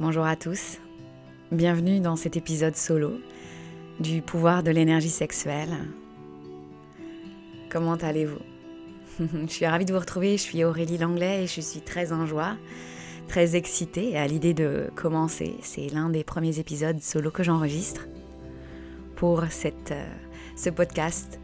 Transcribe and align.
Bonjour 0.00 0.24
à 0.24 0.36
tous, 0.36 0.78
bienvenue 1.50 1.98
dans 1.98 2.14
cet 2.14 2.36
épisode 2.36 2.76
solo 2.76 3.14
du 3.98 4.22
pouvoir 4.22 4.62
de 4.62 4.70
l'énergie 4.70 5.10
sexuelle. 5.10 5.76
Comment 7.68 7.96
allez-vous? 7.96 8.38
Je 9.48 9.52
suis 9.52 9.66
ravie 9.66 9.86
de 9.86 9.92
vous 9.92 9.98
retrouver, 9.98 10.36
je 10.36 10.42
suis 10.42 10.62
Aurélie 10.62 10.98
Langlais 10.98 11.42
et 11.42 11.46
je 11.48 11.60
suis 11.60 11.80
très 11.80 12.12
en 12.12 12.26
joie, 12.26 12.56
très 13.26 13.56
excitée 13.56 14.16
à 14.16 14.28
l'idée 14.28 14.54
de 14.54 14.88
commencer. 14.94 15.56
C'est 15.62 15.88
l'un 15.92 16.10
des 16.10 16.22
premiers 16.22 16.60
épisodes 16.60 17.00
solo 17.00 17.32
que 17.32 17.42
j'enregistre 17.42 18.06
pour 19.16 19.46
cette, 19.50 19.90
euh, 19.90 20.06
ce 20.54 20.70
podcast 20.70 21.40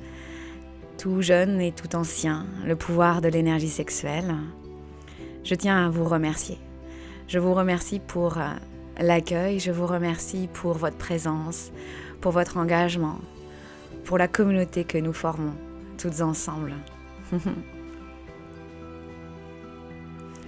tout 0.96 1.22
jeune 1.22 1.60
et 1.60 1.72
tout 1.72 1.96
ancien, 1.96 2.46
le 2.64 2.76
pouvoir 2.76 3.20
de 3.20 3.26
l'énergie 3.26 3.68
sexuelle. 3.68 4.32
Je 5.42 5.56
tiens 5.56 5.86
à 5.86 5.90
vous 5.90 6.04
remercier 6.04 6.58
je 7.28 7.38
vous 7.38 7.54
remercie 7.54 8.00
pour 8.00 8.38
euh, 8.38 8.48
l'accueil, 9.00 9.58
je 9.58 9.70
vous 9.70 9.86
remercie 9.86 10.48
pour 10.52 10.74
votre 10.74 10.96
présence, 10.96 11.72
pour 12.20 12.32
votre 12.32 12.56
engagement, 12.56 13.18
pour 14.04 14.18
la 14.18 14.28
communauté 14.28 14.84
que 14.84 14.98
nous 14.98 15.12
formons 15.12 15.54
toutes 15.98 16.20
ensemble. 16.20 16.74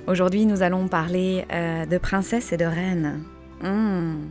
Aujourd'hui, 0.06 0.46
nous 0.46 0.62
allons 0.62 0.86
parler 0.86 1.44
euh, 1.52 1.84
de 1.86 1.98
princesse 1.98 2.52
et 2.52 2.56
de 2.56 2.64
reine. 2.64 3.24
Hmm. 3.62 4.26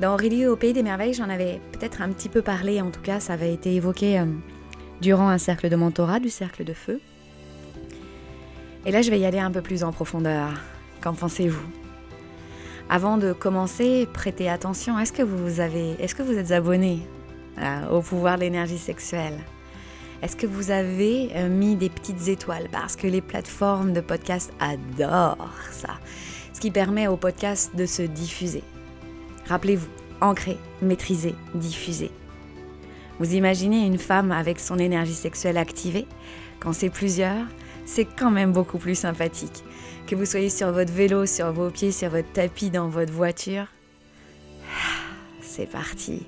Dans 0.00 0.14
Aurélie 0.14 0.46
au 0.46 0.56
Pays 0.56 0.72
des 0.72 0.82
Merveilles, 0.82 1.14
j'en 1.14 1.28
avais 1.28 1.60
peut-être 1.70 2.02
un 2.02 2.08
petit 2.08 2.28
peu 2.28 2.42
parlé, 2.42 2.80
en 2.80 2.90
tout 2.90 3.02
cas 3.02 3.20
ça 3.20 3.34
avait 3.34 3.54
été 3.54 3.72
évoqué 3.74 4.18
euh, 4.18 4.24
durant 5.00 5.28
un 5.28 5.38
cercle 5.38 5.68
de 5.68 5.76
mentorat, 5.76 6.18
du 6.18 6.30
cercle 6.30 6.64
de 6.64 6.72
feu. 6.72 7.00
Et 8.86 8.90
là, 8.90 9.02
je 9.02 9.10
vais 9.10 9.20
y 9.20 9.24
aller 9.24 9.38
un 9.38 9.50
peu 9.50 9.62
plus 9.62 9.84
en 9.84 9.92
profondeur. 9.92 10.50
Qu'en 11.04 11.12
pensez-vous? 11.12 11.66
Avant 12.88 13.18
de 13.18 13.34
commencer, 13.34 14.08
prêtez 14.10 14.48
attention. 14.48 14.98
Est-ce 14.98 15.12
que 15.12 15.22
vous 15.22 15.60
avez, 15.60 15.90
est-ce 16.02 16.14
que 16.14 16.22
vous 16.22 16.38
êtes 16.38 16.50
abonné 16.50 17.00
euh, 17.58 17.90
au 17.90 18.00
pouvoir 18.00 18.36
de 18.36 18.40
l'énergie 18.40 18.78
sexuelle? 18.78 19.38
Est-ce 20.22 20.34
que 20.34 20.46
vous 20.46 20.70
avez 20.70 21.28
euh, 21.34 21.50
mis 21.50 21.76
des 21.76 21.90
petites 21.90 22.28
étoiles? 22.28 22.70
Parce 22.72 22.96
que 22.96 23.06
les 23.06 23.20
plateformes 23.20 23.92
de 23.92 24.00
podcast 24.00 24.50
adorent 24.60 25.52
ça. 25.70 25.98
Ce 26.54 26.60
qui 26.60 26.70
permet 26.70 27.06
au 27.06 27.18
podcast 27.18 27.76
de 27.76 27.84
se 27.84 28.00
diffuser. 28.00 28.62
Rappelez-vous, 29.46 29.90
ancrer, 30.22 30.56
maîtriser, 30.80 31.34
diffuser. 31.54 32.12
Vous 33.18 33.34
imaginez 33.34 33.84
une 33.84 33.98
femme 33.98 34.32
avec 34.32 34.58
son 34.58 34.78
énergie 34.78 35.12
sexuelle 35.12 35.58
activée? 35.58 36.06
Quand 36.60 36.72
c'est 36.72 36.88
plusieurs, 36.88 37.44
c'est 37.84 38.06
quand 38.06 38.30
même 38.30 38.52
beaucoup 38.52 38.78
plus 38.78 38.94
sympathique. 38.94 39.64
Que 40.06 40.14
vous 40.14 40.26
soyez 40.26 40.50
sur 40.50 40.70
votre 40.70 40.92
vélo, 40.92 41.24
sur 41.24 41.52
vos 41.52 41.70
pieds, 41.70 41.90
sur 41.90 42.10
votre 42.10 42.30
tapis, 42.32 42.70
dans 42.70 42.88
votre 42.88 43.12
voiture. 43.12 43.66
C'est 45.40 45.70
parti. 45.70 46.26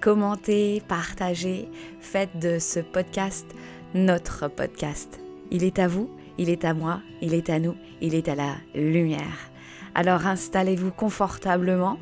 Commentez, 0.00 0.82
partagez, 0.86 1.68
faites 2.00 2.38
de 2.38 2.58
ce 2.60 2.78
podcast 2.78 3.46
notre 3.94 4.48
podcast. 4.48 5.20
Il 5.50 5.64
est 5.64 5.78
à 5.78 5.88
vous, 5.88 6.10
il 6.38 6.48
est 6.48 6.64
à 6.64 6.74
moi, 6.74 7.00
il 7.20 7.34
est 7.34 7.50
à 7.50 7.58
nous, 7.58 7.76
il 8.00 8.14
est 8.14 8.28
à 8.28 8.34
la 8.34 8.54
lumière. 8.74 9.50
Alors 9.94 10.26
installez-vous 10.26 10.92
confortablement 10.92 11.98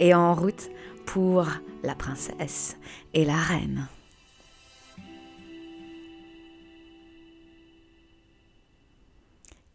et 0.00 0.14
en 0.14 0.34
route 0.34 0.70
pour 1.06 1.46
la 1.82 1.94
princesse 1.94 2.76
et 3.14 3.24
la 3.24 3.36
reine. 3.36 3.88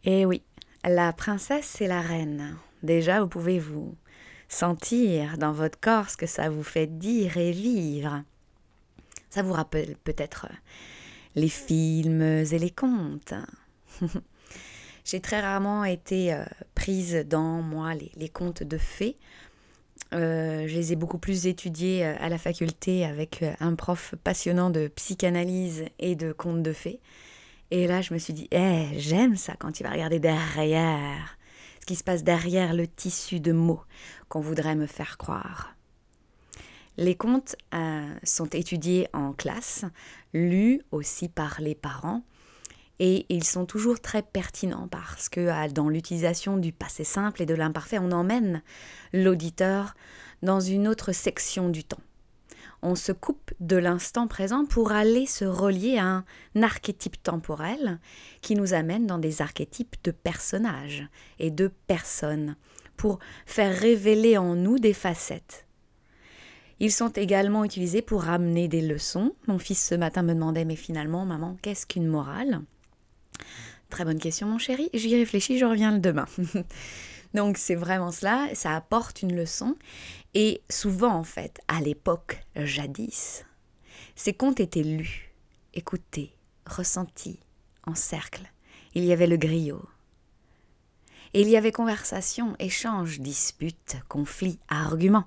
Et 0.04 0.20
eh 0.20 0.26
oui, 0.26 0.42
la 0.84 1.12
princesse 1.12 1.80
et 1.80 1.86
la 1.86 2.00
reine. 2.00 2.56
Déjà, 2.82 3.20
vous 3.20 3.28
pouvez 3.28 3.58
vous 3.58 3.94
sentir 4.48 5.36
dans 5.38 5.52
votre 5.52 5.78
corps 5.78 6.10
ce 6.10 6.16
que 6.16 6.26
ça 6.26 6.48
vous 6.48 6.62
fait 6.62 6.98
dire 6.98 7.36
et 7.36 7.52
vivre. 7.52 8.22
Ça 9.30 9.42
vous 9.42 9.52
rappelle 9.52 9.96
peut-être 10.04 10.46
les 11.34 11.48
films 11.48 12.22
et 12.22 12.58
les 12.58 12.70
contes. 12.70 13.34
J'ai 15.04 15.20
très 15.20 15.40
rarement 15.40 15.84
été 15.84 16.34
euh, 16.34 16.44
prise 16.74 17.24
dans, 17.26 17.62
moi, 17.62 17.94
les, 17.94 18.28
contes 18.28 18.62
de 18.62 18.76
fées. 18.76 19.16
Euh, 20.12 20.66
je 20.66 20.74
les 20.74 20.92
ai 20.92 20.96
beaucoup 20.96 21.16
plus 21.16 21.46
étudiés 21.46 22.04
euh, 22.04 22.14
à 22.20 22.28
la 22.28 22.36
faculté 22.36 23.06
avec 23.06 23.42
un 23.60 23.74
prof 23.74 24.14
passionnant 24.22 24.68
de 24.68 24.88
psychanalyse 24.88 25.86
et 25.98 26.14
de 26.14 26.32
contes 26.32 26.62
de 26.62 26.74
fées. 26.74 27.00
Et 27.70 27.86
là, 27.86 28.00
je 28.00 28.14
me 28.14 28.18
suis 28.18 28.32
dit, 28.32 28.48
eh, 28.50 28.98
j'aime 28.98 29.36
ça 29.36 29.54
quand 29.58 29.72
tu 29.72 29.82
vas 29.82 29.90
regarder 29.90 30.18
derrière, 30.18 31.36
ce 31.80 31.86
qui 31.86 31.96
se 31.96 32.04
passe 32.04 32.24
derrière 32.24 32.72
le 32.72 32.86
tissu 32.86 33.40
de 33.40 33.52
mots 33.52 33.82
qu'on 34.28 34.40
voudrait 34.40 34.74
me 34.74 34.86
faire 34.86 35.18
croire. 35.18 35.74
Les 36.96 37.14
contes 37.14 37.56
euh, 37.74 38.14
sont 38.24 38.46
étudiés 38.46 39.08
en 39.12 39.32
classe, 39.32 39.84
lus 40.32 40.80
aussi 40.90 41.28
par 41.28 41.60
les 41.60 41.74
parents, 41.74 42.22
et 43.00 43.26
ils 43.28 43.44
sont 43.44 43.66
toujours 43.66 44.00
très 44.00 44.22
pertinents 44.22 44.88
parce 44.88 45.28
que 45.28 45.40
euh, 45.40 45.68
dans 45.68 45.88
l'utilisation 45.88 46.56
du 46.56 46.72
passé 46.72 47.04
simple 47.04 47.42
et 47.42 47.46
de 47.46 47.54
l'imparfait, 47.54 47.98
on 47.98 48.10
emmène 48.10 48.62
l'auditeur 49.12 49.94
dans 50.42 50.60
une 50.60 50.88
autre 50.88 51.12
section 51.12 51.68
du 51.68 51.84
temps 51.84 52.02
on 52.82 52.94
se 52.94 53.12
coupe 53.12 53.52
de 53.60 53.76
l'instant 53.76 54.28
présent 54.28 54.64
pour 54.64 54.92
aller 54.92 55.26
se 55.26 55.44
relier 55.44 55.98
à 55.98 56.06
un 56.06 56.24
archétype 56.62 57.22
temporel 57.22 57.98
qui 58.40 58.54
nous 58.54 58.74
amène 58.74 59.06
dans 59.06 59.18
des 59.18 59.42
archétypes 59.42 59.96
de 60.04 60.10
personnages 60.10 61.06
et 61.38 61.50
de 61.50 61.70
personnes, 61.86 62.56
pour 62.96 63.18
faire 63.46 63.76
révéler 63.76 64.36
en 64.38 64.54
nous 64.54 64.78
des 64.78 64.92
facettes. 64.92 65.66
Ils 66.80 66.92
sont 66.92 67.08
également 67.10 67.64
utilisés 67.64 68.02
pour 68.02 68.22
ramener 68.22 68.68
des 68.68 68.82
leçons. 68.82 69.34
Mon 69.48 69.58
fils 69.58 69.84
ce 69.84 69.94
matin 69.94 70.22
me 70.22 70.34
demandait 70.34 70.64
mais 70.64 70.76
finalement 70.76 71.24
maman 71.24 71.56
qu'est-ce 71.62 71.86
qu'une 71.86 72.06
morale? 72.06 72.60
Très 73.90 74.04
bonne 74.04 74.18
question 74.18 74.46
mon 74.46 74.58
chéri, 74.58 74.90
j'y 74.94 75.16
réfléchis, 75.16 75.58
je 75.58 75.64
reviens 75.64 75.92
le 75.92 75.98
demain. 75.98 76.26
Donc 77.34 77.58
c'est 77.58 77.74
vraiment 77.74 78.10
cela, 78.10 78.48
ça 78.54 78.74
apporte 78.74 79.22
une 79.22 79.36
leçon. 79.36 79.76
Et 80.34 80.62
souvent 80.70 81.14
en 81.14 81.24
fait, 81.24 81.60
à 81.68 81.80
l'époque, 81.80 82.44
jadis, 82.56 83.44
ces 84.14 84.34
contes 84.34 84.60
étaient 84.60 84.82
lus, 84.82 85.32
écoutés, 85.74 86.34
ressentis, 86.66 87.40
en 87.86 87.94
cercle. 87.94 88.50
Il 88.94 89.04
y 89.04 89.12
avait 89.12 89.26
le 89.26 89.36
griot. 89.36 89.88
Et 91.34 91.42
il 91.42 91.48
y 91.48 91.56
avait 91.56 91.72
conversation, 91.72 92.56
échange, 92.58 93.20
dispute, 93.20 93.96
conflit, 94.08 94.58
argument. 94.68 95.26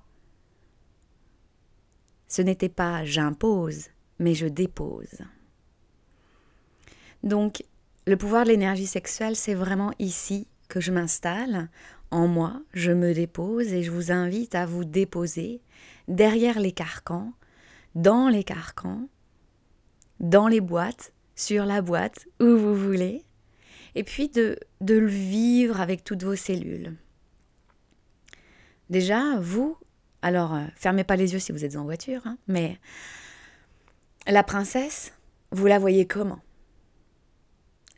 Ce 2.28 2.42
n'était 2.42 2.70
pas 2.70 3.06
j'impose, 3.06 3.90
mais 4.20 4.34
je 4.34 4.48
dépose. 4.48 5.20
Donc, 7.24 7.64
le 8.08 8.18
pouvoir 8.18 8.46
de 8.46 8.50
l'énergie 8.50 8.88
sexuelle, 8.88 9.36
c'est 9.36 9.54
vraiment 9.54 9.92
ici 10.00 10.48
que 10.72 10.80
je 10.80 10.92
m'installe, 10.92 11.70
en 12.12 12.28
moi, 12.28 12.62
je 12.74 12.92
me 12.94 13.14
dépose 13.14 13.74
et 13.74 13.84
je 13.84 13.92
vous 13.92 14.10
invite 14.12 14.56
à 14.56 14.66
vous 14.66 14.86
déposer 14.86 15.62
derrière 16.08 16.62
les 16.62 16.72
carcans, 16.72 17.34
dans 17.94 18.30
les 18.30 18.46
carcans, 18.46 19.10
dans 20.22 20.48
les 20.48 20.62
boîtes, 20.62 21.12
sur 21.36 21.66
la 21.66 21.82
boîte, 21.82 22.26
où 22.40 22.58
vous 22.58 22.74
voulez, 22.74 23.26
et 23.96 24.06
puis 24.06 24.30
de, 24.30 24.58
de 24.80 24.96
le 24.96 25.08
vivre 25.08 25.82
avec 25.82 26.06
toutes 26.06 26.24
vos 26.24 26.38
cellules. 26.38 26.96
Déjà, 28.90 29.38
vous, 29.40 29.78
alors 30.22 30.56
euh, 30.56 30.66
fermez 30.76 31.04
pas 31.04 31.18
les 31.18 31.34
yeux 31.34 31.40
si 31.40 31.52
vous 31.52 31.66
êtes 31.66 31.76
en 31.76 31.84
voiture, 31.84 32.22
hein, 32.26 32.38
mais 32.48 32.80
la 34.26 34.44
princesse, 34.44 35.14
vous 35.52 35.66
la 35.66 35.80
voyez 35.80 36.08
comment? 36.08 36.40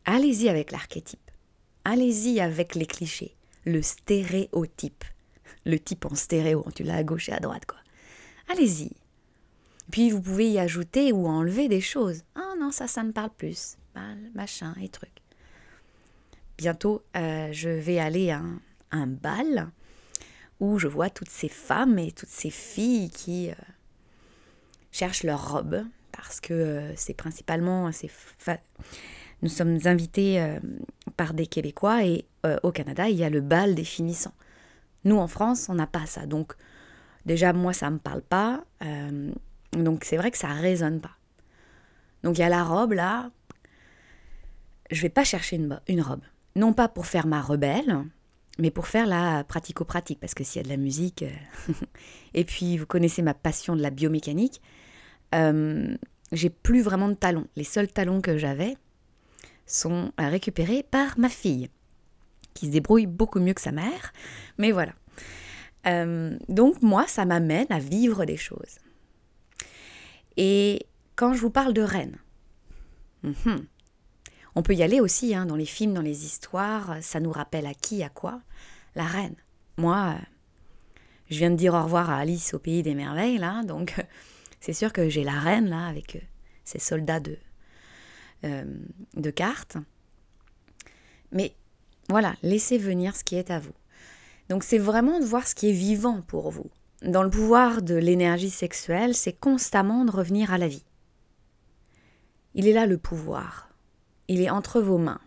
Allez-y 0.05 0.49
avec 0.49 0.71
l'archétype. 0.71 1.22
Allez-y 1.85 2.39
avec 2.39 2.75
les 2.75 2.85
clichés, 2.85 3.35
le 3.65 3.81
stéréotype. 3.81 5.03
Le 5.65 5.79
type 5.79 6.05
en 6.05 6.15
stéréo, 6.15 6.65
tu 6.75 6.83
l'as 6.83 6.97
à 6.97 7.03
gauche 7.03 7.29
et 7.29 7.33
à 7.33 7.39
droite, 7.39 7.65
quoi. 7.65 7.77
Allez-y. 8.49 8.91
Puis 9.91 10.09
vous 10.09 10.21
pouvez 10.21 10.49
y 10.49 10.59
ajouter 10.59 11.11
ou 11.11 11.27
enlever 11.27 11.67
des 11.67 11.81
choses. 11.81 12.23
Ah 12.35 12.53
non, 12.59 12.71
ça, 12.71 12.87
ça 12.87 13.03
me 13.03 13.11
parle 13.11 13.31
plus. 13.37 13.77
Machin 14.33 14.73
et 14.81 14.89
truc. 14.89 15.11
Bientôt, 16.57 17.03
euh, 17.15 17.49
je 17.51 17.69
vais 17.69 17.99
aller 17.99 18.31
à 18.31 18.41
un, 18.91 19.07
bal 19.07 19.71
où 20.59 20.79
je 20.79 20.87
vois 20.87 21.09
toutes 21.09 21.29
ces 21.29 21.49
femmes 21.49 21.99
et 21.99 22.11
toutes 22.11 22.29
ces 22.29 22.49
filles 22.49 23.09
qui 23.09 23.49
euh, 23.49 23.55
cherchent 24.91 25.23
leur 25.23 25.51
robe 25.51 25.83
parce 26.11 26.39
que 26.39 26.53
euh, 26.53 26.95
c'est 26.95 27.15
principalement 27.15 27.91
ces 27.91 28.09
nous 29.43 29.49
sommes 29.49 29.77
invités 29.85 30.41
euh, 30.41 30.59
par 31.17 31.33
des 31.33 31.45
Québécois 31.45 32.05
et 32.05 32.25
euh, 32.45 32.57
au 32.63 32.71
Canada, 32.71 33.09
il 33.09 33.17
y 33.17 33.25
a 33.25 33.29
le 33.29 33.41
bal 33.41 33.75
des 33.75 33.83
finissants. 33.83 34.33
Nous, 35.03 35.17
en 35.17 35.27
France, 35.27 35.67
on 35.69 35.75
n'a 35.75 35.85
pas 35.85 36.05
ça. 36.05 36.25
Donc, 36.25 36.53
déjà, 37.25 37.51
moi, 37.51 37.73
ça 37.73 37.87
ne 37.89 37.95
me 37.95 37.99
parle 37.99 38.21
pas. 38.21 38.63
Euh, 38.83 39.31
donc, 39.73 40.05
c'est 40.05 40.15
vrai 40.15 40.31
que 40.31 40.37
ça 40.37 40.47
ne 40.47 40.61
résonne 40.61 41.01
pas. 41.01 41.17
Donc, 42.23 42.37
il 42.37 42.41
y 42.41 42.45
a 42.45 42.49
la 42.49 42.63
robe, 42.63 42.93
là. 42.93 43.31
Je 44.89 45.01
vais 45.01 45.09
pas 45.09 45.25
chercher 45.25 45.57
une, 45.57 46.01
robe. 46.01 46.21
Non 46.55 46.71
pas 46.71 46.87
pour 46.87 47.05
faire 47.05 47.27
ma 47.27 47.41
rebelle, 47.41 48.05
mais 48.59 48.71
pour 48.71 48.87
faire 48.87 49.07
la 49.07 49.43
pratico-pratique, 49.43 50.19
parce 50.21 50.35
que 50.35 50.43
s'il 50.43 50.57
y 50.57 50.59
a 50.59 50.63
de 50.63 50.69
la 50.69 50.77
musique, 50.77 51.25
et 52.33 52.45
puis 52.45 52.77
vous 52.77 52.85
connaissez 52.85 53.23
ma 53.23 53.33
passion 53.33 53.75
de 53.75 53.81
la 53.81 53.89
biomécanique, 53.89 54.61
euh, 55.35 55.97
j'ai 56.31 56.49
plus 56.49 56.81
vraiment 56.81 57.09
de 57.09 57.15
talons. 57.15 57.47
Les 57.55 57.63
seuls 57.63 57.91
talons 57.91 58.21
que 58.21 58.37
j'avais 58.37 58.77
sont 59.65 60.11
récupérés 60.17 60.83
par 60.83 61.17
ma 61.17 61.29
fille, 61.29 61.69
qui 62.53 62.67
se 62.67 62.71
débrouille 62.71 63.07
beaucoup 63.07 63.39
mieux 63.39 63.53
que 63.53 63.61
sa 63.61 63.71
mère, 63.71 64.13
mais 64.57 64.71
voilà. 64.71 64.93
Euh, 65.85 66.37
donc 66.49 66.81
moi, 66.81 67.07
ça 67.07 67.25
m'amène 67.25 67.67
à 67.69 67.79
vivre 67.79 68.25
des 68.25 68.37
choses. 68.37 68.79
Et 70.37 70.87
quand 71.15 71.33
je 71.33 71.41
vous 71.41 71.49
parle 71.49 71.73
de 71.73 71.81
reine, 71.81 72.17
on 74.55 74.63
peut 74.63 74.73
y 74.73 74.83
aller 74.83 74.99
aussi, 74.99 75.35
hein, 75.35 75.45
dans 75.45 75.55
les 75.55 75.65
films, 75.65 75.93
dans 75.93 76.01
les 76.01 76.25
histoires, 76.25 76.97
ça 77.01 77.19
nous 77.19 77.31
rappelle 77.31 77.65
à 77.65 77.73
qui, 77.73 78.03
à 78.03 78.09
quoi? 78.09 78.41
La 78.95 79.05
reine. 79.05 79.35
Moi, 79.77 80.15
je 81.29 81.37
viens 81.37 81.51
de 81.51 81.55
dire 81.55 81.73
au 81.73 81.83
revoir 81.83 82.09
à 82.09 82.17
Alice 82.17 82.53
au 82.53 82.59
pays 82.59 82.83
des 82.83 82.95
merveilles, 82.95 83.41
donc 83.65 83.95
c'est 84.59 84.73
sûr 84.73 84.93
que 84.93 85.09
j'ai 85.09 85.23
la 85.23 85.39
reine, 85.39 85.69
là, 85.69 85.87
avec 85.87 86.15
euh, 86.15 86.19
ses 86.63 86.79
soldats 86.79 87.19
de, 87.19 87.37
euh, 88.43 88.65
de 89.15 89.29
cartes. 89.29 89.77
Mais 91.31 91.55
voilà, 92.09 92.35
laissez 92.43 92.77
venir 92.77 93.15
ce 93.15 93.23
qui 93.23 93.35
est 93.35 93.51
à 93.51 93.59
vous. 93.59 93.73
Donc 94.49 94.63
c'est 94.63 94.77
vraiment 94.77 95.19
de 95.19 95.25
voir 95.25 95.47
ce 95.47 95.55
qui 95.55 95.69
est 95.69 95.73
vivant 95.73 96.21
pour 96.21 96.51
vous. 96.51 96.69
Dans 97.01 97.23
le 97.23 97.29
pouvoir 97.29 97.81
de 97.81 97.95
l'énergie 97.95 98.49
sexuelle, 98.49 99.15
c'est 99.15 99.33
constamment 99.33 100.05
de 100.05 100.11
revenir 100.11 100.53
à 100.53 100.57
la 100.57 100.67
vie. 100.67 100.85
Il 102.53 102.67
est 102.67 102.73
là 102.73 102.85
le 102.85 102.97
pouvoir 102.97 103.73
il 104.27 104.41
est 104.41 104.49
entre 104.49 104.81
vos 104.81 104.97
mains. 104.97 105.21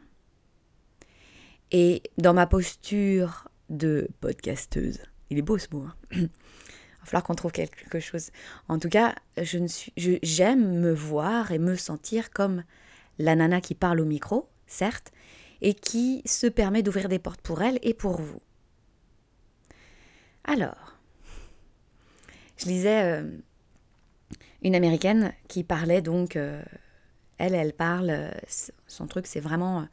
Et 1.73 2.03
dans 2.19 2.35
ma 2.35 2.47
posture 2.47 3.49
de 3.69 4.09
podcasteuse, 4.21 5.01
il 5.31 5.39
est 5.39 5.43
beau 5.43 5.59
ce 5.59 5.69
mot. 5.73 5.83
Hein 5.83 5.95
il 6.13 6.21
va 6.23 7.05
falloir 7.05 7.25
qu'on 7.25 7.35
trouve 7.35 7.53
quelque 7.53 8.01
chose. 8.01 8.31
En 8.69 8.79
tout 8.79 8.89
cas, 8.89 9.15
je 9.41 9.59
ne 9.59 9.67
suis, 9.67 9.93
j'aime 10.23 10.81
me 10.81 10.93
voir 10.93 11.53
et 11.53 11.59
me 11.59 11.77
sentir 11.77 12.31
comme 12.31 12.65
la 13.19 13.37
nana 13.37 13.61
qui 13.61 13.75
parle 13.75 14.01
au 14.01 14.05
micro, 14.05 14.49
certes, 14.67 15.13
et 15.63 15.75
qui 15.75 16.23
se 16.27 16.47
permet 16.47 16.83
d'ouvrir 16.83 17.09
des 17.09 17.19
portes 17.19 17.41
pour 17.41 17.63
elle 17.63 17.79
et 17.83 17.95
pour 17.95 18.21
vous. 18.21 18.41
Alors, 20.45 20.97
je 22.57 22.67
lisais 22.67 23.03
euh, 23.03 23.31
une 24.63 24.75
américaine 24.75 25.33
qui 25.49 25.65
parlait 25.65 26.03
donc 26.03 26.37
euh, 26.37 26.63
elle, 27.39 27.55
elle 27.55 27.73
parle, 27.73 28.11
euh, 28.11 28.31
son 28.87 29.07
truc, 29.07 29.27
c'est 29.27 29.41
vraiment 29.41 29.87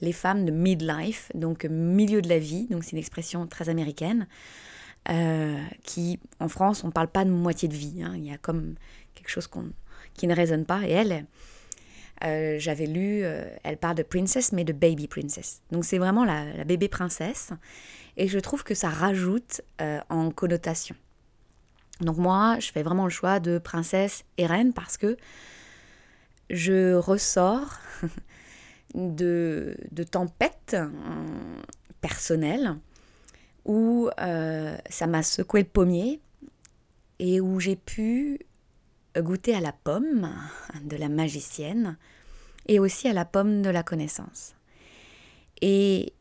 les 0.00 0.12
femmes 0.12 0.44
de 0.44 0.50
midlife, 0.50 1.30
donc 1.34 1.64
milieu 1.66 2.22
de 2.22 2.28
la 2.28 2.38
vie, 2.38 2.66
donc 2.68 2.84
c'est 2.84 2.92
une 2.92 2.98
expression 2.98 3.46
très 3.46 3.68
américaine, 3.68 4.26
qui, 5.82 6.20
en 6.38 6.48
France, 6.48 6.84
on 6.84 6.88
ne 6.88 6.92
parle 6.92 7.08
pas 7.08 7.24
de 7.24 7.30
moitié 7.30 7.68
de 7.68 7.74
vie, 7.74 8.02
hein. 8.02 8.12
il 8.16 8.24
y 8.24 8.32
a 8.32 8.38
comme 8.38 8.76
quelque 9.14 9.28
chose 9.28 9.48
qui 10.14 10.26
ne 10.26 10.34
résonne 10.34 10.64
pas, 10.64 10.86
et 10.86 10.90
elle, 10.90 11.26
j'avais 12.22 12.86
lu, 12.86 13.22
elle 13.62 13.76
parle 13.76 13.96
de 13.96 14.02
princess, 14.02 14.52
mais 14.52 14.64
de 14.64 14.72
baby 14.72 15.08
princess, 15.08 15.62
donc 15.70 15.84
c'est 15.84 15.98
vraiment 15.98 16.24
la, 16.24 16.52
la, 16.52 16.64
bébé 16.64 16.88
princesse, 16.88 17.50
et 18.16 18.28
je 18.28 18.38
trouve 18.38 18.62
que 18.64 18.74
ça 18.74 18.88
rajoute 18.88 19.62
en 20.08 20.30
connotation. 20.30 20.94
Donc 22.00 22.16
moi, 22.16 22.58
je 22.60 22.70
fais 22.72 22.82
vraiment 22.82 23.04
le 23.04 23.10
choix 23.10 23.40
de 23.40 23.58
princesse 23.58 24.24
et 24.38 24.46
reine 24.46 24.72
parce 24.72 24.96
que 24.96 25.16
je 26.48 26.94
ressors 26.94 27.78
de, 28.94 29.76
de 29.92 30.02
tempêtes 30.02 30.74
euh, 30.74 30.88
personnelles 32.00 32.76
où 33.64 34.08
euh, 34.18 34.76
ça 34.88 35.06
m'a 35.06 35.22
secoué 35.22 35.60
le 35.60 35.68
pommier 35.68 36.20
et 37.18 37.40
où 37.40 37.60
j'ai 37.60 37.76
pu 37.76 38.40
goûter 39.16 39.54
à 39.54 39.60
la 39.60 39.72
pomme 39.72 40.30
de 40.82 40.96
la 40.96 41.08
magicienne 41.08 41.96
et 42.66 42.78
aussi 42.78 43.08
à 43.08 43.12
la 43.12 43.24
pomme 43.24 43.62
de 43.62 43.70
la 43.70 43.82
connaissance. 43.82 44.54
Et 45.60 46.12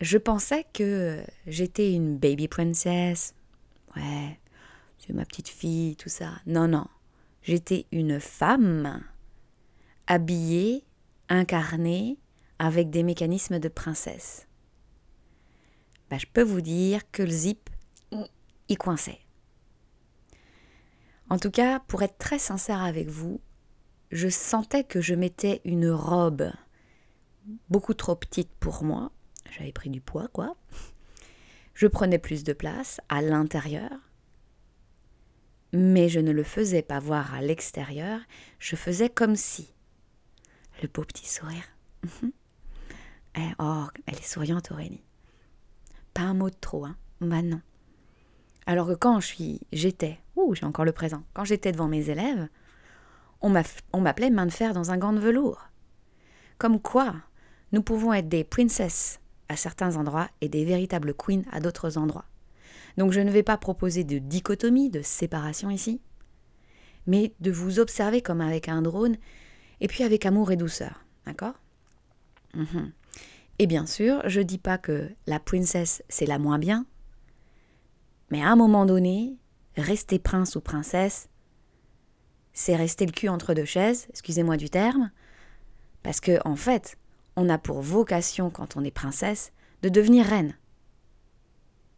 je 0.00 0.18
pensais 0.18 0.64
que 0.72 1.22
j'étais 1.46 1.92
une 1.92 2.18
baby 2.18 2.48
princess. 2.48 3.34
Ouais, 3.96 4.38
c'est 4.98 5.12
ma 5.12 5.24
petite 5.24 5.48
fille, 5.48 5.96
tout 5.96 6.08
ça. 6.08 6.32
Non, 6.46 6.68
non. 6.68 6.86
J'étais 7.42 7.86
une 7.92 8.20
femme 8.20 9.02
habillée, 10.06 10.84
incarnée, 11.28 12.18
avec 12.58 12.90
des 12.90 13.02
mécanismes 13.02 13.58
de 13.58 13.68
princesse. 13.68 14.46
Bah, 16.10 16.18
je 16.18 16.26
peux 16.26 16.42
vous 16.42 16.60
dire 16.60 17.10
que 17.10 17.22
le 17.22 17.30
zip 17.30 17.70
y 18.68 18.76
coinçait. 18.76 19.20
En 21.30 21.38
tout 21.38 21.50
cas, 21.50 21.80
pour 21.80 22.02
être 22.02 22.18
très 22.18 22.38
sincère 22.38 22.82
avec 22.82 23.08
vous, 23.08 23.40
je 24.10 24.28
sentais 24.28 24.84
que 24.84 25.00
je 25.00 25.14
mettais 25.14 25.60
une 25.64 25.90
robe 25.90 26.50
beaucoup 27.68 27.94
trop 27.94 28.14
petite 28.14 28.50
pour 28.60 28.82
moi. 28.82 29.12
J'avais 29.50 29.72
pris 29.72 29.90
du 29.90 30.00
poids, 30.00 30.28
quoi. 30.28 30.56
Je 31.74 31.86
prenais 31.86 32.18
plus 32.18 32.44
de 32.44 32.52
place 32.52 33.00
à 33.08 33.22
l'intérieur, 33.22 33.90
mais 35.72 36.08
je 36.08 36.20
ne 36.20 36.32
le 36.32 36.42
faisais 36.42 36.82
pas 36.82 36.98
voir 36.98 37.34
à 37.34 37.40
l'extérieur, 37.40 38.20
je 38.58 38.74
faisais 38.74 39.10
comme 39.10 39.36
si 39.36 39.74
le 40.82 40.88
beau 40.88 41.02
petit 41.04 41.28
sourire. 41.28 41.64
Mhm. 42.02 42.32
Eh, 43.36 43.54
oh, 43.58 43.86
elle 44.06 44.16
est 44.16 44.26
souriante, 44.26 44.72
Aurélie. 44.72 45.04
Pas 46.14 46.22
un 46.22 46.34
mot 46.34 46.50
de 46.50 46.56
trop, 46.60 46.86
hein 46.86 46.96
Bah 47.20 47.42
non. 47.42 47.60
Alors 48.66 48.88
que 48.88 48.94
quand 48.94 49.20
je 49.20 49.26
suis, 49.26 49.60
j'étais, 49.72 50.18
j'ai 50.52 50.66
encore 50.66 50.84
le 50.84 50.92
présent, 50.92 51.22
quand 51.34 51.44
j'étais 51.44 51.72
devant 51.72 51.88
mes 51.88 52.10
élèves, 52.10 52.48
on 53.40 53.50
m'appelait 54.00 54.30
main 54.30 54.46
de 54.46 54.52
fer 54.52 54.72
dans 54.72 54.90
un 54.90 54.98
gant 54.98 55.12
de 55.12 55.20
velours. 55.20 55.68
Comme 56.58 56.80
quoi, 56.80 57.14
nous 57.72 57.82
pouvons 57.82 58.12
être 58.12 58.28
des 58.28 58.44
princesses 58.44 59.20
à 59.48 59.56
certains 59.56 59.96
endroits 59.96 60.28
et 60.40 60.48
des 60.48 60.64
véritables 60.64 61.14
queens 61.14 61.42
à 61.52 61.60
d'autres 61.60 61.98
endroits. 61.98 62.24
Donc 62.96 63.12
je 63.12 63.20
ne 63.20 63.30
vais 63.30 63.42
pas 63.44 63.56
proposer 63.56 64.04
de 64.04 64.18
dichotomie, 64.18 64.90
de 64.90 65.02
séparation 65.02 65.70
ici, 65.70 66.00
mais 67.06 67.32
de 67.40 67.50
vous 67.50 67.78
observer 67.78 68.22
comme 68.22 68.40
avec 68.40 68.68
un 68.68 68.82
drone 68.82 69.16
et 69.80 69.86
puis 69.86 70.02
avec 70.02 70.26
amour 70.26 70.50
et 70.50 70.56
douceur. 70.56 71.04
D'accord? 71.26 71.54
Mhm. 72.54 72.92
Et 73.60 73.66
bien 73.66 73.86
sûr, 73.86 74.22
je 74.28 74.40
ne 74.40 74.44
dis 74.44 74.58
pas 74.58 74.78
que 74.78 75.10
la 75.26 75.40
princesse, 75.40 76.02
c'est 76.08 76.26
la 76.26 76.38
moins 76.38 76.58
bien, 76.58 76.86
mais 78.30 78.42
à 78.42 78.48
un 78.48 78.56
moment 78.56 78.84
donné, 78.84 79.36
rester 79.82 80.18
prince 80.18 80.56
ou 80.56 80.60
princesse, 80.60 81.28
c'est 82.52 82.76
rester 82.76 83.06
le 83.06 83.12
cul 83.12 83.28
entre 83.28 83.54
deux 83.54 83.64
chaises, 83.64 84.06
excusez-moi 84.10 84.56
du 84.56 84.70
terme, 84.70 85.10
parce 86.02 86.20
que 86.20 86.40
en 86.46 86.56
fait, 86.56 86.98
on 87.36 87.48
a 87.48 87.58
pour 87.58 87.82
vocation, 87.82 88.50
quand 88.50 88.76
on 88.76 88.84
est 88.84 88.90
princesse, 88.90 89.52
de 89.82 89.88
devenir 89.88 90.26
reine. 90.26 90.56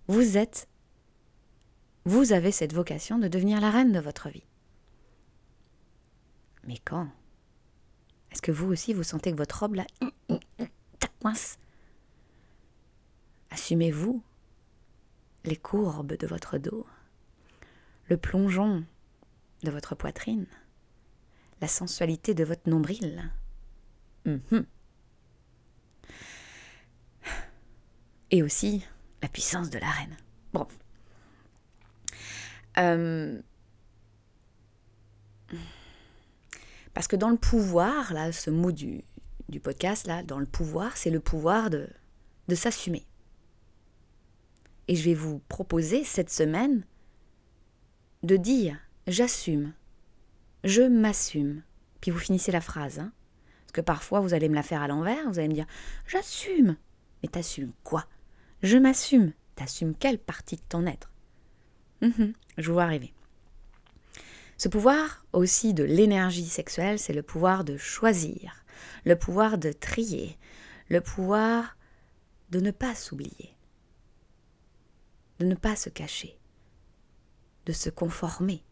Vous 0.06 0.36
êtes, 0.36 0.68
vous 2.04 2.32
avez 2.32 2.52
cette 2.52 2.72
vocation 2.72 3.18
de 3.18 3.28
devenir 3.28 3.60
la 3.60 3.70
reine 3.70 3.92
de 3.92 4.00
votre 4.00 4.28
vie. 4.28 4.44
Mais 6.64 6.78
quand? 6.84 7.08
Est-ce 8.32 8.42
que 8.42 8.52
vous 8.52 8.70
aussi, 8.70 8.92
vous 8.92 9.02
sentez 9.02 9.32
que 9.32 9.36
votre 9.36 9.60
robe, 9.60 9.76
là, 9.76 9.86
coince 11.20 11.58
Assumez-vous 13.50 14.22
les 15.44 15.56
courbes 15.56 16.16
de 16.16 16.26
votre 16.26 16.58
dos, 16.58 16.86
le 18.10 18.16
plongeon 18.16 18.84
de 19.62 19.70
votre 19.70 19.94
poitrine, 19.94 20.46
la 21.60 21.68
sensualité 21.68 22.34
de 22.34 22.44
votre 22.44 22.68
nombril. 22.68 23.30
Mhm. 24.26 24.66
Et 28.32 28.42
aussi 28.42 28.84
la 29.22 29.28
puissance 29.28 29.70
de 29.70 29.78
la 29.78 29.90
reine. 29.90 30.16
Bon. 30.52 30.66
Euh, 32.78 33.40
Parce 36.94 37.06
que 37.06 37.16
dans 37.16 37.30
le 37.30 37.36
pouvoir, 37.36 38.12
là, 38.12 38.32
ce 38.32 38.50
mot 38.50 38.72
du, 38.72 39.04
du 39.48 39.60
podcast, 39.60 40.06
là, 40.06 40.22
dans 40.22 40.38
le 40.38 40.46
pouvoir, 40.46 40.96
c'est 40.96 41.10
le 41.10 41.20
pouvoir 41.20 41.70
de, 41.70 41.88
de 42.48 42.54
s'assumer. 42.54 43.06
Et 44.88 44.96
je 44.96 45.04
vais 45.04 45.14
vous 45.14 45.38
proposer 45.48 46.02
cette 46.04 46.30
semaine 46.30 46.84
de 48.22 48.36
dire 48.36 48.76
j'assume, 49.06 49.72
je 50.64 50.82
m'assume. 50.82 51.62
Puis 52.00 52.10
vous 52.10 52.18
finissez 52.18 52.52
la 52.52 52.60
phrase. 52.60 52.98
Hein 52.98 53.12
Parce 53.62 53.72
que 53.72 53.80
parfois 53.80 54.20
vous 54.20 54.34
allez 54.34 54.48
me 54.48 54.54
la 54.54 54.62
faire 54.62 54.82
à 54.82 54.88
l'envers, 54.88 55.28
vous 55.30 55.38
allez 55.38 55.48
me 55.48 55.54
dire 55.54 55.66
j'assume. 56.06 56.76
Mais 57.22 57.28
t'assumes 57.28 57.72
quoi? 57.84 58.06
Je 58.62 58.76
m'assume. 58.78 59.32
T'assumes 59.56 59.94
quelle 59.94 60.18
partie 60.18 60.56
de 60.56 60.62
ton 60.68 60.86
être? 60.86 61.10
Mhm, 62.00 62.32
Je 62.56 62.66
vous 62.68 62.74
vois 62.74 62.84
arriver. 62.84 63.12
Ce 64.56 64.68
pouvoir 64.68 65.24
aussi 65.32 65.74
de 65.74 65.84
l'énergie 65.84 66.46
sexuelle, 66.48 66.98
c'est 66.98 67.12
le 67.12 67.22
pouvoir 67.22 67.64
de 67.64 67.76
choisir, 67.76 68.64
le 69.04 69.16
pouvoir 69.16 69.58
de 69.58 69.72
trier, 69.72 70.38
le 70.88 71.00
pouvoir 71.00 71.76
de 72.50 72.60
ne 72.60 72.70
pas 72.70 72.94
s'oublier. 72.94 73.54
de 75.38 75.46
ne 75.46 75.54
pas 75.54 75.76
se 75.76 75.88
cacher, 75.88 76.38
se 77.72 77.90
conformer. 77.90 78.62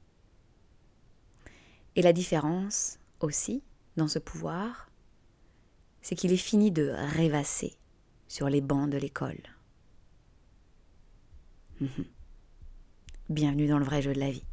Et 1.96 2.02
la 2.02 2.12
différence 2.12 2.98
aussi 3.20 3.62
dans 3.96 4.08
ce 4.08 4.18
pouvoir, 4.18 4.90
c'est 6.02 6.14
qu'il 6.14 6.32
est 6.32 6.36
fini 6.36 6.70
de 6.70 6.94
rêvasser 6.96 7.76
sur 8.28 8.48
les 8.48 8.60
bancs 8.60 8.90
de 8.90 8.98
l'école. 8.98 9.42
Mhm. 11.80 12.04
Bienvenue 13.28 13.66
dans 13.66 13.78
le 13.78 13.84
vrai 13.84 14.02
jeu 14.02 14.12
de 14.12 14.20
la 14.20 14.30
vie. 14.30 14.44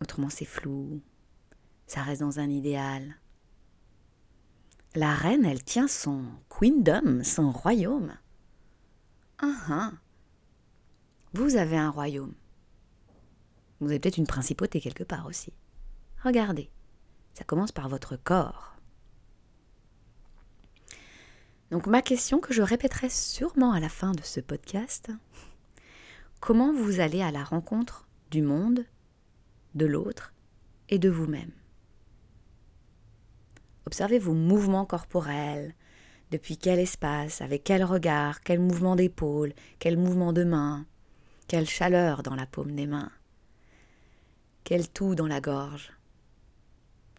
Autrement, 0.00 0.30
c'est 0.30 0.44
flou, 0.44 1.00
ça 1.86 2.02
reste 2.02 2.20
dans 2.20 2.38
un 2.38 2.48
idéal. 2.48 3.16
La 4.94 5.14
reine, 5.14 5.44
elle 5.44 5.64
tient 5.64 5.88
son 5.88 6.24
queendom, 6.48 7.24
son 7.24 7.50
royaume. 7.50 8.16
Ah 9.38 9.56
ah. 9.68 9.92
Vous 11.34 11.56
avez 11.56 11.76
un 11.76 11.90
royaume. 11.90 12.32
Vous 13.80 13.88
avez 13.88 13.98
peut-être 13.98 14.18
une 14.18 14.26
principauté 14.26 14.80
quelque 14.80 15.02
part 15.02 15.26
aussi. 15.26 15.52
Regardez, 16.22 16.70
ça 17.34 17.42
commence 17.42 17.72
par 17.72 17.88
votre 17.88 18.16
corps. 18.16 18.76
Donc 21.72 21.88
ma 21.88 22.02
question 22.02 22.38
que 22.38 22.54
je 22.54 22.62
répéterai 22.62 23.08
sûrement 23.08 23.72
à 23.72 23.80
la 23.80 23.88
fin 23.88 24.12
de 24.12 24.22
ce 24.22 24.38
podcast, 24.38 25.10
comment 26.38 26.72
vous 26.72 27.00
allez 27.00 27.20
à 27.20 27.32
la 27.32 27.42
rencontre 27.42 28.06
du 28.30 28.40
monde, 28.40 28.86
de 29.74 29.86
l'autre 29.86 30.32
et 30.88 31.00
de 31.00 31.10
vous-même? 31.10 31.50
Observez 33.86 34.20
vos 34.20 34.34
mouvements 34.34 34.86
corporels, 34.86 35.74
depuis 36.30 36.58
quel 36.58 36.78
espace, 36.78 37.40
avec 37.40 37.64
quel 37.64 37.82
regard, 37.82 38.40
quel 38.42 38.60
mouvement 38.60 38.94
d'épaule, 38.94 39.52
quel 39.80 39.98
mouvement 39.98 40.32
de 40.32 40.44
main, 40.44 40.86
quelle 41.46 41.68
chaleur 41.68 42.22
dans 42.22 42.34
la 42.34 42.46
paume 42.46 42.74
des 42.74 42.86
mains, 42.86 43.12
quel 44.64 44.88
tout 44.88 45.14
dans 45.14 45.26
la 45.26 45.40
gorge. 45.40 45.92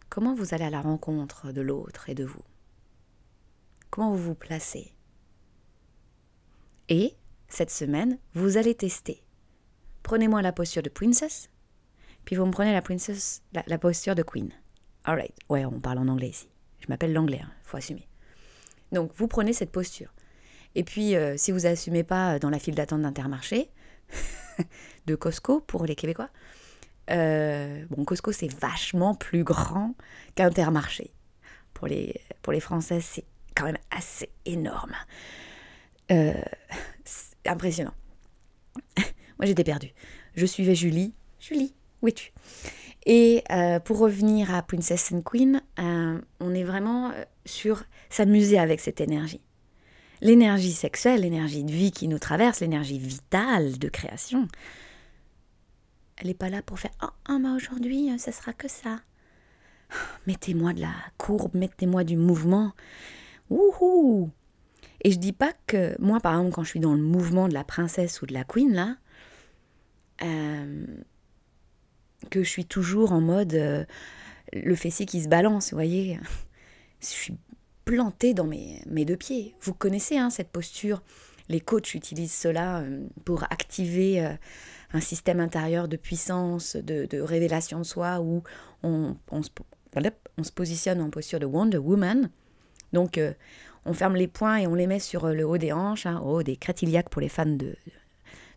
Comment 0.08 0.34
vous 0.34 0.54
allez 0.54 0.64
à 0.64 0.70
la 0.70 0.80
rencontre 0.80 1.52
de 1.52 1.60
l'autre 1.60 2.08
et 2.08 2.14
de 2.14 2.24
vous? 2.24 2.44
Comment 3.90 4.10
vous 4.10 4.22
vous 4.22 4.34
placez? 4.34 4.92
Et, 6.88 7.14
cette 7.48 7.70
semaine, 7.70 8.18
vous 8.34 8.56
allez 8.56 8.74
tester. 8.74 9.22
Prenez-moi 10.02 10.42
la 10.42 10.52
posture 10.52 10.82
de 10.82 10.88
princess, 10.88 11.50
puis 12.24 12.36
vous 12.36 12.46
me 12.46 12.52
prenez 12.52 12.72
la, 12.72 12.82
princess, 12.82 13.42
la, 13.52 13.78
posture 13.78 14.14
de 14.14 14.22
queen. 14.22 14.52
Alright, 15.04 15.34
ouais, 15.48 15.64
on 15.64 15.80
parle 15.80 15.98
en 15.98 16.08
anglais 16.08 16.30
ici. 16.30 16.48
Je 16.80 16.86
m'appelle 16.88 17.12
l'anglais, 17.12 17.40
hein, 17.42 17.50
faut 17.62 17.76
assumer. 17.76 18.08
Donc 18.92 19.12
vous 19.14 19.28
prenez 19.28 19.52
cette 19.52 19.72
posture. 19.72 20.12
Et 20.74 20.84
puis 20.84 21.16
euh, 21.16 21.36
si 21.36 21.52
vous 21.52 21.60
n'assumez 21.60 22.04
pas 22.04 22.34
euh, 22.34 22.38
dans 22.38 22.50
la 22.50 22.58
file 22.58 22.74
d'attente 22.74 23.02
d'Intermarché, 23.02 23.70
de 25.06 25.14
Costco 25.14 25.60
pour 25.60 25.84
les 25.84 25.94
Québécois, 25.94 26.30
euh, 27.10 27.84
bon 27.90 28.04
Costco 28.04 28.32
c'est 28.32 28.52
vachement 28.52 29.14
plus 29.14 29.44
grand 29.44 29.94
qu'Intermarché. 30.34 31.12
Pour 31.74 31.86
les, 31.86 32.20
pour 32.42 32.52
les 32.52 32.60
Français 32.60 33.00
c'est 33.00 33.24
quand 33.54 33.66
même 33.66 33.78
assez 33.90 34.30
énorme. 34.44 34.94
impressionnant. 37.46 37.94
Moi 39.38 39.46
j'étais 39.46 39.64
perdue. 39.64 39.92
Je 40.34 40.46
suivais 40.46 40.74
Julie. 40.74 41.14
Julie, 41.38 41.74
où 42.02 42.08
es-tu? 42.08 42.32
Et 43.06 43.44
euh, 43.52 43.78
pour 43.78 43.98
revenir 43.98 44.52
à 44.52 44.62
Princess 44.62 45.12
and 45.12 45.22
Queen, 45.22 45.62
euh, 45.78 46.20
on 46.40 46.54
est 46.54 46.64
vraiment 46.64 47.10
euh, 47.10 47.24
sur 47.44 47.84
s'amuser 48.10 48.58
avec 48.58 48.80
cette 48.80 49.00
énergie. 49.00 49.40
L'énergie 50.20 50.72
sexuelle, 50.72 51.22
l'énergie 51.22 51.64
de 51.64 51.72
vie 51.72 51.90
qui 51.90 52.08
nous 52.08 52.18
traverse, 52.18 52.60
l'énergie 52.60 52.98
vitale 52.98 53.78
de 53.78 53.88
création, 53.88 54.48
elle 56.16 56.28
n'est 56.28 56.34
pas 56.34 56.48
là 56.48 56.62
pour 56.62 56.78
faire 56.78 56.92
Oh, 57.02 57.08
oh 57.28 57.38
bah 57.38 57.54
aujourd'hui, 57.54 58.10
ça 58.18 58.32
sera 58.32 58.52
que 58.52 58.68
ça. 58.68 59.00
Mettez-moi 60.26 60.72
de 60.72 60.80
la 60.80 60.94
courbe, 61.18 61.54
mettez-moi 61.54 62.04
du 62.04 62.16
mouvement. 62.16 62.72
Wouhou 63.50 64.30
Et 65.04 65.12
je 65.12 65.18
dis 65.18 65.32
pas 65.32 65.52
que 65.66 65.94
moi, 66.00 66.20
par 66.20 66.32
exemple, 66.34 66.54
quand 66.54 66.64
je 66.64 66.70
suis 66.70 66.80
dans 66.80 66.94
le 66.94 67.02
mouvement 67.02 67.48
de 67.48 67.54
la 67.54 67.64
princesse 67.64 68.22
ou 68.22 68.26
de 68.26 68.32
la 68.32 68.44
queen, 68.44 68.72
là, 68.72 68.96
que 72.30 72.42
je 72.42 72.48
suis 72.48 72.64
toujours 72.64 73.12
en 73.12 73.20
mode 73.20 73.54
euh, 73.54 73.84
le 74.52 74.74
fessier 74.74 75.06
qui 75.06 75.22
se 75.22 75.28
balance, 75.28 75.70
vous 75.70 75.76
voyez. 75.76 76.18
Je 77.00 77.06
suis 77.06 77.36
plantée 77.86 78.34
dans 78.34 78.44
mes, 78.44 78.82
mes 78.86 79.06
deux 79.06 79.16
pieds. 79.16 79.54
Vous 79.62 79.72
connaissez 79.72 80.18
hein, 80.18 80.28
cette 80.28 80.50
posture. 80.50 81.02
Les 81.48 81.60
coachs 81.60 81.94
utilisent 81.94 82.34
cela 82.34 82.80
euh, 82.80 83.06
pour 83.24 83.44
activer 83.44 84.22
euh, 84.22 84.34
un 84.92 85.00
système 85.00 85.40
intérieur 85.40 85.88
de 85.88 85.96
puissance, 85.96 86.76
de, 86.76 87.20
révélation 87.20 87.78
de 87.78 87.84
soi, 87.84 88.20
où 88.20 88.42
on, 88.82 89.16
on, 89.30 89.42
se, 89.42 89.50
on, 90.36 90.42
se, 90.42 90.52
positionne 90.52 91.00
en 91.00 91.08
posture 91.08 91.40
de 91.40 91.46
Wonder 91.46 91.78
Woman. 91.78 92.30
Donc, 92.92 93.20
on 93.84 93.92
ferme 93.92 94.16
les 94.16 94.28
poings 94.28 94.56
et 94.56 94.66
on 94.66 94.74
les 94.74 94.86
met 94.86 95.00
sur 95.00 95.28
le 95.28 95.44
haut 95.44 95.58
des 95.58 95.72
hanches, 95.72 96.06
hein, 96.06 96.20
au 96.20 96.38
haut 96.38 96.42
des 96.42 96.56
crétiliaques 96.56 97.08
pour 97.08 97.20
les 97.20 97.28
fans 97.28 97.46
de, 97.46 97.76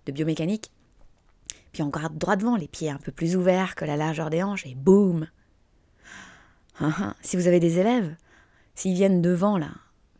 de 0.05 0.11
biomécanique. 0.11 0.71
Puis 1.71 1.83
on 1.83 1.89
garde 1.89 2.17
droit 2.17 2.35
devant, 2.35 2.55
les 2.55 2.67
pieds 2.67 2.89
un 2.89 2.97
peu 2.97 3.11
plus 3.11 3.35
ouverts 3.35 3.75
que 3.75 3.85
la 3.85 3.95
largeur 3.95 4.29
des 4.29 4.41
hanches, 4.41 4.65
et 4.65 4.75
boum 4.75 5.27
ah, 6.79 6.95
ah. 6.99 7.15
Si 7.21 7.37
vous 7.37 7.47
avez 7.47 7.59
des 7.59 7.77
élèves, 7.79 8.15
s'ils 8.79 8.93
viennent 8.93 9.21
devant, 9.21 9.57
là, 9.57 9.71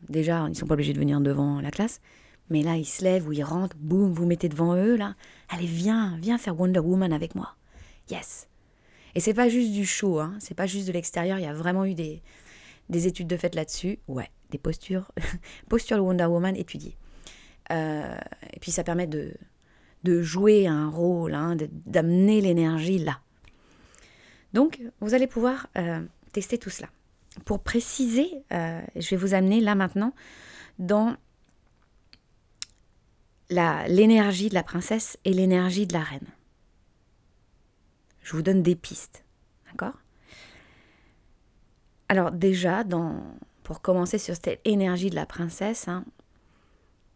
déjà, 0.09 0.45
ils 0.49 0.55
sont 0.55 0.65
pas 0.65 0.73
obligés 0.73 0.91
de 0.91 0.99
venir 0.99 1.21
devant 1.21 1.61
la 1.61 1.71
classe, 1.71 2.01
mais 2.49 2.61
là, 2.61 2.75
ils 2.75 2.85
se 2.85 3.03
lèvent 3.03 3.27
ou 3.27 3.31
ils 3.31 3.43
rentrent, 3.43 3.77
boum, 3.77 4.11
vous 4.11 4.25
mettez 4.25 4.49
devant 4.49 4.75
eux, 4.75 4.97
là. 4.97 5.15
Allez, 5.47 5.65
viens, 5.65 6.17
viens 6.19 6.37
faire 6.37 6.59
Wonder 6.59 6.81
Woman 6.81 7.13
avec 7.13 7.35
moi. 7.35 7.55
Yes. 8.09 8.49
Et 9.15 9.21
c'est 9.21 9.33
pas 9.33 9.47
juste 9.47 9.71
du 9.71 9.85
show, 9.85 10.19
hein, 10.19 10.35
c'est 10.39 10.55
pas 10.55 10.65
juste 10.65 10.87
de 10.87 10.91
l'extérieur, 10.91 11.39
il 11.39 11.43
y 11.43 11.47
a 11.47 11.53
vraiment 11.53 11.85
eu 11.85 11.93
des, 11.93 12.21
des 12.89 13.07
études 13.07 13.27
de 13.27 13.37
fait 13.37 13.55
là-dessus. 13.55 13.99
Ouais, 14.09 14.29
des 14.49 14.57
postures, 14.57 15.09
postures 15.69 15.95
de 15.95 16.01
Wonder 16.01 16.25
Woman 16.25 16.57
étudiées. 16.57 16.97
Euh, 17.71 18.17
et 18.51 18.59
puis 18.59 18.71
ça 18.71 18.83
permet 18.83 19.07
de, 19.07 19.33
de 20.03 20.21
jouer 20.21 20.67
un 20.67 20.89
rôle, 20.89 21.33
hein, 21.33 21.55
d'amener 21.85 22.41
l'énergie 22.41 22.97
là. 22.97 23.21
Donc, 24.51 24.81
vous 24.99 25.13
allez 25.13 25.27
pouvoir 25.27 25.67
euh, 25.77 26.01
tester 26.33 26.57
tout 26.57 26.71
cela. 26.71 26.89
Pour 27.45 27.63
préciser, 27.63 28.29
euh, 28.51 28.81
je 28.95 29.09
vais 29.11 29.15
vous 29.15 29.33
amener 29.33 29.61
là 29.61 29.75
maintenant 29.75 30.13
dans 30.77 31.15
l'énergie 33.49 34.49
de 34.49 34.53
la 34.53 34.63
princesse 34.63 35.17
et 35.25 35.33
l'énergie 35.33 35.87
de 35.87 35.93
la 35.93 36.03
reine. 36.03 36.27
Je 38.21 38.35
vous 38.35 38.43
donne 38.43 38.61
des 38.61 38.75
pistes, 38.75 39.23
d'accord? 39.65 39.97
Alors 42.09 42.31
déjà, 42.31 42.83
pour 43.63 43.81
commencer 43.81 44.17
sur 44.17 44.35
cette 44.35 44.61
énergie 44.65 45.09
de 45.09 45.15
la 45.15 45.25
princesse, 45.25 45.87
hein, 45.87 46.05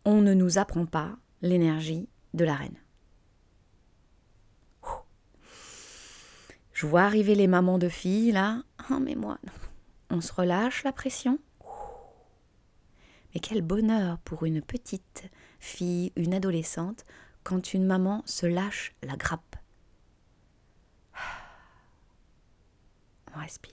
on 0.05 0.21
ne 0.21 0.33
nous 0.33 0.57
apprend 0.57 0.85
pas 0.85 1.15
l'énergie 1.41 2.09
de 2.33 2.45
la 2.45 2.55
reine. 2.55 2.77
Je 6.73 6.87
vois 6.87 7.03
arriver 7.03 7.35
les 7.35 7.47
mamans 7.47 7.77
de 7.77 7.89
filles 7.89 8.31
là. 8.31 8.63
Oh, 8.89 8.99
mais 8.99 9.15
moi, 9.15 9.37
on 10.13 10.21
se 10.21 10.31
relâche 10.31 10.83
la 10.83 10.93
pression? 10.93 11.39
Mais 13.33 13.39
quel 13.39 13.61
bonheur 13.61 14.19
pour 14.19 14.45
une 14.45 14.61
petite 14.61 15.23
fille, 15.59 16.11
une 16.15 16.33
adolescente, 16.33 17.03
quand 17.43 17.73
une 17.73 17.85
maman 17.85 18.21
se 18.25 18.45
lâche 18.45 18.93
la 19.01 19.15
grappe. 19.15 19.55
On 23.35 23.39
respire. 23.39 23.71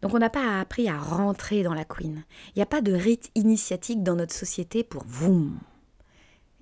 Donc 0.00 0.14
on 0.14 0.18
n'a 0.18 0.30
pas 0.30 0.60
appris 0.60 0.88
à 0.88 0.98
rentrer 0.98 1.62
dans 1.62 1.74
la 1.74 1.84
queen. 1.84 2.24
Il 2.48 2.52
n'y 2.58 2.62
a 2.62 2.66
pas 2.66 2.80
de 2.80 2.92
rite 2.92 3.30
initiatique 3.34 4.02
dans 4.02 4.16
notre 4.16 4.34
société 4.34 4.82
pour 4.84 5.04
vous 5.06 5.52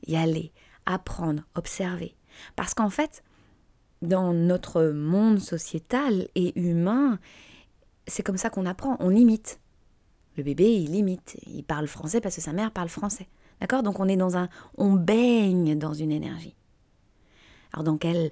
y 0.07 0.17
aller, 0.17 0.53
apprendre, 0.87 1.43
observer. 1.55 2.15
Parce 2.57 2.75
qu'en 2.75 2.91
fait, 2.91 3.23
dans 4.03 4.33
notre 4.33 4.83
monde 4.85 5.39
sociétal 5.39 6.29
et 6.35 6.59
humain, 6.59 7.19
c'est 8.11 8.23
comme 8.23 8.37
ça 8.37 8.51
qu'on 8.51 8.67
apprend, 8.67 8.97
on 9.01 9.15
imite. 9.15 9.61
Le 10.37 10.43
bébé, 10.43 10.73
il 10.73 10.95
imite, 10.95 11.37
il 11.47 11.65
parle 11.65 11.87
français 11.87 12.21
parce 12.21 12.37
que 12.37 12.41
sa 12.41 12.53
mère 12.53 12.71
parle 12.71 12.89
français. 12.89 13.29
D'accord? 13.61 13.83
Donc 13.83 14.01
on 14.01 14.09
est 14.09 14.17
dans 14.17 14.37
un 14.37 14.49
on 14.77 14.93
baigne 14.93 15.79
dans 15.79 15.93
une 15.93 16.13
énergie. 16.13 16.55
Alors 17.73 17.85
dans 17.85 17.99
quelle 17.99 18.31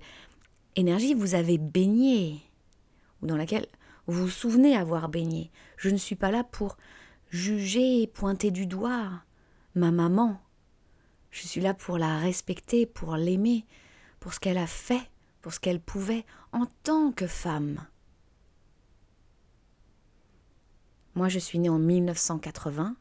énergie 0.77 1.15
vous 1.15 1.35
avez 1.35 1.59
baigné? 1.59 2.41
Ou 3.23 3.27
dans 3.27 3.37
laquelle 3.37 3.67
vous 4.07 4.23
vous 4.23 4.31
souvenez 4.31 4.77
avoir 4.77 5.09
baigné? 5.09 5.51
Je 5.77 5.91
ne 5.91 5.97
suis 5.97 6.17
pas 6.17 6.31
là 6.31 6.45
pour 6.45 6.77
juger, 7.31 8.07
pointer 8.07 8.51
du 8.51 8.67
doigt 8.67 9.23
ma 9.75 9.91
maman, 9.91 10.41
je 11.31 11.47
suis 11.47 11.61
là 11.61 11.73
pour 11.73 11.99
la 11.99 12.19
respecter, 12.19 12.85
pour 12.87 13.17
l'aimer, 13.17 13.65
pour 14.21 14.35
ce 14.35 14.41
qu'elle 14.41 14.59
a 14.59 14.67
fait, 14.67 15.11
pour 15.41 15.53
ce 15.53 15.61
qu'elle 15.61 15.81
pouvait 15.81 16.25
en 16.53 16.67
tant 16.83 17.13
que 17.13 17.27
femme. 17.27 17.81
Moi, 21.19 21.29
je 21.29 21.41
suis 21.41 21.59
née 21.59 21.69
en 21.69 21.81
1980, 21.81 22.95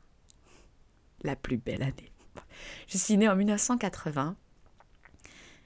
la 1.22 1.36
plus 1.36 1.58
belle 1.58 1.84
année. 1.84 2.12
Je 2.88 2.98
suis 2.98 3.16
née 3.16 3.30
en 3.30 3.36
1980. 3.36 4.36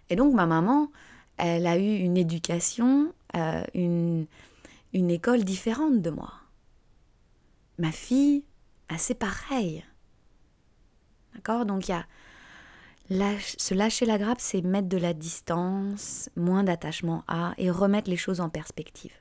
Et 0.09 0.17
donc 0.17 0.33
ma 0.33 0.45
maman, 0.45 0.91
elle 1.37 1.65
a 1.65 1.77
eu 1.77 1.95
une 1.99 2.17
éducation, 2.17 3.13
euh, 3.37 3.63
une, 3.73 4.27
une 4.91 5.09
école 5.09 5.45
différente 5.45 6.01
de 6.01 6.09
moi. 6.09 6.33
Ma 7.77 7.93
fille, 7.93 8.43
c'est 8.97 9.17
pareil. 9.17 9.85
D'accord? 11.33 11.65
Donc 11.65 11.87
il 11.87 11.91
y 11.91 11.93
a 11.93 12.05
se 13.37 13.73
lâcher 13.73 14.05
la 14.05 14.17
grappe, 14.17 14.41
c'est 14.41 14.61
mettre 14.61 14.89
de 14.89 14.97
la 14.97 15.13
distance, 15.13 16.29
moins 16.35 16.65
d'attachement 16.65 17.23
à 17.29 17.53
et 17.57 17.71
remettre 17.71 18.09
les 18.09 18.17
choses 18.17 18.41
en 18.41 18.49
perspective. 18.49 19.13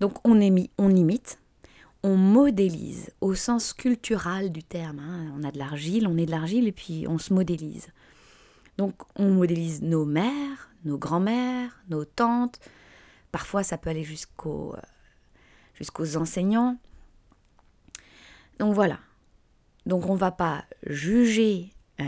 Donc 0.00 0.18
on, 0.26 0.32
on 0.78 0.90
imite, 0.90 1.38
on 2.04 2.18
modélise 2.18 3.10
au 3.22 3.34
sens 3.34 3.72
culturel 3.72 4.52
du 4.52 4.62
terme. 4.62 4.98
Hein. 4.98 5.32
On 5.36 5.42
a 5.42 5.50
de 5.50 5.58
l'argile, 5.58 6.06
on 6.06 6.18
est 6.18 6.26
de 6.26 6.30
l'argile 6.30 6.68
et 6.68 6.72
puis 6.72 7.06
on 7.08 7.16
se 7.18 7.32
modélise. 7.32 7.88
Donc 8.76 8.94
on 9.16 9.30
modélise 9.30 9.80
nos 9.80 10.04
mères, 10.04 10.70
nos 10.84 10.98
grands-mères, 10.98 11.82
nos 11.88 12.04
tantes. 12.04 12.60
Parfois 13.32 13.62
ça 13.62 13.78
peut 13.78 13.88
aller 13.88 14.04
jusqu'aux 14.04 14.74
euh, 14.74 16.16
enseignants. 16.16 16.76
Donc 18.58 18.74
voilà. 18.74 18.98
Donc 19.86 20.04
on 20.06 20.12
ne 20.12 20.18
va 20.18 20.30
pas 20.30 20.66
juger 20.86 21.72
euh, 22.00 22.04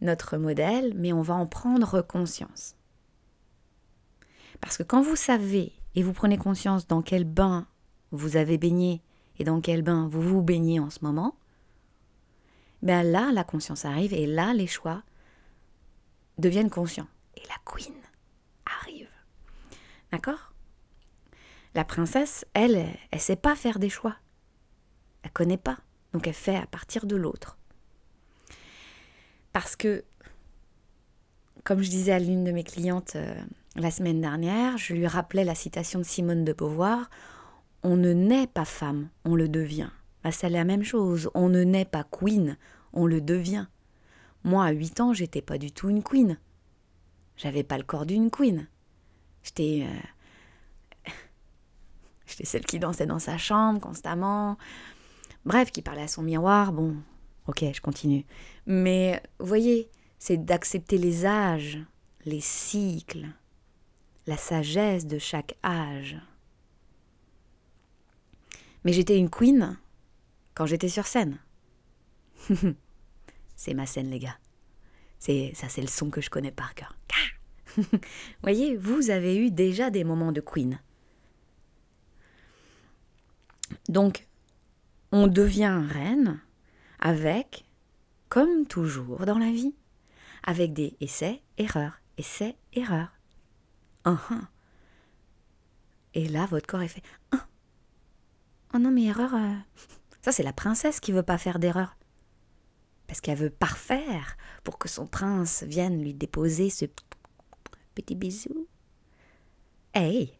notre 0.00 0.38
modèle, 0.38 0.94
mais 0.96 1.12
on 1.12 1.20
va 1.20 1.34
en 1.34 1.46
prendre 1.46 2.00
conscience. 2.00 2.74
Parce 4.62 4.78
que 4.78 4.82
quand 4.82 5.02
vous 5.02 5.16
savez 5.16 5.74
et 5.94 6.02
vous 6.02 6.14
prenez 6.14 6.38
conscience 6.38 6.86
dans 6.86 7.02
quel 7.02 7.24
bain 7.24 7.66
vous 8.12 8.36
avez 8.36 8.58
baigné 8.58 9.02
et 9.38 9.44
dans 9.44 9.60
quel 9.60 9.82
bain 9.82 10.08
vous 10.08 10.22
vous 10.22 10.42
baignez 10.42 10.80
en 10.80 10.90
ce 10.90 11.00
moment, 11.02 11.36
ben 12.82 13.02
là, 13.02 13.32
la 13.32 13.44
conscience 13.44 13.84
arrive 13.84 14.14
et 14.14 14.26
là, 14.26 14.54
les 14.54 14.66
choix 14.66 15.02
deviennent 16.38 16.70
conscients. 16.70 17.08
Et 17.36 17.42
la 17.48 17.56
queen 17.64 17.94
arrive. 18.64 19.10
D'accord? 20.12 20.52
La 21.74 21.84
princesse, 21.84 22.46
elle, 22.54 22.76
elle 22.76 22.98
ne 23.12 23.18
sait 23.18 23.36
pas 23.36 23.54
faire 23.54 23.78
des 23.78 23.90
choix. 23.90 24.16
Elle 25.22 25.32
connaît 25.32 25.58
pas. 25.58 25.78
Donc 26.12 26.26
elle 26.26 26.34
fait 26.34 26.56
à 26.56 26.66
partir 26.66 27.06
de 27.06 27.16
l'autre. 27.16 27.58
Parce 29.52 29.76
que, 29.76 30.04
comme 31.64 31.82
je 31.82 31.90
disais 31.90 32.12
à 32.12 32.18
l'une 32.18 32.44
de 32.44 32.52
mes 32.52 32.64
clientes 32.64 33.16
euh, 33.16 33.34
la 33.74 33.90
semaine 33.90 34.20
dernière, 34.20 34.78
je 34.78 34.94
lui 34.94 35.06
rappelais 35.06 35.44
la 35.44 35.54
citation 35.54 35.98
de 35.98 36.04
Simone 36.04 36.44
de 36.44 36.52
Beauvoir 36.52 37.10
On 37.88 37.96
ne 37.96 38.12
naît 38.12 38.48
pas 38.48 38.64
femme, 38.64 39.10
on 39.24 39.36
le 39.36 39.48
devient. 39.48 39.90
Bah, 40.24 40.32
c'est 40.32 40.50
la 40.50 40.64
même 40.64 40.82
chose. 40.82 41.30
On 41.34 41.48
ne 41.48 41.62
naît 41.62 41.84
pas 41.84 42.02
queen, 42.02 42.56
on 42.92 43.06
le 43.06 43.20
devient. 43.20 43.66
Moi, 44.42 44.64
à 44.64 44.72
8 44.72 45.00
ans, 45.00 45.12
j'étais 45.12 45.40
pas 45.40 45.56
du 45.56 45.70
tout 45.70 45.88
une 45.88 46.02
queen. 46.02 46.36
J'avais 47.36 47.62
pas 47.62 47.78
le 47.78 47.84
corps 47.84 48.04
d'une 48.04 48.28
queen. 48.28 48.66
J'étais. 49.44 49.86
Euh, 49.86 51.12
j'étais 52.26 52.44
celle 52.44 52.66
qui 52.66 52.80
dansait 52.80 53.06
dans 53.06 53.20
sa 53.20 53.38
chambre 53.38 53.80
constamment. 53.80 54.58
Bref, 55.44 55.70
qui 55.70 55.80
parlait 55.80 56.02
à 56.02 56.08
son 56.08 56.22
miroir. 56.22 56.72
Bon, 56.72 56.96
Ok, 57.46 57.64
je 57.72 57.80
continue. 57.80 58.26
Mais 58.66 59.22
vous 59.38 59.46
voyez, 59.46 59.88
c'est 60.18 60.44
d'accepter 60.44 60.98
les 60.98 61.24
âges, 61.24 61.78
les 62.24 62.40
cycles, 62.40 63.28
la 64.26 64.36
sagesse 64.36 65.06
de 65.06 65.18
chaque 65.18 65.54
âge. 65.64 66.16
Mais 68.86 68.92
j'étais 68.92 69.18
une 69.18 69.30
queen 69.30 69.76
quand 70.54 70.64
j'étais 70.64 70.88
sur 70.88 71.08
scène. 71.08 71.40
c'est 73.56 73.74
ma 73.74 73.84
scène, 73.84 74.10
les 74.10 74.20
gars. 74.20 74.38
C'est 75.18 75.50
ça, 75.56 75.68
c'est 75.68 75.80
le 75.80 75.88
son 75.88 76.08
que 76.08 76.20
je 76.20 76.30
connais 76.30 76.52
par 76.52 76.72
cœur. 76.76 76.96
voyez, 78.42 78.76
vous 78.76 79.10
avez 79.10 79.38
eu 79.38 79.50
déjà 79.50 79.90
des 79.90 80.04
moments 80.04 80.30
de 80.30 80.40
queen. 80.40 80.78
Donc, 83.88 84.28
on 85.10 85.26
devient 85.26 85.82
reine 85.90 86.40
avec, 87.00 87.64
comme 88.28 88.66
toujours 88.66 89.26
dans 89.26 89.38
la 89.38 89.50
vie, 89.50 89.74
avec 90.44 90.72
des 90.72 90.96
essais, 91.00 91.42
erreurs, 91.58 92.00
essais, 92.18 92.54
erreurs. 92.72 93.10
Et 96.14 96.28
là, 96.28 96.46
votre 96.46 96.68
corps 96.68 96.82
est 96.82 96.88
fait. 96.88 97.02
Oh 98.76 98.78
non, 98.78 98.90
mais 98.90 99.04
erreur. 99.04 99.34
Euh, 99.34 99.54
ça, 100.20 100.32
c'est 100.32 100.42
la 100.42 100.52
princesse 100.52 101.00
qui 101.00 101.10
veut 101.10 101.22
pas 101.22 101.38
faire 101.38 101.58
d'erreur. 101.58 101.96
Parce 103.06 103.22
qu'elle 103.22 103.38
veut 103.38 103.48
parfaire 103.48 104.36
pour 104.64 104.76
que 104.76 104.86
son 104.86 105.06
prince 105.06 105.62
vienne 105.62 106.02
lui 106.02 106.12
déposer 106.12 106.68
ce 106.68 106.84
petit 107.94 108.14
bisou. 108.14 108.68
Hey 109.94 110.38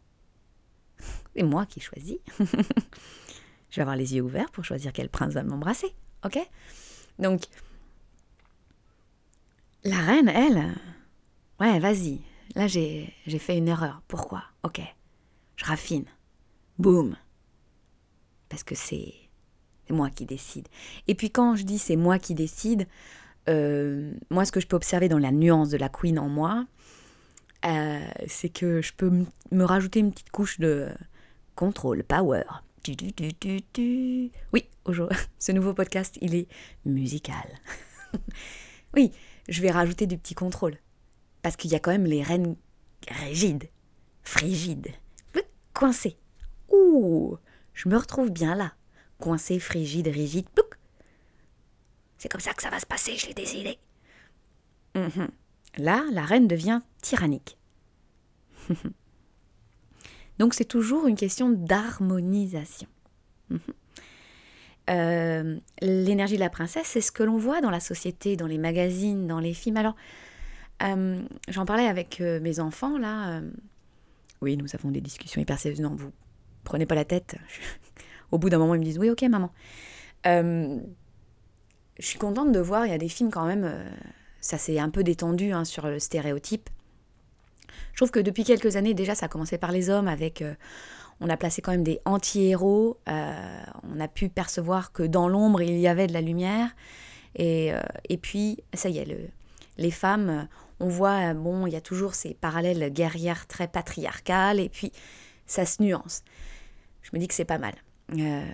C'est 1.34 1.44
moi 1.44 1.64
qui 1.64 1.80
choisis. 1.80 2.18
Je 3.70 3.76
vais 3.76 3.82
avoir 3.82 3.96
les 3.96 4.14
yeux 4.14 4.22
ouverts 4.22 4.50
pour 4.50 4.64
choisir 4.64 4.92
quel 4.92 5.08
prince 5.08 5.32
va 5.32 5.42
m'embrasser. 5.42 5.94
Ok? 6.22 6.38
Donc, 7.18 7.44
la 9.82 9.98
reine, 9.98 10.28
elle, 10.28 10.74
ouais, 11.60 11.78
vas-y. 11.78 12.20
Là, 12.54 12.66
j'ai 12.66 13.14
fait 13.38 13.56
une 13.56 13.68
erreur. 13.68 14.02
Pourquoi? 14.08 14.44
Ok. 14.62 14.82
Je 15.56 15.64
raffine. 15.64 16.04
Boum. 16.78 17.16
Parce 18.48 18.62
que 18.62 18.74
c'est 18.74 19.14
moi 19.90 20.10
qui 20.10 20.26
décide. 20.26 20.68
Et 21.06 21.14
puis 21.14 21.30
quand 21.30 21.56
je 21.56 21.64
dis 21.64 21.78
c'est 21.78 21.96
moi 21.96 22.18
qui 22.18 22.34
décide, 22.34 22.86
euh, 23.48 24.12
moi, 24.30 24.44
ce 24.44 24.52
que 24.52 24.60
je 24.60 24.66
peux 24.66 24.76
observer 24.76 25.08
dans 25.08 25.18
la 25.18 25.30
nuance 25.30 25.70
de 25.70 25.76
la 25.76 25.88
queen 25.88 26.18
en 26.18 26.28
moi, 26.28 26.66
euh, 27.64 28.00
c'est 28.26 28.48
que 28.48 28.82
je 28.82 28.92
peux 28.92 29.10
me 29.50 29.64
rajouter 29.64 30.00
une 30.00 30.12
petite 30.12 30.30
couche 30.30 30.58
de 30.58 30.88
contrôle, 31.54 32.02
power. 32.04 32.42
Oui, 34.52 34.68
ce 35.38 35.52
nouveau 35.52 35.74
podcast, 35.74 36.18
il 36.20 36.34
est 36.34 36.48
musical. 36.84 37.46
oui, 38.94 39.12
je 39.48 39.62
vais 39.62 39.70
rajouter 39.70 40.06
du 40.06 40.18
petit 40.18 40.34
contrôle. 40.34 40.76
Parce 41.42 41.56
qu'il 41.56 41.70
y 41.70 41.74
a 41.74 41.80
quand 41.80 41.92
même 41.92 42.06
les 42.06 42.22
reines 42.22 42.56
rigides, 43.08 43.68
frigides, 44.22 44.88
coincées. 45.72 46.16
Ouh, 46.70 47.38
je 47.76 47.88
me 47.88 47.96
retrouve 47.96 48.30
bien 48.30 48.56
là. 48.56 48.72
Coincée, 49.20 49.60
frigide, 49.60 50.08
rigide. 50.08 50.48
C'est 52.18 52.28
comme 52.28 52.40
ça 52.40 52.54
que 52.54 52.62
ça 52.62 52.70
va 52.70 52.80
se 52.80 52.86
passer, 52.86 53.16
je 53.16 53.26
l'ai 53.28 53.34
décidé. 53.34 53.78
Mhm. 54.94 55.28
Là, 55.76 56.04
la 56.10 56.24
reine 56.24 56.48
devient 56.48 56.80
tyrannique. 57.02 57.58
Donc 60.38 60.54
c'est 60.54 60.64
toujours 60.64 61.06
une 61.06 61.16
question 61.16 61.50
d'harmonisation. 61.50 62.88
Mhm. 63.50 63.60
Euh, 64.88 65.58
l'énergie 65.82 66.36
de 66.36 66.40
la 66.40 66.50
princesse, 66.50 66.86
c'est 66.86 67.00
ce 67.00 67.12
que 67.12 67.22
l'on 67.22 67.36
voit 67.36 67.60
dans 67.60 67.70
la 67.70 67.80
société, 67.80 68.36
dans 68.36 68.46
les 68.46 68.58
magazines, 68.58 69.26
dans 69.26 69.40
les 69.40 69.52
films. 69.52 69.76
Alors, 69.76 69.96
euh, 70.82 71.22
j'en 71.48 71.66
parlais 71.66 71.86
avec 71.86 72.20
euh, 72.20 72.40
mes 72.40 72.58
enfants, 72.60 72.96
là. 72.96 73.42
oui, 74.40 74.56
nous 74.56 74.74
avons 74.74 74.90
des 74.90 75.00
discussions 75.02 75.40
hyper 75.42 75.58
sérieuses. 75.58 75.80
Non, 75.80 75.94
vous 75.94 76.12
prenez 76.66 76.86
pas 76.86 76.94
la 76.94 77.04
tête. 77.04 77.36
Au 78.30 78.38
bout 78.38 78.50
d'un 78.50 78.58
moment, 78.58 78.74
ils 78.74 78.80
me 78.80 78.84
disent 78.84 78.98
Oui, 78.98 79.10
ok, 79.10 79.22
maman. 79.22 79.50
je 80.24 80.80
suis 81.98 82.18
contente 82.18 82.52
de 82.52 82.60
voir, 82.60 82.84
il 82.86 82.90
y 82.90 82.94
a 82.94 82.98
des 82.98 83.08
films 83.08 83.30
quand 83.30 83.46
même, 83.46 83.72
ça 84.40 84.58
s'est 84.58 84.78
un 84.78 84.90
peu 84.90 85.02
détendu 85.02 85.52
hein, 85.52 85.64
sur 85.64 85.86
le 85.86 85.98
stéréotype. 85.98 86.68
Je 87.92 87.98
trouve 87.98 88.10
que 88.10 88.20
depuis 88.20 88.44
quelques 88.44 88.76
années, 88.76 88.92
déjà, 88.92 89.14
ça 89.14 89.26
a 89.26 89.28
commencé 89.28 89.56
par 89.56 89.72
les 89.72 89.88
hommes 89.88 90.08
avec 90.08 90.42
on 91.20 91.28
a 91.30 91.36
placé 91.36 91.62
quand 91.62 91.72
même 91.72 91.84
des 91.84 92.00
anti-héros. 92.04 92.98
Euh, 93.08 93.62
on 93.90 94.00
a 94.00 94.08
pu 94.08 94.28
percevoir 94.28 94.92
que 94.92 95.02
dans 95.02 95.28
l'ombre, 95.28 95.62
il 95.62 95.78
y 95.78 95.88
avait 95.88 96.06
de 96.06 96.12
la 96.12 96.20
lumière. 96.20 96.70
Et, 97.34 97.72
euh, 97.72 97.80
et 98.08 98.18
puis, 98.18 98.58
ça 98.74 98.88
y 98.88 98.98
est, 98.98 99.30
les 99.78 99.90
femmes, 99.90 100.48
on 100.80 100.88
voit, 100.88 101.34
bon, 101.34 101.66
il 101.66 101.72
y 101.72 101.76
a 101.76 101.80
toujours 101.80 102.14
ces 102.14 102.34
parallèles 102.34 102.92
guerrières 102.92 103.46
très 103.46 103.68
patriarcales, 103.68 104.60
et 104.60 104.68
puis 104.68 104.92
ça 105.46 105.64
se 105.66 105.82
nuance. 105.82 106.22
Je 107.06 107.10
me 107.12 107.18
dis 107.18 107.28
que 107.28 107.34
c'est 107.34 107.44
pas 107.44 107.58
mal. 107.58 107.74
Euh, 108.18 108.44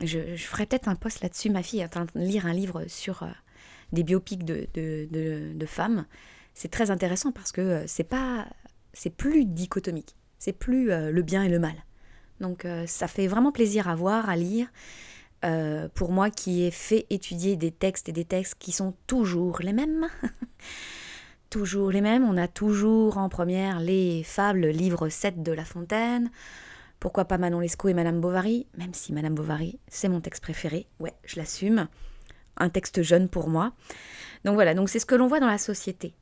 je, 0.00 0.36
ferai 0.36 0.66
peut-être 0.66 0.88
un 0.88 0.94
post 0.94 1.22
là-dessus. 1.22 1.50
Ma 1.50 1.62
fille 1.62 1.80
est 1.80 1.96
en 1.96 2.06
train 2.06 2.20
de 2.20 2.20
lire 2.20 2.46
un 2.46 2.52
livre 2.52 2.84
sur 2.88 3.26
des 3.92 4.04
biopics 4.04 4.44
de, 4.44 5.66
femmes. 5.66 6.06
C'est 6.54 6.70
très 6.70 6.90
intéressant 6.90 7.32
parce 7.32 7.52
que 7.52 7.84
c'est 7.86 8.04
pas, 8.04 8.46
c'est 8.92 9.10
plus 9.10 9.44
dichotomique 9.44 10.16
c'est 10.42 10.52
plus 10.52 10.90
euh, 10.90 11.12
le 11.12 11.22
bien 11.22 11.44
et 11.44 11.48
le 11.48 11.60
mal. 11.60 11.76
Donc 12.40 12.64
euh, 12.64 12.84
ça 12.88 13.06
fait 13.06 13.28
vraiment 13.28 13.52
plaisir 13.52 13.88
à 13.88 13.94
voir, 13.94 14.28
à 14.28 14.34
lire. 14.34 14.66
Euh, 15.44 15.88
pour 15.94 16.10
moi 16.10 16.30
qui 16.30 16.64
ai 16.64 16.72
fait 16.72 17.06
étudier 17.10 17.54
des 17.54 17.70
textes 17.70 18.08
et 18.08 18.12
des 18.12 18.24
textes 18.24 18.56
qui 18.58 18.72
sont 18.72 18.94
toujours 19.06 19.60
les 19.60 19.72
mêmes. 19.72 20.08
toujours 21.50 21.92
les 21.92 22.00
mêmes. 22.00 22.24
On 22.24 22.36
a 22.36 22.48
toujours 22.48 23.18
en 23.18 23.28
première 23.28 23.78
les 23.78 24.24
fables, 24.24 24.66
livre 24.66 25.08
7 25.08 25.44
de 25.44 25.52
La 25.52 25.64
Fontaine. 25.64 26.28
Pourquoi 27.02 27.24
pas 27.24 27.36
Manon 27.36 27.58
Lescaut 27.58 27.88
et 27.88 27.94
Madame 27.94 28.20
Bovary? 28.20 28.68
Même 28.78 28.94
si 28.94 29.12
Madame 29.12 29.34
Bovary, 29.34 29.80
c'est 29.88 30.08
mon 30.08 30.20
texte 30.20 30.40
préféré. 30.40 30.86
Ouais, 31.00 31.12
je 31.24 31.34
l'assume. 31.34 31.88
Un 32.56 32.68
texte 32.68 33.02
jeune 33.02 33.28
pour 33.28 33.48
moi. 33.48 33.72
Donc 34.44 34.54
voilà, 34.54 34.72
donc 34.72 34.88
c'est 34.88 35.00
ce 35.00 35.06
que 35.06 35.16
l'on 35.16 35.26
voit 35.26 35.40
dans 35.40 35.48
la 35.48 35.58
société. 35.58 36.14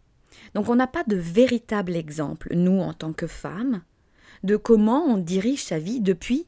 Donc 0.55 0.71
on 0.71 0.77
n'a 0.77 0.87
pas 0.87 1.05
de 1.05 1.17
véritable 1.17 1.95
exemple, 1.95 2.55
nous 2.55 2.81
en 2.81 2.95
tant 2.95 3.13
que 3.13 3.27
femmes, 3.27 3.83
de 4.43 4.57
comment 4.57 5.05
on 5.05 5.19
dirige 5.19 5.63
sa 5.63 5.79
vie 5.79 6.01
depuis 6.01 6.47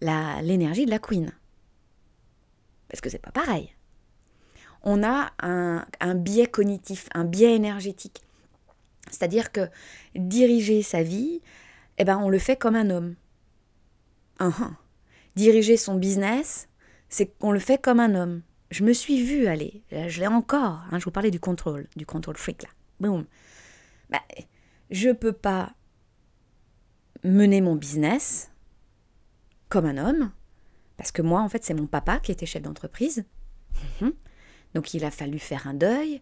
l'énergie 0.00 0.86
de 0.86 0.90
la 0.92 1.00
queen. 1.00 1.32
Parce 2.86 3.00
que 3.00 3.10
c'est 3.10 3.18
pas 3.18 3.32
pareil. 3.32 3.74
On 4.82 5.02
a 5.02 5.32
un, 5.40 6.14
biais 6.14 6.46
cognitif, 6.46 7.08
un 7.12 7.24
biais 7.24 7.56
énergétique. 7.56 8.22
C'est-à-dire 9.10 9.50
que 9.50 9.68
diriger 10.14 10.82
sa 10.82 11.02
vie, 11.02 11.42
eh 11.98 12.04
ben, 12.04 12.18
on 12.18 12.28
le 12.28 12.38
fait 12.38 12.54
comme 12.54 12.76
un 12.76 12.90
homme. 12.90 13.16
Uh 14.40 14.50
Diriger 15.36 15.76
son 15.76 15.96
business, 15.96 16.68
c'est 17.08 17.26
qu'on 17.38 17.50
le 17.50 17.58
fait 17.58 17.80
comme 17.80 18.00
un 18.00 18.14
homme. 18.14 18.42
Je 18.70 18.84
me 18.84 18.92
suis 18.92 19.22
vue 19.22 19.46
aller, 19.46 19.82
je 19.90 20.20
l'ai 20.20 20.26
encore, 20.26 20.84
hein, 20.90 20.98
je 20.98 21.04
vous 21.04 21.10
parlais 21.10 21.30
du 21.30 21.40
contrôle, 21.40 21.88
du 21.96 22.06
contrôle 22.06 22.36
freak 22.36 22.62
là. 22.62 22.68
Boum. 23.00 23.26
Bah, 24.10 24.22
je 24.90 25.10
peux 25.10 25.32
pas 25.32 25.74
mener 27.24 27.60
mon 27.60 27.76
business 27.76 28.50
comme 29.68 29.86
un 29.86 29.98
homme, 29.98 30.30
parce 30.96 31.10
que 31.10 31.22
moi, 31.22 31.40
en 31.40 31.48
fait, 31.48 31.64
c'est 31.64 31.74
mon 31.74 31.86
papa 31.86 32.20
qui 32.20 32.32
était 32.32 32.46
chef 32.46 32.62
d'entreprise. 32.62 33.24
Mhm. 34.00 34.12
Donc 34.74 34.94
il 34.94 35.04
a 35.04 35.10
fallu 35.10 35.38
faire 35.38 35.66
un 35.66 35.74
deuil, 35.74 36.20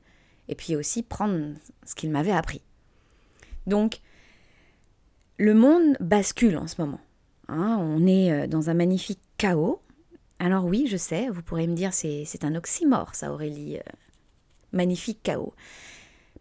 et 0.48 0.54
puis 0.54 0.76
aussi 0.76 1.02
prendre 1.02 1.54
ce 1.84 1.94
qu'il 1.94 2.10
m'avait 2.10 2.32
appris. 2.32 2.62
Donc, 3.66 4.00
le 5.38 5.54
monde 5.54 5.96
bascule 6.00 6.56
en 6.56 6.66
ce 6.66 6.80
moment. 6.80 7.00
Hein. 7.48 7.78
on 7.80 8.06
est 8.06 8.32
euh, 8.32 8.46
dans 8.46 8.70
un 8.70 8.74
magnifique 8.74 9.20
chaos. 9.38 9.80
Alors 10.38 10.64
oui, 10.64 10.86
je 10.88 10.96
sais, 10.96 11.28
vous 11.28 11.42
pourrez 11.42 11.66
me 11.66 11.74
dire 11.74 11.92
c'est, 11.92 12.24
c'est 12.26 12.44
un 12.44 12.54
oxymore, 12.54 13.14
ça 13.14 13.32
Aurélie. 13.32 13.78
Euh, 13.78 13.92
magnifique 14.72 15.22
chaos. 15.22 15.54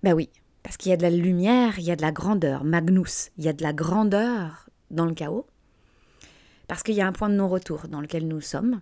Ben 0.03 0.13
oui, 0.13 0.29
parce 0.63 0.77
qu'il 0.77 0.89
y 0.89 0.93
a 0.93 0.97
de 0.97 1.03
la 1.03 1.09
lumière, 1.09 1.77
il 1.79 1.85
y 1.85 1.91
a 1.91 1.95
de 1.95 2.01
la 2.01 2.11
grandeur, 2.11 2.63
Magnus, 2.63 3.31
il 3.37 3.43
y 3.43 3.49
a 3.49 3.53
de 3.53 3.63
la 3.63 3.73
grandeur 3.73 4.69
dans 4.89 5.05
le 5.05 5.13
chaos. 5.13 5.45
Parce 6.67 6.83
qu'il 6.83 6.95
y 6.95 7.01
a 7.01 7.07
un 7.07 7.11
point 7.11 7.29
de 7.29 7.35
non-retour 7.35 7.87
dans 7.87 8.01
lequel 8.01 8.27
nous 8.27 8.41
sommes. 8.41 8.81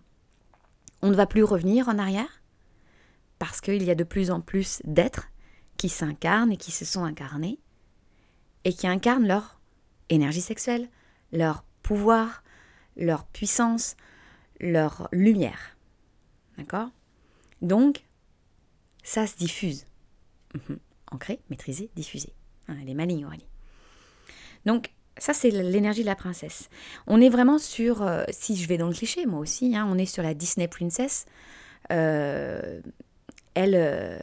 On 1.02 1.10
ne 1.10 1.16
va 1.16 1.26
plus 1.26 1.44
revenir 1.44 1.90
en 1.90 1.98
arrière, 1.98 2.42
parce 3.40 3.62
qu'il 3.62 3.84
y 3.84 3.92
a 3.92 3.96
de 3.96 4.04
plus 4.04 4.32
en 4.32 4.42
plus 4.42 4.82
d'êtres 4.84 5.30
qui 5.78 5.90
s'incarnent 5.90 6.52
et 6.52 6.58
qui 6.58 6.72
se 6.72 6.86
sont 6.86 7.04
incarnés, 7.04 7.60
et 8.66 8.74
qui 8.74 8.88
incarnent 8.88 9.28
leur 9.28 9.60
énergie 10.10 10.42
sexuelle, 10.42 10.90
leur 11.32 11.64
pouvoir, 11.90 12.44
leur 12.98 13.26
puissance, 13.26 13.98
leur 14.60 15.10
lumière. 15.12 15.76
D'accord? 16.56 16.92
Donc, 17.64 18.04
ça 19.02 19.26
se 19.26 19.36
diffuse. 19.36 19.88
Mhm. 20.54 20.78
Ancré, 21.10 21.40
maîtrisé, 21.50 21.90
diffusé. 21.96 22.32
Hein, 22.68 22.76
elle 22.80 22.90
est 22.90 22.94
maligne, 22.94 23.26
Aurélie. 23.26 23.48
Donc, 24.68 24.92
ça, 25.18 25.34
c'est 25.34 25.50
l'énergie 25.50 26.02
de 26.02 26.06
la 26.06 26.16
princesse. 26.16 26.70
On 27.08 27.20
est 27.20 27.30
vraiment 27.30 27.58
sur, 27.58 28.04
euh, 28.04 28.24
si 28.30 28.56
je 28.56 28.68
vais 28.68 28.78
dans 28.78 28.90
le 28.90 28.94
cliché, 28.94 29.26
moi 29.26 29.40
aussi, 29.40 29.76
hein, 29.76 29.88
on 29.90 29.98
est 29.98 30.06
sur 30.06 30.22
la 30.22 30.36
Disney 30.36 30.68
Princess. 30.68 31.26
Euh, 31.92 32.82
elle, 33.56 33.74
euh, 33.74 34.20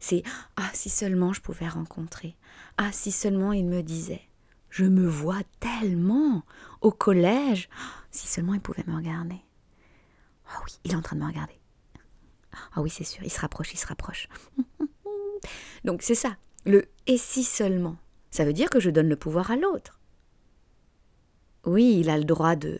c'est 0.00 0.22
Ah, 0.56 0.70
si 0.72 0.88
seulement 0.88 1.34
je 1.34 1.42
pouvais 1.42 1.68
rencontrer. 1.68 2.34
Ah, 2.78 2.92
si 2.92 3.12
seulement 3.12 3.52
il 3.52 3.66
me 3.66 3.82
disait. 3.82 4.22
Je 4.70 4.84
me 4.84 5.06
vois 5.06 5.42
tellement 5.60 6.42
au 6.80 6.90
collège. 6.90 7.68
Ah, 7.72 8.04
si 8.10 8.26
seulement 8.26 8.54
il 8.54 8.60
pouvait 8.60 8.84
me 8.86 8.96
regarder. 8.96 9.40
Ah 10.48 10.60
oui, 10.64 10.72
il 10.84 10.92
est 10.92 10.96
en 10.96 11.02
train 11.02 11.16
de 11.16 11.22
me 11.22 11.26
regarder. 11.26 11.58
Ah 12.74 12.80
oui, 12.80 12.90
c'est 12.90 13.04
sûr, 13.04 13.22
il 13.22 13.30
se 13.30 13.40
rapproche, 13.40 13.72
il 13.72 13.78
se 13.78 13.86
rapproche. 13.86 14.28
Donc 15.84 16.02
c'est 16.02 16.14
ça, 16.14 16.36
le 16.64 16.88
et 17.06 17.18
si 17.18 17.44
seulement. 17.44 17.96
Ça 18.30 18.44
veut 18.44 18.52
dire 18.52 18.70
que 18.70 18.80
je 18.80 18.90
donne 18.90 19.08
le 19.08 19.16
pouvoir 19.16 19.50
à 19.50 19.56
l'autre. 19.56 19.98
Oui, 21.64 21.98
il 22.00 22.10
a 22.10 22.18
le 22.18 22.24
droit 22.24 22.56
de. 22.56 22.78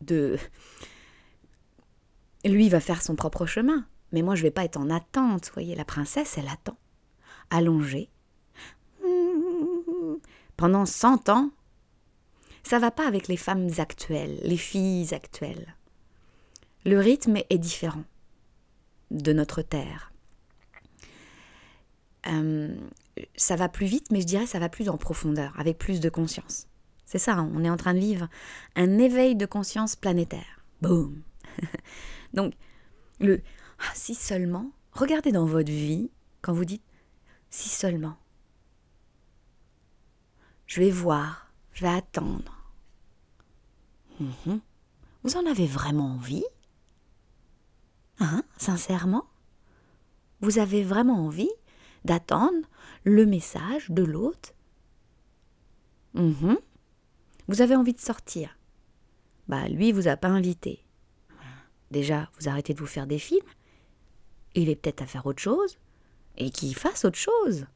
de. 0.00 0.38
Lui 2.44 2.68
va 2.68 2.80
faire 2.80 3.02
son 3.02 3.16
propre 3.16 3.46
chemin. 3.46 3.86
Mais 4.12 4.22
moi, 4.22 4.36
je 4.36 4.42
vais 4.42 4.50
pas 4.50 4.64
être 4.64 4.76
en 4.76 4.90
attente. 4.90 5.50
Voyez, 5.54 5.74
la 5.74 5.84
princesse, 5.84 6.38
elle 6.38 6.48
attend. 6.48 6.78
Allongée. 7.50 8.10
Pendant 10.56 10.86
100 10.86 11.28
ans. 11.28 11.50
Ça 12.62 12.78
va 12.78 12.90
pas 12.90 13.06
avec 13.06 13.28
les 13.28 13.36
femmes 13.36 13.68
actuelles, 13.78 14.40
les 14.42 14.56
filles 14.56 15.14
actuelles. 15.14 15.76
Le 16.84 16.98
rythme 16.98 17.36
est 17.48 17.58
différent 17.58 18.04
de 19.12 19.32
notre 19.32 19.62
terre. 19.62 20.12
Euh, 22.26 22.74
ça 23.36 23.54
va 23.54 23.68
plus 23.68 23.86
vite, 23.86 24.10
mais 24.10 24.20
je 24.20 24.26
dirais 24.26 24.46
ça 24.46 24.58
va 24.58 24.68
plus 24.68 24.88
en 24.88 24.96
profondeur, 24.96 25.52
avec 25.58 25.78
plus 25.78 26.00
de 26.00 26.08
conscience. 26.08 26.66
C'est 27.04 27.18
ça, 27.18 27.34
hein, 27.34 27.50
on 27.54 27.64
est 27.64 27.70
en 27.70 27.76
train 27.76 27.94
de 27.94 28.00
vivre 28.00 28.28
un 28.74 28.98
éveil 28.98 29.36
de 29.36 29.46
conscience 29.46 29.94
planétaire. 29.94 30.64
Boum 30.82 31.22
Donc, 32.34 32.54
le 33.20 33.42
ah, 33.78 33.92
si 33.94 34.14
seulement, 34.14 34.72
regardez 34.92 35.32
dans 35.32 35.46
votre 35.46 35.70
vie, 35.70 36.10
quand 36.42 36.52
vous 36.52 36.64
dites 36.64 36.82
si 37.50 37.68
seulement. 37.68 38.16
Je 40.66 40.80
vais 40.80 40.90
voir, 40.90 41.50
je 41.72 41.82
vais 41.82 41.92
attendre. 41.92 42.52
Mhm. 44.20 44.60
Vous 45.22 45.36
en 45.36 45.46
avez 45.46 45.66
vraiment 45.66 46.14
envie? 46.14 46.44
Hein, 48.18 48.42
sincèrement? 48.56 49.26
Vous 50.40 50.58
avez 50.58 50.82
vraiment 50.82 51.24
envie 51.24 51.50
d'attendre 52.04 52.66
le 53.04 53.26
message 53.26 53.90
de 53.90 54.02
l'autre 54.02 54.52
mhm. 56.14 56.58
Vous 57.48 57.60
avez 57.60 57.76
envie 57.76 57.94
de 57.94 58.00
sortir? 58.00 58.56
Bah 59.48 59.68
lui 59.68 59.92
vous 59.92 60.08
a 60.08 60.16
pas 60.16 60.28
invité. 60.28 60.82
Déjà, 61.92 62.28
vous 62.38 62.48
arrêtez 62.48 62.74
de 62.74 62.80
vous 62.80 62.86
faire 62.86 63.06
des 63.06 63.18
films 63.18 63.46
il 64.56 64.68
est 64.68 64.76
peut-être 64.76 65.02
à 65.02 65.06
faire 65.06 65.26
autre 65.26 65.42
chose, 65.42 65.78
et 66.36 66.50
qu'il 66.50 66.74
fasse 66.74 67.04
autre 67.04 67.18
chose. 67.18 67.66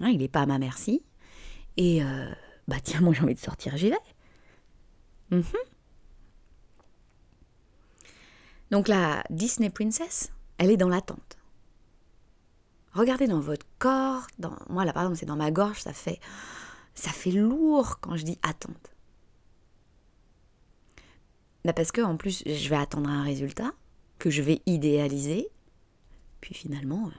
Hein, 0.00 0.10
il 0.10 0.18
n'est 0.18 0.28
pas 0.28 0.42
à 0.42 0.46
ma 0.46 0.58
merci. 0.58 1.02
Et 1.76 2.02
euh, 2.02 2.30
bah 2.68 2.76
tiens, 2.82 3.00
moi 3.00 3.12
j'ai 3.12 3.22
envie 3.22 3.34
de 3.34 3.40
sortir, 3.40 3.76
j'y 3.76 3.90
vais. 3.90 3.98
Mhm. 5.30 5.44
Donc 8.70 8.88
la 8.88 9.24
Disney 9.30 9.70
Princess, 9.70 10.32
elle 10.58 10.70
est 10.70 10.76
dans 10.76 10.88
l'attente. 10.88 11.38
Regardez 12.92 13.26
dans 13.26 13.40
votre 13.40 13.66
corps, 13.78 14.26
dans 14.38 14.56
moi 14.68 14.84
là 14.84 14.92
par 14.92 15.02
exemple 15.02 15.18
c'est 15.18 15.26
dans 15.26 15.36
ma 15.36 15.50
gorge, 15.50 15.80
ça 15.80 15.92
fait 15.92 16.20
ça 16.94 17.10
fait 17.10 17.32
lourd 17.32 17.98
quand 18.00 18.16
je 18.16 18.24
dis 18.24 18.38
attente. 18.42 18.90
Bah, 21.64 21.72
parce 21.72 21.92
que 21.92 22.02
en 22.02 22.16
plus 22.16 22.42
je 22.46 22.68
vais 22.68 22.76
attendre 22.76 23.08
un 23.08 23.22
résultat 23.22 23.72
que 24.18 24.30
je 24.30 24.42
vais 24.42 24.62
idéaliser 24.66 25.48
puis 26.44 26.54
finalement, 26.54 27.10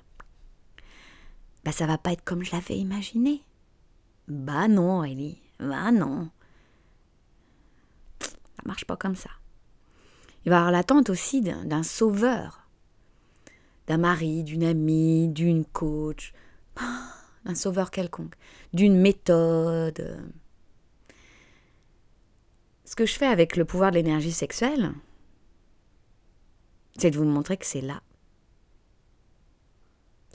bah 1.64 1.72
ça 1.72 1.88
va 1.88 1.98
pas 1.98 2.12
être 2.12 2.24
comme 2.24 2.44
je 2.44 2.52
l'avais 2.52 2.78
imaginé. 2.78 3.42
Bah 4.28 4.68
non, 4.68 5.04
Ellie, 5.04 5.42
bah 5.60 5.92
non. 5.92 6.30
Ça 8.20 8.64
marche 8.66 8.86
pas 8.86 8.96
comme 8.96 9.16
ça. 9.16 9.30
Il 10.46 10.50
va 10.50 10.56
y 10.56 10.60
avoir 10.60 10.72
l'attente 10.72 11.10
aussi 11.10 11.42
d'un 11.42 11.84
sauveur, 11.84 12.68
d'un 13.88 13.98
mari, 13.98 14.44
d'une 14.44 14.64
amie, 14.64 15.28
d'une 15.28 15.66
coach, 15.66 16.34
d'un 17.46 17.56
sauveur 17.56 17.92
quelconque, 17.92 18.36
d'une 18.74 19.00
méthode. 19.00 20.30
Ce 22.86 22.96
que 22.96 23.06
je 23.06 23.14
fais 23.14 23.28
avec 23.28 23.56
le 23.58 23.66
pouvoir 23.66 23.92
de 23.92 23.96
l'énergie 23.96 24.32
sexuelle, 24.32 24.94
c'est 26.98 27.12
de 27.12 27.18
vous 27.18 27.26
montrer 27.26 27.58
que 27.58 27.66
c'est 27.66 27.82
là 27.82 28.02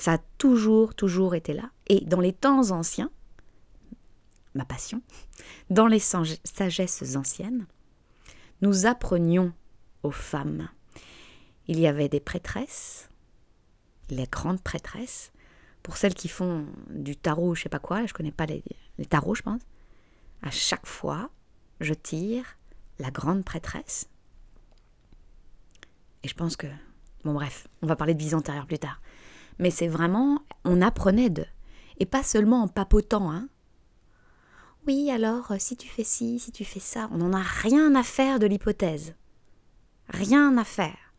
ça 0.01 0.15
a 0.15 0.19
toujours, 0.39 0.95
toujours 0.95 1.35
été 1.35 1.53
là. 1.53 1.71
Et 1.89 2.01
dans 2.07 2.21
les 2.21 2.33
temps 2.33 2.71
anciens, 2.71 3.11
ma 4.55 4.65
passion, 4.65 5.03
dans 5.71 5.87
les 5.87 5.99
sagesses 5.99 7.17
anciennes, 7.17 7.67
nous 8.63 8.87
apprenions 8.87 9.53
aux 10.03 10.11
femmes. 10.11 10.69
Il 11.67 11.79
y 11.79 11.87
avait 11.87 12.09
des 12.09 12.21
prêtresses, 12.21 13.09
les 14.09 14.27
grandes 14.27 14.63
prêtresses, 14.63 15.33
pour 15.83 15.97
celles 15.97 16.15
qui 16.15 16.29
font 16.29 16.67
du 16.91 17.17
tarot, 17.17 17.55
je 17.55 17.63
sais 17.63 17.69
pas 17.69 17.79
quoi, 17.79 18.05
je 18.07 18.13
connais 18.13 18.33
pas 18.33 18.47
les, 18.47 18.63
les 18.99 19.07
tarots, 19.07 19.35
je 19.35 19.43
pense. 19.43 19.63
À 20.43 20.51
chaque 20.51 20.87
fois, 20.87 21.31
je 21.81 21.95
tire 21.95 22.59
la 22.99 23.11
grande 23.11 23.45
prêtresse. 23.45 24.09
Et 26.23 26.29
je 26.29 26.35
pense 26.35 26.57
que, 26.57 26.67
bon 27.25 27.33
bref, 27.33 27.67
on 27.83 27.87
va 27.87 27.97
parler 27.97 28.15
de 28.15 28.23
vie 28.23 28.35
antérieure 28.35 28.67
plus 28.67 28.79
tard 28.79 29.01
mais 29.61 29.71
c'est 29.71 29.87
vraiment, 29.87 30.41
on 30.65 30.83
apprenait 30.83 31.31
de. 31.31 31.45
Et 31.99 32.07
pas 32.07 32.23
seulement 32.23 32.63
en 32.63 32.69
papotant, 32.69 33.31
hein. 33.31 33.49
Oui, 34.87 35.11
alors, 35.11 35.53
si 35.59 35.77
tu 35.77 35.89
fais 35.89 36.05
ci, 36.05 36.39
si 36.39 36.53
tu 36.53 36.65
fais 36.65 36.81
ça, 36.81 37.09
on 37.13 37.19
n'en 37.19 37.33
a 37.33 37.43
rien 37.43 37.95
à 37.95 38.03
faire 38.03 38.39
de 38.39 38.47
l'hypothèse. 38.47 39.15
Rien 40.09 40.57
à 40.57 40.65
faire. 40.65 41.15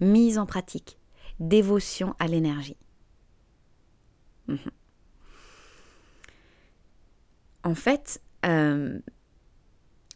Mise 0.00 0.38
en 0.38 0.46
pratique. 0.46 0.98
Dévotion 1.38 2.14
à 2.18 2.26
l'énergie. 2.26 2.76
Mhm. 4.48 4.58
En 7.64 7.74
fait, 7.74 8.20
euh, 8.44 8.98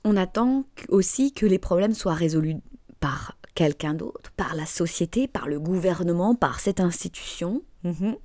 on 0.04 0.16
attend 0.16 0.64
aussi 0.88 1.32
que 1.32 1.46
les 1.46 1.58
problèmes 1.58 1.94
soient 1.94 2.14
résolus 2.14 2.56
par 3.00 3.36
quelqu'un 3.54 3.94
d'autre, 3.94 4.30
par 4.36 4.54
la 4.54 4.66
société, 4.66 5.26
par 5.26 5.48
le 5.48 5.58
gouvernement, 5.58 6.34
par 6.34 6.60
cette 6.60 6.80
institution. 6.80 7.62
Mhm. 7.84 8.16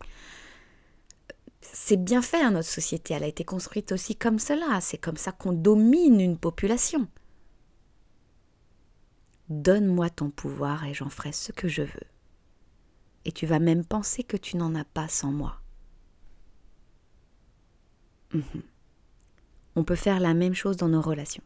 C'est 1.78 2.02
bien 2.02 2.22
fait, 2.22 2.42
hein, 2.42 2.52
notre 2.52 2.70
société, 2.70 3.14
elle 3.14 3.26
a 3.26 3.28
été 3.28 3.44
construite 3.44 3.92
aussi 3.92 4.16
comme 4.16 4.40
cela, 4.40 4.80
c'est 4.80 4.98
comme 4.98 5.18
ça 5.18 5.34
qu'on 5.34 5.52
domine 5.52 6.22
une 6.22 6.38
population. 6.38 7.10
Donne-moi 9.50 10.10
ton 10.10 10.30
pouvoir 10.30 10.86
et 10.86 10.94
j'en 10.94 11.10
ferai 11.10 11.34
ce 11.34 11.52
que 11.52 11.68
je 11.68 11.82
veux. 11.82 12.08
Et 13.26 13.34
tu 13.34 13.46
vas 13.46 13.60
même 13.60 13.84
penser 13.84 14.24
que 14.24 14.38
tu 14.38 14.56
n'en 14.56 14.74
as 14.74 14.86
pas 14.86 15.10
sans 15.10 15.34
moi. 15.34 15.60
Mhm. 18.34 18.64
On 19.76 19.84
peut 19.84 19.96
faire 19.96 20.22
la 20.22 20.34
même 20.34 20.54
chose 20.54 20.78
dans 20.78 20.88
nos 20.88 21.02
relations. 21.02 21.44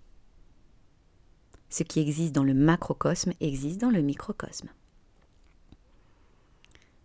Ce 1.70 1.82
qui 1.82 2.02
existe 2.02 2.36
dans 2.36 2.44
le 2.44 2.54
macrocosme 2.54 3.34
existe 3.39 3.82
dans 3.82 3.89
le 3.89 4.04
microcosme. 4.04 4.70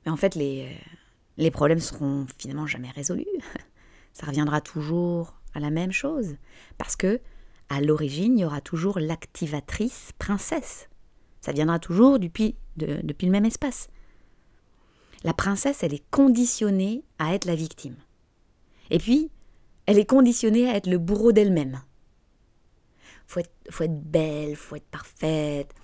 Mais 0.04 0.12
en 0.12 0.16
fait, 0.18 0.34
les, 0.34 0.68
euh, 0.68 0.96
les 1.36 1.50
problèmes 1.50 1.80
seront 1.80 2.26
finalement 2.38 2.66
jamais 2.66 2.90
résolus. 2.90 3.26
Ça 4.12 4.26
reviendra 4.26 4.60
toujours 4.60 5.34
à 5.54 5.60
la 5.60 5.70
même 5.70 5.92
chose. 5.92 6.36
Parce 6.78 6.96
que, 6.96 7.20
à 7.68 7.80
l'origine, 7.80 8.38
il 8.38 8.42
y 8.42 8.44
aura 8.44 8.60
toujours 8.60 8.98
l'activatrice 8.98 10.12
princesse. 10.18 10.88
Ça 11.40 11.52
viendra 11.52 11.78
toujours 11.78 12.18
depuis, 12.18 12.56
depuis 12.76 13.26
le 13.26 13.32
même 13.32 13.44
espace. 13.44 13.88
La 15.24 15.34
princesse, 15.34 15.82
elle 15.82 15.94
est 15.94 16.04
conditionnée 16.10 17.02
à 17.18 17.34
être 17.34 17.46
la 17.46 17.54
victime. 17.54 17.96
Et 18.90 18.98
puis, 18.98 19.30
elle 19.86 19.98
est 19.98 20.08
conditionnée 20.08 20.68
à 20.68 20.76
être 20.76 20.86
le 20.88 20.98
bourreau 20.98 21.32
d'elle-même 21.32 21.80
faut 23.26 23.40
être, 23.40 23.52
faut 23.70 23.84
être 23.84 24.02
belle, 24.02 24.56
faut 24.56 24.76
être 24.76 24.88
parfaite, 24.90 25.74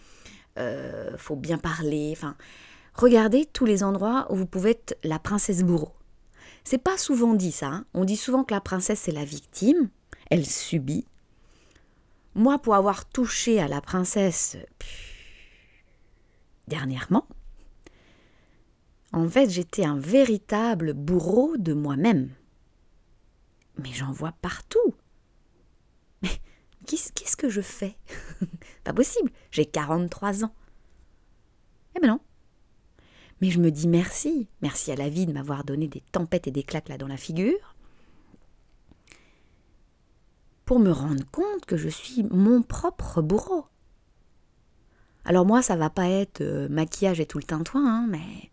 euh, 0.59 1.17
faut 1.17 1.37
bien 1.37 1.59
parler. 1.59 2.11
Enfin, 2.13 2.37
regardez 3.01 3.47
tous 3.47 3.65
les 3.65 3.83
endroits 3.83 4.27
où 4.31 4.37
vous 4.37 4.47
pouvez 4.47 4.71
être 4.71 4.99
la 5.03 5.19
princesse 5.19 5.63
bourreau. 5.63 5.93
C'est 6.65 6.79
pas 6.79 6.99
souvent 6.99 7.35
dit 7.35 7.53
ça. 7.53 7.69
Hein. 7.69 7.85
On 7.95 8.05
dit 8.05 8.17
souvent 8.17 8.45
que 8.45 8.55
la 8.55 8.61
princesse 8.61 9.01
c'est 9.01 9.13
la 9.13 9.25
victime, 9.25 9.89
elle 10.31 10.47
subit. 10.47 11.07
Moi, 12.35 12.59
pour 12.59 12.75
avoir 12.75 13.07
touché 13.07 13.61
à 13.61 13.67
la 13.67 13.81
princesse 13.81 14.57
dernièrement, 16.69 17.27
en 19.13 19.29
fait, 19.29 19.51
j'étais 19.51 19.85
un 19.85 19.99
véritable 19.99 20.93
bourreau 20.93 21.57
de 21.57 21.75
moi-même. 21.75 22.31
Mais 23.79 23.93
j'en 23.93 24.13
vois 24.13 24.33
partout. 24.41 24.95
Qu'est-ce 26.87 27.37
que 27.37 27.49
je 27.49 27.61
fais? 27.61 27.97
Pas 28.85 28.93
possible, 28.93 29.31
j'ai 29.51 29.67
43 29.67 30.45
ans. 30.45 30.55
Eh 31.97 32.01
ben 32.01 32.09
non. 32.09 32.21
Mais 33.41 33.51
je 33.51 33.59
me 33.59 33.71
dis 33.71 33.89
merci, 33.89 34.49
merci 34.61 34.93
à 34.93 34.97
la 34.97 35.09
vie 35.09 35.27
de 35.27 35.33
m'avoir 35.33 35.65
donné 35.65 35.89
des 35.89 36.03
tempêtes 36.13 36.47
et 36.47 36.51
des 36.51 36.63
claques 36.63 36.89
là 36.89 36.99
dans 36.99 37.09
la 37.09 37.17
figure, 37.17 37.75
pour 40.65 40.79
me 40.79 40.91
rendre 40.91 41.25
compte 41.33 41.65
que 41.67 41.77
je 41.77 41.89
suis 41.89 42.23
mon 42.25 42.63
propre 42.63 43.23
bourreau. 43.23 43.67
Alors 45.25 45.45
moi, 45.45 45.63
ça 45.63 45.77
va 45.77 45.91
pas 45.91 46.09
être 46.09 46.41
euh, 46.41 46.69
maquillage 46.69 47.21
et 47.21 47.27
tout 47.27 47.39
le 47.39 47.45
tintouin, 47.45 47.85
hein, 47.87 48.07
mais 48.09 48.51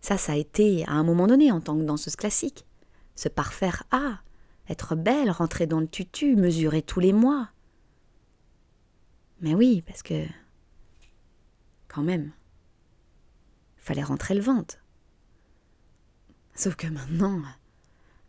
ça, 0.00 0.16
ça 0.16 0.32
a 0.32 0.36
été 0.36 0.84
à 0.86 0.92
un 0.92 1.04
moment 1.04 1.26
donné 1.26 1.52
en 1.52 1.60
tant 1.60 1.76
que 1.76 1.84
danseuse 1.84 2.16
classique. 2.16 2.66
Se 3.14 3.28
parfaire 3.28 3.84
à, 3.90 4.20
être 4.68 4.96
belle, 4.96 5.30
rentrer 5.30 5.66
dans 5.66 5.80
le 5.80 5.88
tutu, 5.88 6.36
mesurer 6.36 6.82
tous 6.82 7.00
les 7.00 7.12
mois. 7.12 7.50
Mais 9.40 9.54
oui, 9.54 9.82
parce 9.86 10.02
que. 10.02 10.26
Quand 11.88 12.02
même. 12.02 12.32
Fallait 13.80 14.02
rentrer 14.02 14.34
le 14.34 14.42
ventre. 14.42 14.76
Sauf 16.54 16.76
que 16.76 16.86
maintenant, 16.86 17.42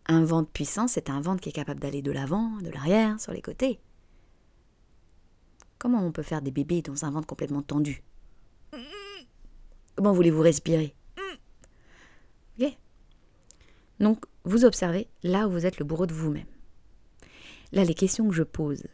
un 0.08 0.24
ventre 0.24 0.50
puissant, 0.50 0.88
c'est 0.88 1.10
un 1.10 1.22
ventre 1.22 1.42
qui 1.42 1.50
est 1.50 1.54
capable 1.54 1.80
d'aller 1.80 2.02
de 2.02 2.12
l'avant, 2.12 2.58
de 2.62 2.70
l'arrière, 2.70 3.20
sur 3.20 3.34
les 3.34 3.42
côtés. 3.42 3.80
Comment 5.78 6.06
on 6.06 6.12
peut 6.12 6.24
faire 6.24 6.42
des 6.42 6.52
bébés 6.52 6.82
dans 6.82 7.06
un 7.06 7.12
ventre 7.12 7.28
complètement 7.28 7.62
tendu? 7.62 8.04
Comment 9.96 10.14
voulez-vous 10.14 10.42
respirer? 10.42 10.96
Ok? 12.60 12.78
Donc, 14.00 14.26
vous 14.46 14.66
observez 14.66 15.10
là 15.24 15.48
où 15.48 15.52
vous 15.52 15.66
êtes 15.66 15.78
le 15.78 15.86
bourreau 15.86 16.06
de 16.06 16.14
vous-même. 16.14 16.48
Là, 17.72 17.84
les 17.84 17.94
questions 17.94 18.28
que 18.28 18.34
je 18.34 18.44
pose, 18.44 18.88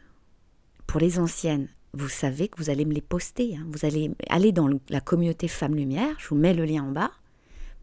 pour 0.86 1.00
les 1.00 1.20
anciennes, 1.20 1.70
vous 1.98 2.10
savez 2.10 2.48
que 2.48 2.58
vous 2.58 2.70
allez 2.70 2.86
me 2.86 2.94
les 2.94 3.02
poster. 3.02 3.56
Hein. 3.56 3.66
Vous 3.70 3.86
allez 3.86 4.12
aller 4.30 4.52
dans 4.52 4.70
la 4.90 5.02
communauté 5.02 5.48
Femmes 5.48 5.76
Lumière, 5.76 6.16
je 6.20 6.30
vous 6.30 6.36
mets 6.36 6.54
le 6.54 6.66
lien 6.66 6.84
en 6.84 6.92
bas, 6.92 7.12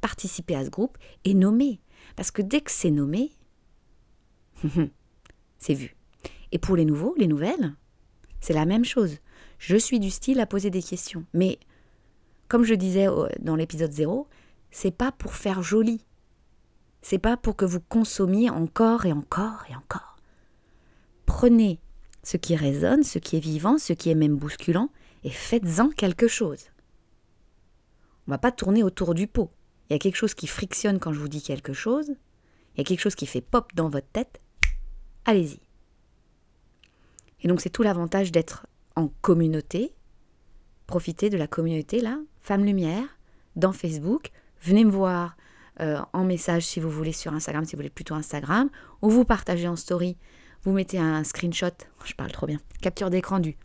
participer 0.00 0.55
à 0.55 0.64
ce 0.64 0.70
groupe 0.70 0.96
et 1.24 1.35
nommer. 1.35 1.81
Parce 2.16 2.31
que 2.31 2.42
dès 2.42 2.61
que 2.61 2.70
c'est 2.70 2.90
nommé, 2.90 3.33
c'est 5.59 5.74
vu. 5.74 5.96
Et 6.53 6.59
pour 6.59 6.77
les 6.77 6.85
nouveaux, 6.85 7.14
les 7.18 7.27
nouvelles, 7.27 7.74
c'est 8.40 8.53
la 8.53 8.66
même 8.66 8.85
chose. 8.85 9.18
Je 9.59 9.77
suis 9.77 9.98
du 9.98 10.11
style 10.11 10.40
à 10.40 10.46
poser 10.46 10.70
des 10.70 10.83
questions. 10.83 11.24
Mais, 11.33 11.59
comme 12.48 12.64
je 12.64 12.74
disais 12.74 13.07
dans 13.40 13.57
l'épisode 13.57 13.92
0, 13.92 14.29
c'est 14.70 14.96
pas 14.96 15.12
pour 15.12 15.35
faire 15.35 15.62
joli. 15.62 16.05
C'est 17.03 17.18
pas 17.18 17.37
pour 17.37 17.57
que 17.57 17.64
vous 17.64 17.81
consommiez 17.81 18.50
encore 18.50 19.07
et 19.07 19.12
encore 19.12 19.64
et 19.70 19.77
encore. 19.77 20.16
Prenez 21.27 21.81
ce 22.24 22.37
qui 22.37 22.56
résonne, 22.56 23.04
ce 23.04 23.18
qui 23.18 23.37
est 23.37 23.40
vivant, 23.40 23.78
ce 23.78 23.92
qui 23.92 24.10
est 24.10 24.14
même 24.14 24.37
bousculant, 24.37 24.90
et 25.22 25.30
faites-en 25.30 25.90
quelque 25.90 26.26
chose. 26.26 26.64
On 28.26 28.32
va 28.32 28.38
pas 28.38 28.50
tourner 28.50 28.82
autour 28.82 29.14
du 29.14 29.26
pot. 29.26 29.50
Il 29.88 29.92
y 29.92 29.96
a 29.96 29.98
quelque 29.98 30.16
chose 30.16 30.34
qui 30.34 30.46
frictionne 30.46 30.98
quand 30.98 31.12
je 31.12 31.20
vous 31.20 31.28
dis 31.28 31.42
quelque 31.42 31.72
chose, 31.72 32.10
il 32.74 32.78
y 32.78 32.80
a 32.80 32.84
quelque 32.84 33.00
chose 33.00 33.14
qui 33.14 33.26
fait 33.26 33.42
pop 33.42 33.70
dans 33.74 33.88
votre 33.88 34.08
tête. 34.08 34.40
Allez-y. 35.24 35.60
Et 37.42 37.48
donc 37.48 37.60
c'est 37.60 37.70
tout 37.70 37.82
l'avantage 37.82 38.32
d'être 38.32 38.66
en 38.96 39.08
communauté. 39.20 39.94
Profitez 40.87 41.30
de 41.30 41.37
la 41.37 41.46
communauté 41.46 42.00
là, 42.00 42.18
Femme 42.40 42.64
Lumière, 42.64 43.18
dans 43.56 43.72
Facebook. 43.72 44.30
Venez 44.62 44.84
me 44.84 44.90
voir, 44.90 45.37
euh, 45.80 45.98
en 46.12 46.24
message 46.24 46.64
si 46.64 46.80
vous 46.80 46.90
voulez 46.90 47.12
sur 47.12 47.32
Instagram, 47.34 47.64
si 47.64 47.72
vous 47.72 47.80
voulez 47.80 47.90
plutôt 47.90 48.14
Instagram, 48.14 48.70
ou 49.02 49.10
vous 49.10 49.24
partagez 49.24 49.68
en 49.68 49.76
story, 49.76 50.16
vous 50.64 50.72
mettez 50.72 50.98
un 50.98 51.24
screenshot, 51.24 51.74
je 52.05 52.14
parle 52.14 52.33
trop 52.33 52.46
bien, 52.46 52.59
capture 52.81 53.11
d'écran 53.11 53.38
du, 53.38 53.57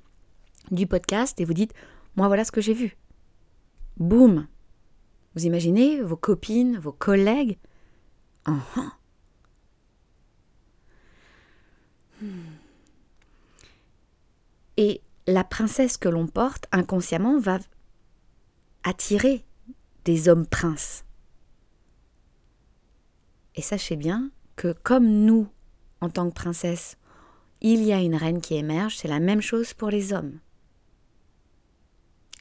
du 0.72 0.86
podcast 0.86 1.40
et 1.40 1.46
vous 1.46 1.54
dites, 1.54 1.74
moi 2.16 2.28
voilà 2.28 2.44
ce 2.44 2.52
que 2.52 2.62
j'ai 2.62 2.74
vu. 2.74 2.98
Boum 3.98 4.48
Vous 5.36 5.46
imaginez 5.46 6.02
vos 6.02 6.18
copines, 6.18 6.78
vos 6.78 6.92
collègues 6.92 7.58
uh 8.48 8.52
Et 14.78 15.02
la 15.28 15.44
princesse 15.44 15.98
que 15.98 16.10
l'on 16.10 16.28
porte 16.28 16.66
inconsciemment 16.72 17.40
va 17.40 17.60
attirer 18.84 19.44
des 20.06 20.30
hommes 20.30 20.48
princes. 20.48 21.04
Et 23.56 23.62
sachez 23.62 23.98
bien 23.98 24.32
que 24.56 24.74
comme 24.84 25.06
nous, 25.06 25.50
en 26.02 26.10
tant 26.10 26.30
que 26.30 26.36
princesse, 26.36 26.98
il 27.62 27.84
y 27.84 27.92
a 27.92 28.00
une 28.00 28.16
reine 28.16 28.42
qui 28.42 28.56
émerge, 28.56 28.98
c'est 28.98 29.08
la 29.08 29.20
même 29.20 29.42
chose 29.42 29.74
pour 29.74 29.90
les 29.90 30.14
hommes. 30.14 30.40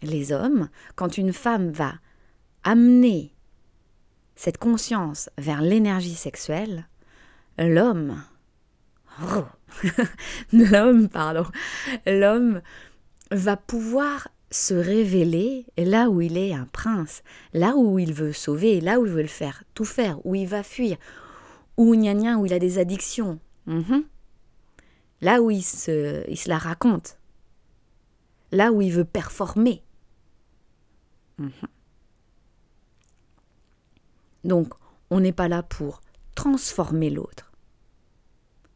Les 0.03 0.33
hommes, 0.33 0.69
quand 0.95 1.19
une 1.19 1.33
femme 1.33 1.71
va 1.71 1.95
amener 2.63 3.35
cette 4.37 4.59
conscience 4.59 5.29
vers 5.37 5.61
l'énergie 5.61 6.15
sexuelle, 6.15 6.89
l'homme, 7.59 8.23
l'homme, 10.53 11.09
pardon, 11.09 11.47
l'homme 12.07 12.63
va 13.33 13.57
pouvoir 13.57 14.29
se 14.51 14.75
révéler 14.75 15.67
là 15.77 16.09
où 16.09 16.21
il 16.21 16.39
est 16.39 16.55
un 16.55 16.67
prince, 16.67 17.23
là 17.53 17.75
où 17.77 17.99
il 17.99 18.15
veut 18.15 18.33
sauver, 18.33 18.81
là 18.81 18.99
où 19.01 19.07
il 19.07 19.13
veut 19.13 19.23
le 19.23 19.29
faire, 19.29 19.65
tout 19.75 19.85
faire, 19.85 20.25
où 20.25 20.35
il 20.35 20.47
va 20.47 20.63
fuir, 20.63 20.97
où 21.77 21.95
gna 21.95 22.15
gna, 22.15 22.39
où 22.39 22.47
il 22.47 22.53
a 22.53 22.59
des 22.59 22.79
addictions. 22.79 23.39
Mhm. 23.69 24.05
Là 25.21 25.43
où 25.43 25.51
il 25.51 25.63
se, 25.63 26.49
la 26.49 26.59
raconte. 26.59 27.19
Là 28.51 28.73
où 28.73 28.81
il 28.81 28.93
veut 28.93 29.05
performer. 29.05 29.83
Mhm. 31.39 31.53
Donc, 34.45 34.73
on 35.11 35.21
n'est 35.21 35.33
pas 35.33 35.49
là 35.49 35.63
pour 35.63 36.01
transformer 36.35 37.11
l'autre. 37.11 37.53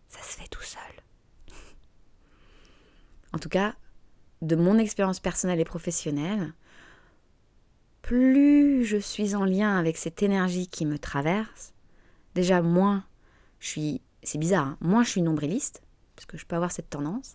Ça 0.08 0.20
se 0.22 0.36
fait 0.36 0.48
tout 0.48 0.62
seul. 0.62 0.82
En 3.32 3.38
tout 3.38 3.48
cas, 3.48 3.74
de 4.42 4.56
mon 4.56 4.76
expérience 4.76 5.20
personnelle 5.20 5.60
et 5.60 5.64
professionnelle, 5.64 6.52
plus 8.02 8.84
je 8.84 8.98
suis 8.98 9.34
en 9.34 9.46
lien 9.46 9.78
avec 9.78 9.96
cette 9.96 10.22
énergie 10.22 10.66
qui 10.66 10.84
me 10.84 10.98
traverse, 10.98 11.72
déjà 12.34 12.60
moins 12.60 13.04
je 13.60 13.68
suis, 13.68 14.02
c'est 14.22 14.38
bizarre, 14.38 14.66
hein, 14.66 14.78
moins 14.80 15.02
je 15.02 15.10
suis 15.10 15.22
nombriliste, 15.22 15.82
parce 16.16 16.26
que 16.26 16.36
je 16.38 16.46
peux 16.46 16.56
avoir 16.56 16.72
cette 16.72 16.90
tendance. 16.90 17.34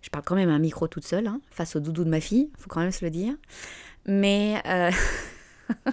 Je 0.00 0.10
parle 0.10 0.24
quand 0.24 0.36
même 0.36 0.48
à 0.48 0.52
un 0.52 0.58
micro 0.58 0.86
toute 0.86 1.04
seule, 1.04 1.26
hein, 1.26 1.40
face 1.50 1.76
au 1.76 1.80
doudou 1.80 2.04
de 2.04 2.10
ma 2.10 2.20
fille, 2.20 2.50
faut 2.56 2.68
quand 2.68 2.80
même 2.80 2.92
se 2.92 3.04
le 3.04 3.10
dire. 3.10 3.34
Mais 4.06 4.62
euh, 4.66 4.90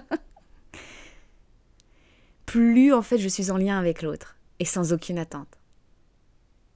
plus 2.46 2.92
en 2.92 3.02
fait 3.02 3.18
je 3.18 3.28
suis 3.28 3.50
en 3.50 3.56
lien 3.56 3.78
avec 3.78 4.02
l'autre 4.02 4.36
et 4.58 4.64
sans 4.64 4.92
aucune 4.92 5.18
attente. 5.18 5.58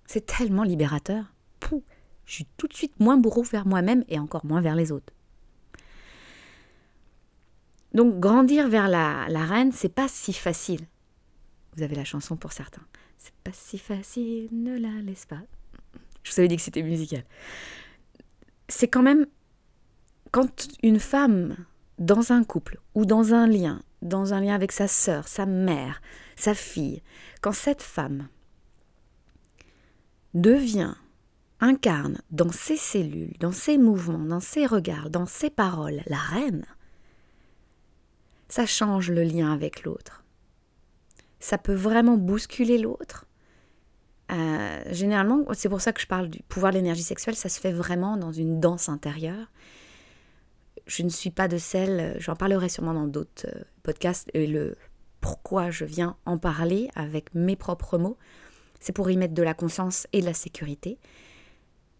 C'est 0.06 0.26
tellement 0.26 0.64
libérateur. 0.64 1.32
Pouh, 1.60 1.84
je 2.26 2.34
suis 2.34 2.46
tout 2.56 2.66
de 2.66 2.74
suite 2.74 2.98
moins 2.98 3.16
bourreau 3.16 3.42
vers 3.42 3.66
moi-même 3.66 4.04
et 4.08 4.18
encore 4.18 4.44
moins 4.44 4.60
vers 4.60 4.74
les 4.74 4.90
autres. 4.90 5.12
Donc 7.94 8.18
grandir 8.20 8.68
vers 8.68 8.88
la, 8.88 9.26
la 9.28 9.44
reine, 9.44 9.72
c'est 9.72 9.88
pas 9.88 10.08
si 10.08 10.32
facile. 10.32 10.86
Vous 11.80 11.84
avez 11.84 11.96
la 11.96 12.04
chanson 12.04 12.36
pour 12.36 12.52
certains. 12.52 12.82
C'est 13.16 13.32
pas 13.42 13.52
si 13.54 13.78
facile, 13.78 14.50
ne 14.52 14.78
la 14.78 15.00
laisse 15.00 15.24
pas. 15.24 15.40
Je 16.22 16.30
vous 16.30 16.38
avais 16.38 16.48
dit 16.48 16.56
que 16.56 16.62
c'était 16.62 16.82
musical. 16.82 17.24
C'est 18.68 18.88
quand 18.88 19.02
même 19.02 19.26
quand 20.30 20.68
une 20.82 21.00
femme 21.00 21.56
dans 21.98 22.32
un 22.32 22.44
couple 22.44 22.78
ou 22.94 23.06
dans 23.06 23.32
un 23.32 23.46
lien, 23.46 23.80
dans 24.02 24.34
un 24.34 24.42
lien 24.42 24.54
avec 24.54 24.72
sa 24.72 24.88
sœur, 24.88 25.26
sa 25.26 25.46
mère, 25.46 26.02
sa 26.36 26.52
fille, 26.52 27.00
quand 27.40 27.52
cette 27.52 27.80
femme 27.80 28.28
devient, 30.34 30.96
incarne 31.60 32.20
dans 32.30 32.52
ses 32.52 32.76
cellules, 32.76 33.38
dans 33.40 33.52
ses 33.52 33.78
mouvements, 33.78 34.18
dans 34.18 34.40
ses 34.40 34.66
regards, 34.66 35.08
dans 35.08 35.24
ses 35.24 35.48
paroles, 35.48 36.02
la 36.08 36.18
reine, 36.18 36.66
ça 38.50 38.66
change 38.66 39.10
le 39.10 39.22
lien 39.22 39.50
avec 39.50 39.84
l'autre. 39.84 40.20
Ça 41.40 41.58
peut 41.58 41.74
vraiment 41.74 42.16
bousculer 42.16 42.78
l'autre. 42.78 43.26
Euh, 44.30 44.82
généralement, 44.90 45.42
c'est 45.54 45.68
pour 45.68 45.80
ça 45.80 45.92
que 45.92 46.00
je 46.00 46.06
parle 46.06 46.28
du 46.28 46.40
pouvoir 46.44 46.72
de 46.72 46.78
l'énergie 46.78 47.02
sexuelle, 47.02 47.34
ça 47.34 47.48
se 47.48 47.58
fait 47.58 47.72
vraiment 47.72 48.16
dans 48.16 48.32
une 48.32 48.60
danse 48.60 48.88
intérieure. 48.88 49.50
Je 50.86 51.02
ne 51.02 51.08
suis 51.08 51.30
pas 51.30 51.48
de 51.48 51.58
celle, 51.58 52.16
j'en 52.20 52.36
parlerai 52.36 52.68
sûrement 52.68 52.94
dans 52.94 53.06
d'autres 53.06 53.46
euh, 53.48 53.62
podcasts, 53.82 54.30
et 54.34 54.46
le 54.46 54.76
pourquoi 55.20 55.70
je 55.70 55.84
viens 55.84 56.16
en 56.26 56.38
parler 56.38 56.90
avec 56.94 57.34
mes 57.34 57.56
propres 57.56 57.98
mots, 57.98 58.16
c'est 58.80 58.92
pour 58.92 59.10
y 59.10 59.16
mettre 59.16 59.34
de 59.34 59.42
la 59.42 59.54
conscience 59.54 60.06
et 60.12 60.20
de 60.20 60.26
la 60.26 60.34
sécurité. 60.34 60.98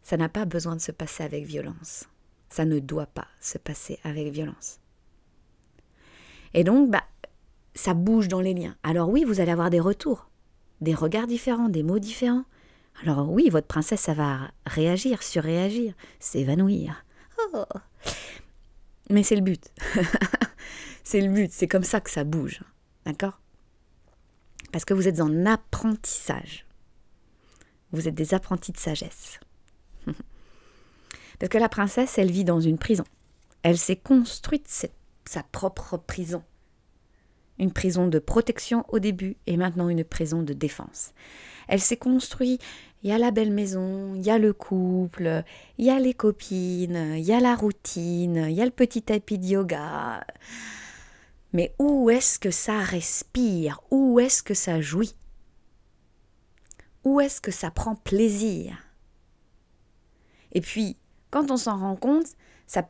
Ça 0.03 0.17
n'a 0.17 0.29
pas 0.29 0.47
besoin 0.47 0.77
de 0.77 0.81
se 0.81 0.93
passer 0.93 1.23
avec 1.23 1.45
violence. 1.45 2.09
Ça 2.49 2.65
ne 2.65 2.79
doit 2.79 3.07
pas 3.07 3.29
se 3.41 3.59
passer 3.59 3.99
avec 4.03 4.29
violence. 4.33 4.81
Et 6.55 6.65
donc, 6.65 6.91
bah, 6.91 7.05
ça 7.75 7.95
bouge 7.95 8.29
dans 8.29 8.41
les 8.41 8.55
liens. 8.55 8.77
Alors 8.83 9.09
oui, 9.09 9.25
vous 9.25 9.41
allez 9.41 9.53
avoir 9.53 9.71
des 9.71 9.81
retours, 9.81 10.31
des 10.81 10.95
regards 10.95 11.27
différents, 11.27 11.69
des 11.69 11.83
mots 11.83 11.99
différents. 11.99 12.45
Alors 13.03 13.31
oui, 13.31 13.49
votre 13.51 13.67
princesse, 13.67 14.01
ça 14.01 14.15
va 14.15 14.51
réagir, 14.67 15.23
surréagir, 15.23 15.95
s'évanouir. 16.19 17.05
Oh. 17.55 17.65
Mais 19.09 19.23
c'est 19.23 19.37
le 19.37 19.43
but. 19.43 19.73
c'est 21.05 21.21
le 21.21 21.29
but, 21.29 21.51
c'est 21.53 21.69
comme 21.69 21.85
ça 21.85 22.01
que 22.01 22.11
ça 22.11 22.25
bouge. 22.25 22.63
D'accord? 23.07 23.41
Parce 24.73 24.85
que 24.85 24.95
vous 24.95 25.09
êtes 25.09 25.21
en 25.21 25.47
apprentissage. 25.47 26.67
Vous 27.93 28.07
êtes 28.07 28.15
des 28.15 28.35
apprentis 28.35 28.73
de 28.73 28.79
sagesse. 28.79 29.41
Parce 31.39 31.49
que 31.49 31.59
la 31.59 31.69
princesse, 31.69 32.19
elle 32.19 32.31
vit 32.31 32.45
dans 32.45 32.61
une 32.61 32.79
prison. 32.79 33.05
Elle 33.63 33.79
s'est 33.79 33.97
construite 33.97 34.69
sa 35.25 35.43
propre 35.43 35.97
prison. 35.97 36.45
Une 37.61 37.73
prison 37.73 38.09
de 38.09 38.19
protection 38.19 38.85
au 38.89 38.99
début 38.99 39.37
et 39.47 39.57
maintenant 39.57 39.89
une 39.89 40.03
prison 40.03 40.43
de 40.43 40.55
défense. 40.55 41.13
Elle 41.69 41.81
s'est 41.81 41.97
construite, 41.97 42.61
il 43.03 43.11
y 43.11 43.13
a 43.13 43.19
la 43.19 43.31
belle 43.31 43.53
maison, 43.53 44.15
il 44.15 44.23
y 44.23 44.31
a 44.31 44.39
le 44.39 44.53
couple, 44.53 45.45
il 45.79 45.85
y 45.85 45.91
a 45.91 46.01
les 46.01 46.15
copines, 46.15 47.15
il 47.17 47.23
y 47.23 47.33
a 47.33 47.39
la 47.39 47.55
routine, 47.55 48.47
il 48.49 48.55
y 48.55 48.61
a 48.61 48.65
le 48.65 48.71
petit 48.71 49.03
tapis 49.03 49.39
de 49.39 49.47
yoga. 49.47 50.25
Mais 51.53 51.75
où 51.79 52.11
est-ce 52.11 52.39
que 52.39 52.51
ça 52.51 52.81
respire? 52.81 53.81
Où 53.91 54.19
est-ce 54.21 54.43
que 54.43 54.55
ça 54.55 54.81
jouit? 54.81 55.15
Où 57.05 57.21
est-ce 57.21 57.41
que 57.41 57.51
ça 57.51 57.71
prend 57.71 57.95
plaisir? 57.95 58.77
Et 60.53 60.61
puis, 60.61 60.97
quand 61.31 61.51
on 61.51 61.57
s'en 61.57 61.79
rend 61.79 61.97
compte, 61.97 62.27
ça... 62.67 62.89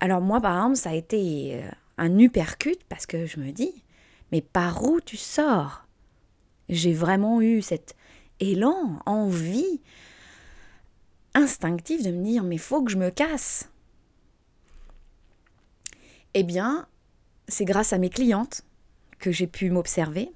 Alors 0.00 0.20
moi, 0.20 0.40
par 0.40 0.56
exemple, 0.56 0.76
ça 0.76 0.90
a 0.90 0.94
été 0.94 1.62
euh, 1.62 1.70
un 1.98 2.18
uppercut 2.18 2.78
parce 2.88 3.06
que 3.06 3.26
je 3.26 3.38
me 3.38 3.52
dis, 3.52 3.84
mais 4.32 4.40
par 4.40 4.82
où 4.82 5.00
tu 5.00 5.16
sors? 5.16 5.86
J'ai 6.68 6.94
vraiment 6.94 7.40
eu 7.40 7.62
cet 7.62 7.94
élan, 8.40 8.98
envie 9.06 9.80
instinctive 11.34 12.04
de 12.04 12.10
me 12.10 12.24
dire, 12.24 12.42
mais 12.42 12.58
faut 12.58 12.82
que 12.82 12.90
je 12.90 12.96
me 12.96 13.10
casse. 13.10 13.70
Eh 16.34 16.42
bien, 16.42 16.86
c'est 17.48 17.64
grâce 17.64 17.92
à 17.92 17.98
mes 17.98 18.10
clientes 18.10 18.62
que 19.18 19.30
j'ai 19.30 19.46
pu 19.46 19.70
m'observer. 19.70 20.32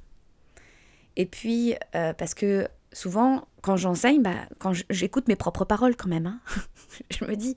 Et 1.16 1.26
puis, 1.26 1.74
euh, 1.94 2.12
parce 2.12 2.34
que 2.34 2.68
souvent, 2.92 3.48
quand 3.62 3.76
j'enseigne, 3.76 4.22
bah, 4.22 4.46
quand 4.58 4.72
j'écoute 4.90 5.28
mes 5.28 5.36
propres 5.36 5.64
paroles 5.64 5.96
quand 5.96 6.08
même, 6.08 6.26
hein, 6.26 6.40
je 7.10 7.24
me 7.24 7.34
dis. 7.34 7.56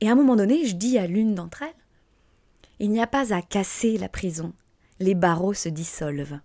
Et 0.00 0.08
à 0.08 0.12
un 0.12 0.16
moment 0.16 0.36
donné, 0.36 0.66
je 0.66 0.74
dis 0.74 0.98
à 0.98 1.06
l'une 1.06 1.34
d'entre 1.34 1.62
elles 1.62 1.74
Il 2.78 2.90
n'y 2.90 3.00
a 3.00 3.06
pas 3.06 3.32
à 3.32 3.42
casser 3.42 3.96
la 3.96 4.08
prison, 4.08 4.52
les 5.00 5.14
barreaux 5.14 5.54
se 5.54 5.68
dissolvent. 5.68 6.40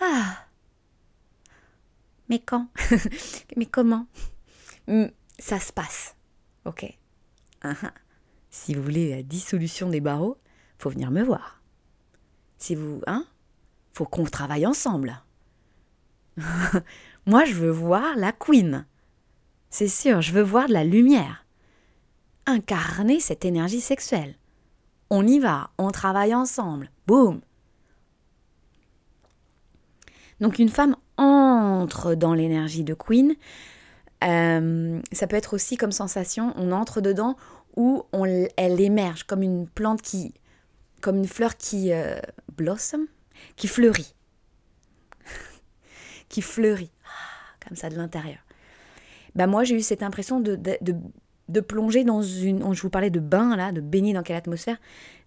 Ah 0.00 0.46
Mais 2.28 2.38
quand? 2.38 2.68
Mais 3.56 3.66
comment? 3.66 4.06
Hmm, 4.86 5.06
Ça 5.38 5.58
se 5.60 5.72
passe. 5.72 6.16
Ok. 6.64 6.84
Uh 7.64 7.74
si 8.50 8.74
vous 8.74 8.82
voulez 8.82 9.10
la 9.10 9.22
dissolution 9.22 9.88
des 9.90 10.00
barreaux, 10.00 10.38
faut 10.78 10.90
venir 10.90 11.10
me 11.10 11.22
voir. 11.22 11.60
Si 12.56 12.74
vous, 12.74 13.02
hein, 13.06 13.26
faut 13.92 14.06
qu'on 14.06 14.24
travaille 14.24 14.66
ensemble. 14.66 15.22
Moi, 17.26 17.44
je 17.44 17.54
veux 17.54 17.70
voir 17.70 18.16
la 18.16 18.32
queen. 18.32 18.86
C'est 19.70 19.88
sûr, 19.88 20.22
je 20.22 20.32
veux 20.32 20.42
voir 20.42 20.68
de 20.68 20.72
la 20.72 20.84
lumière. 20.84 21.44
Incarner 22.46 23.20
cette 23.20 23.44
énergie 23.44 23.82
sexuelle. 23.82 24.36
On 25.10 25.26
y 25.26 25.38
va, 25.38 25.70
on 25.78 25.90
travaille 25.90 26.34
ensemble. 26.34 26.90
Boum. 27.06 27.40
Donc 30.40 30.58
une 30.58 30.68
femme 30.68 30.96
entre 31.16 32.14
dans 32.14 32.34
l'énergie 32.34 32.84
de 32.84 32.94
queen. 32.94 33.34
Euh, 34.24 35.00
ça 35.12 35.26
peut 35.26 35.36
être 35.36 35.54
aussi 35.54 35.76
comme 35.76 35.92
sensation, 35.92 36.52
on 36.56 36.72
entre 36.72 37.00
dedans, 37.00 37.36
on, 37.76 38.04
elle 38.56 38.80
émerge 38.80 39.24
comme 39.24 39.42
une 39.42 39.68
plante 39.68 40.02
qui, 40.02 40.34
comme 41.00 41.16
une 41.18 41.28
fleur 41.28 41.56
qui 41.56 41.92
euh, 41.92 42.18
blossom, 42.56 43.06
qui 43.56 43.68
fleurit, 43.68 44.14
qui 46.28 46.42
fleurit, 46.42 46.90
ah, 47.04 47.66
comme 47.66 47.76
ça 47.76 47.90
de 47.90 47.96
l'intérieur. 47.96 48.40
Bah 49.36 49.46
moi 49.46 49.62
j'ai 49.62 49.76
eu 49.76 49.82
cette 49.82 50.02
impression 50.02 50.40
de, 50.40 50.58
plonger 51.60 52.04
dans 52.04 52.22
une, 52.22 52.74
je 52.74 52.82
vous 52.82 52.90
parlais 52.90 53.10
de 53.10 53.20
bain 53.20 53.56
là, 53.56 53.72
de 53.72 53.80
baigner 53.80 54.12
dans 54.12 54.22
quelle 54.22 54.36
atmosphère, 54.36 54.78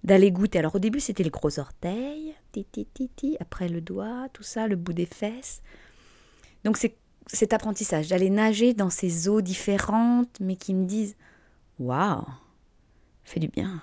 d'aller 0.04 0.32
goûter. 0.32 0.60
Alors 0.60 0.76
au 0.76 0.80
début 0.80 1.00
c'était 1.00 1.24
les 1.24 1.30
gros 1.30 1.60
orteils, 1.60 2.34
ti, 2.52 2.66
ti, 2.66 2.86
ti, 2.86 3.10
ti, 3.16 3.38
après 3.40 3.68
le 3.68 3.82
doigt, 3.82 4.28
tout 4.34 4.44
ça, 4.44 4.68
le 4.68 4.76
bout 4.76 4.94
des 4.94 5.06
fesses. 5.06 5.62
Donc 6.64 6.78
c'est 6.78 6.96
cet 7.28 7.54
apprentissage, 7.54 8.10
d'aller 8.10 8.30
nager 8.30 8.74
dans 8.74 8.90
ces 8.90 9.30
eaux 9.30 9.42
différentes, 9.42 10.40
mais 10.40 10.56
qui 10.56 10.74
me 10.74 10.86
disent 10.86 11.16
Waouh, 11.80 12.26
fait 13.24 13.40
du 13.40 13.48
bien. 13.48 13.82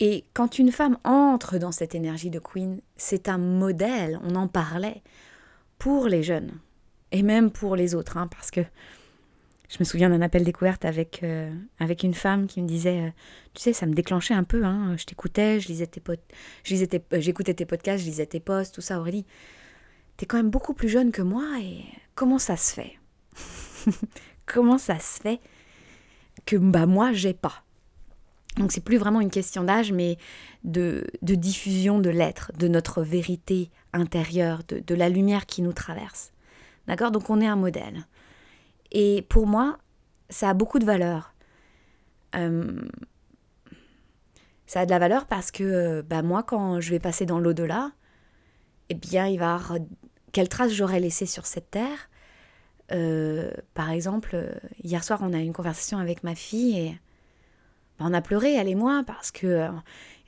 Et 0.00 0.24
quand 0.34 0.58
une 0.58 0.72
femme 0.72 0.98
entre 1.04 1.58
dans 1.58 1.72
cette 1.72 1.94
énergie 1.94 2.30
de 2.30 2.38
Queen, 2.38 2.80
c'est 2.96 3.28
un 3.28 3.38
modèle, 3.38 4.18
on 4.22 4.34
en 4.34 4.48
parlait, 4.48 5.02
pour 5.78 6.08
les 6.08 6.22
jeunes, 6.22 6.52
et 7.12 7.22
même 7.22 7.50
pour 7.50 7.76
les 7.76 7.94
autres, 7.94 8.16
hein, 8.16 8.28
parce 8.28 8.50
que 8.50 8.60
je 9.68 9.76
me 9.80 9.84
souviens 9.84 10.10
d'un 10.10 10.20
appel 10.20 10.44
découverte 10.44 10.84
avec, 10.84 11.20
euh, 11.22 11.50
avec 11.78 12.02
une 12.02 12.14
femme 12.14 12.46
qui 12.46 12.62
me 12.62 12.68
disait, 12.68 13.00
euh, 13.00 13.10
tu 13.54 13.62
sais, 13.62 13.72
ça 13.72 13.86
me 13.86 13.94
déclenchait 13.94 14.34
un 14.34 14.44
peu, 14.44 14.64
hein, 14.64 14.94
je 14.98 15.04
t'écoutais, 15.04 15.60
je 15.60 15.68
lisais 15.68 15.86
tes 15.86 16.02
euh, 16.10 16.16
j'écoutais 17.20 17.54
tes 17.54 17.64
podcasts, 17.64 18.04
je 18.04 18.08
lisais 18.08 18.26
tes 18.26 18.40
posts, 18.40 18.74
tout 18.74 18.82
ça, 18.82 19.00
Aurélie. 19.00 19.24
T'es 20.16 20.26
quand 20.26 20.36
même 20.36 20.50
beaucoup 20.50 20.74
plus 20.74 20.88
jeune 20.88 21.10
que 21.12 21.22
moi, 21.22 21.44
et 21.60 21.84
comment 22.14 22.38
ça 22.38 22.56
se 22.56 22.74
fait? 22.74 22.98
Comment 24.46 24.76
ça 24.76 24.98
se 24.98 25.20
fait 25.20 25.40
que 26.44 26.56
bah 26.56 26.84
moi 26.84 27.12
j'ai 27.14 27.32
pas? 27.32 27.64
Donc 28.58 28.72
c'est 28.72 28.84
plus 28.84 28.98
vraiment 28.98 29.22
une 29.22 29.30
question 29.30 29.64
d'âge, 29.64 29.90
mais 29.90 30.18
de, 30.64 31.06
de, 31.22 31.34
diffusion 31.34 31.98
de 31.98 32.10
l'être, 32.10 32.52
de 32.58 32.68
notre 32.68 33.02
vérité 33.02 33.70
intérieure, 33.94 34.62
de, 34.68 34.80
de 34.80 34.94
la 34.94 35.08
lumière 35.08 35.46
qui 35.46 35.62
nous 35.62 35.72
traverse. 35.72 36.32
D'accord? 36.86 37.10
Donc 37.10 37.30
on 37.30 37.40
est 37.40 37.46
un 37.46 37.56
modèle. 37.56 38.06
Et 38.94 39.22
pour 39.28 39.46
moi, 39.46 39.78
ça 40.30 40.50
a 40.50 40.54
beaucoup 40.54 40.78
de 40.78 40.84
valeur. 40.84 41.34
Euh, 42.36 42.80
ça 44.66 44.80
a 44.80 44.86
de 44.86 44.90
la 44.90 44.98
valeur 44.98 45.26
parce 45.26 45.50
que 45.50 46.00
bah, 46.02 46.22
moi, 46.22 46.42
quand 46.42 46.80
je 46.80 46.90
vais 46.90 47.00
passer 47.00 47.26
dans 47.26 47.38
l'au-delà, 47.38 47.92
eh 48.88 48.94
bien, 48.94 49.26
il 49.26 49.38
va 49.38 49.60
quelle 50.32 50.48
trace 50.48 50.72
j'aurais 50.72 51.00
laissé 51.00 51.26
sur 51.26 51.44
cette 51.44 51.70
terre. 51.70 52.08
Euh, 52.92 53.50
par 53.74 53.90
exemple, 53.90 54.58
hier 54.82 55.02
soir, 55.02 55.20
on 55.22 55.32
a 55.32 55.38
eu 55.38 55.44
une 55.44 55.52
conversation 55.52 55.98
avec 55.98 56.22
ma 56.22 56.34
fille 56.34 56.78
et 56.78 56.98
bah, 57.98 58.06
on 58.08 58.14
a 58.14 58.22
pleuré, 58.22 58.54
elle 58.54 58.68
et 58.68 58.74
moi, 58.74 59.02
parce 59.06 59.30
que 59.30 59.46
euh, 59.46 59.68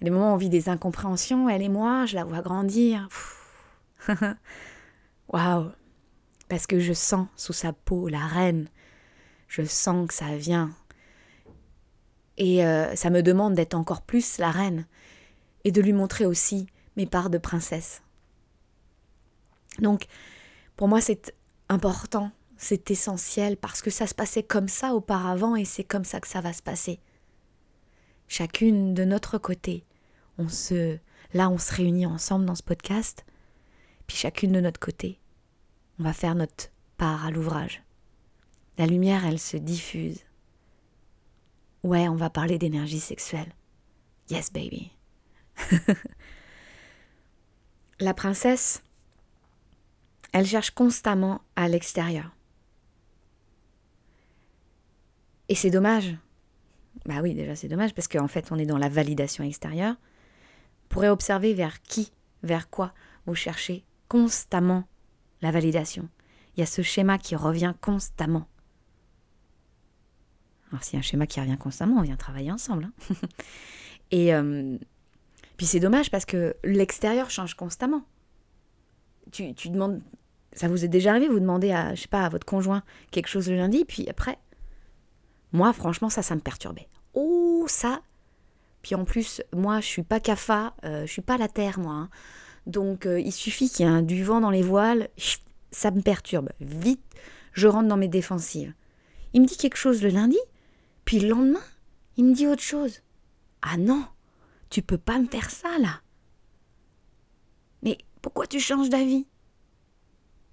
y 0.00 0.02
a 0.02 0.04
des 0.04 0.10
moments 0.10 0.32
où 0.32 0.34
on 0.34 0.38
vit 0.38 0.48
des 0.48 0.68
incompréhensions, 0.68 1.48
elle 1.48 1.62
et 1.62 1.68
moi, 1.68 2.06
je 2.06 2.16
la 2.16 2.24
vois 2.24 2.42
grandir. 2.42 3.08
Waouh 5.28 5.70
Parce 6.48 6.66
que 6.66 6.78
je 6.78 6.92
sens 6.92 7.28
sous 7.36 7.52
sa 7.52 7.72
peau 7.72 8.08
la 8.08 8.26
reine. 8.26 8.68
Je 9.48 9.62
sens 9.64 10.08
que 10.08 10.14
ça 10.14 10.36
vient. 10.36 10.70
Et 12.36 12.64
euh, 12.64 12.94
ça 12.94 13.10
me 13.10 13.22
demande 13.22 13.54
d'être 13.54 13.74
encore 13.74 14.02
plus 14.02 14.38
la 14.38 14.50
reine 14.50 14.86
et 15.64 15.72
de 15.72 15.80
lui 15.80 15.92
montrer 15.92 16.26
aussi 16.26 16.66
mes 16.96 17.06
parts 17.06 17.30
de 17.30 17.38
princesse. 17.38 18.02
Donc, 19.78 20.06
pour 20.76 20.88
moi, 20.88 21.00
c'est 21.00 21.34
important, 21.68 22.30
c'est 22.56 22.90
essentiel 22.90 23.56
parce 23.56 23.82
que 23.82 23.90
ça 23.90 24.06
se 24.06 24.14
passait 24.14 24.42
comme 24.42 24.68
ça 24.68 24.94
auparavant 24.94 25.56
et 25.56 25.64
c'est 25.64 25.84
comme 25.84 26.04
ça 26.04 26.20
que 26.20 26.28
ça 26.28 26.40
va 26.40 26.52
se 26.52 26.62
passer. 26.62 27.00
Chacune 28.28 28.94
de 28.94 29.04
notre 29.04 29.38
côté, 29.38 29.84
on 30.38 30.48
se, 30.48 30.98
là, 31.32 31.48
on 31.48 31.58
se 31.58 31.72
réunit 31.74 32.06
ensemble 32.06 32.44
dans 32.44 32.54
ce 32.54 32.62
podcast, 32.62 33.24
puis 34.06 34.16
chacune 34.16 34.52
de 34.52 34.60
notre 34.60 34.80
côté, 34.80 35.18
on 35.98 36.04
va 36.04 36.12
faire 36.12 36.34
notre 36.34 36.70
part 36.96 37.24
à 37.24 37.30
l'ouvrage. 37.30 37.82
La 38.78 38.86
lumière, 38.86 39.24
elle 39.24 39.38
se 39.38 39.56
diffuse. 39.56 40.20
Ouais, 41.82 42.08
on 42.08 42.16
va 42.16 42.30
parler 42.30 42.58
d'énergie 42.58 43.00
sexuelle. 43.00 43.52
Yes, 44.28 44.52
baby. 44.52 44.90
La 48.00 48.12
princesse, 48.12 48.82
elle 50.32 50.46
cherche 50.46 50.70
constamment 50.70 51.40
à 51.54 51.68
l'extérieur. 51.68 52.30
Et 55.48 55.54
c'est 55.54 55.70
dommage. 55.70 56.16
Bah 57.06 57.20
oui, 57.22 57.34
déjà 57.34 57.54
c'est 57.54 57.68
dommage 57.68 57.94
parce 57.94 58.08
qu'en 58.08 58.28
fait 58.28 58.50
on 58.50 58.58
est 58.58 58.66
dans 58.66 58.78
la 58.78 58.88
validation 58.88 59.44
extérieure. 59.44 59.94
Pourrez 60.88 61.08
observer 61.08 61.54
vers 61.54 61.80
qui, 61.82 62.12
vers 62.42 62.68
quoi 62.68 62.92
vous 63.26 63.34
cherchez 63.34 63.84
constamment 64.08 64.84
la 65.42 65.50
validation. 65.50 66.08
Il 66.56 66.60
y 66.60 66.62
a 66.62 66.66
ce 66.66 66.82
schéma 66.82 67.18
qui 67.18 67.36
revient 67.36 67.74
constamment. 67.80 68.48
Alors 70.70 70.82
s'il 70.82 70.94
y 70.94 70.96
a 70.96 71.00
un 71.00 71.02
schéma 71.02 71.26
qui 71.26 71.40
revient 71.40 71.58
constamment, 71.58 71.98
on 71.98 72.02
vient 72.02 72.16
travailler 72.16 72.50
ensemble. 72.50 72.84
Hein. 73.10 73.14
Et 74.10 74.34
euh, 74.34 74.78
puis 75.56 75.66
c'est 75.66 75.80
dommage 75.80 76.10
parce 76.10 76.24
que 76.24 76.56
l'extérieur 76.64 77.30
change 77.30 77.54
constamment. 77.54 78.02
Tu, 79.32 79.52
demandes, 79.70 80.00
ça 80.52 80.68
vous 80.68 80.84
est 80.84 80.88
déjà 80.88 81.10
arrivé, 81.10 81.28
vous 81.28 81.40
demandez 81.40 81.72
à, 81.72 81.94
je 81.94 82.02
sais 82.02 82.08
pas, 82.08 82.24
à 82.24 82.28
votre 82.28 82.46
conjoint 82.46 82.82
quelque 83.10 83.26
chose 83.26 83.50
le 83.50 83.56
lundi, 83.56 83.84
puis 83.84 84.08
après, 84.08 84.38
moi 85.52 85.72
franchement 85.72 86.10
ça, 86.10 86.22
ça 86.22 86.34
me 86.34 86.40
perturbait. 86.40 86.88
Oh 87.14 87.64
ça. 87.68 88.00
Puis 88.82 88.94
en 88.94 89.04
plus, 89.04 89.42
moi 89.52 89.80
je 89.80 89.86
suis 89.86 90.02
pas 90.04 90.20
CAFA, 90.20 90.74
euh, 90.84 91.06
je 91.06 91.12
suis 91.12 91.22
pas 91.22 91.38
la 91.38 91.48
terre 91.48 91.80
moi. 91.80 91.94
Hein. 91.94 92.10
Donc 92.66 93.06
euh, 93.06 93.20
il 93.20 93.32
suffit 93.32 93.70
qu'il 93.70 93.86
y 93.86 93.88
ait 93.88 94.02
du 94.02 94.24
vent 94.24 94.40
dans 94.40 94.50
les 94.50 94.62
voiles, 94.62 95.08
ça 95.70 95.90
me 95.90 96.02
perturbe. 96.02 96.50
Vite, 96.60 97.02
je 97.52 97.68
rentre 97.68 97.88
dans 97.88 97.96
mes 97.96 98.08
défensives. 98.08 98.74
Il 99.32 99.42
me 99.42 99.46
dit 99.46 99.56
quelque 99.56 99.76
chose 99.76 100.02
le 100.02 100.08
lundi, 100.08 100.38
puis 101.04 101.20
le 101.20 101.28
lendemain, 101.28 101.62
il 102.16 102.24
me 102.24 102.34
dit 102.34 102.46
autre 102.46 102.62
chose. 102.62 103.02
Ah 103.62 103.76
non, 103.76 104.04
tu 104.70 104.82
peux 104.82 104.98
pas 104.98 105.18
me 105.18 105.26
faire 105.26 105.50
ça 105.50 105.78
là. 105.78 106.00
Mais 107.82 107.98
pourquoi 108.22 108.46
tu 108.46 108.58
changes 108.58 108.90
d'avis? 108.90 109.26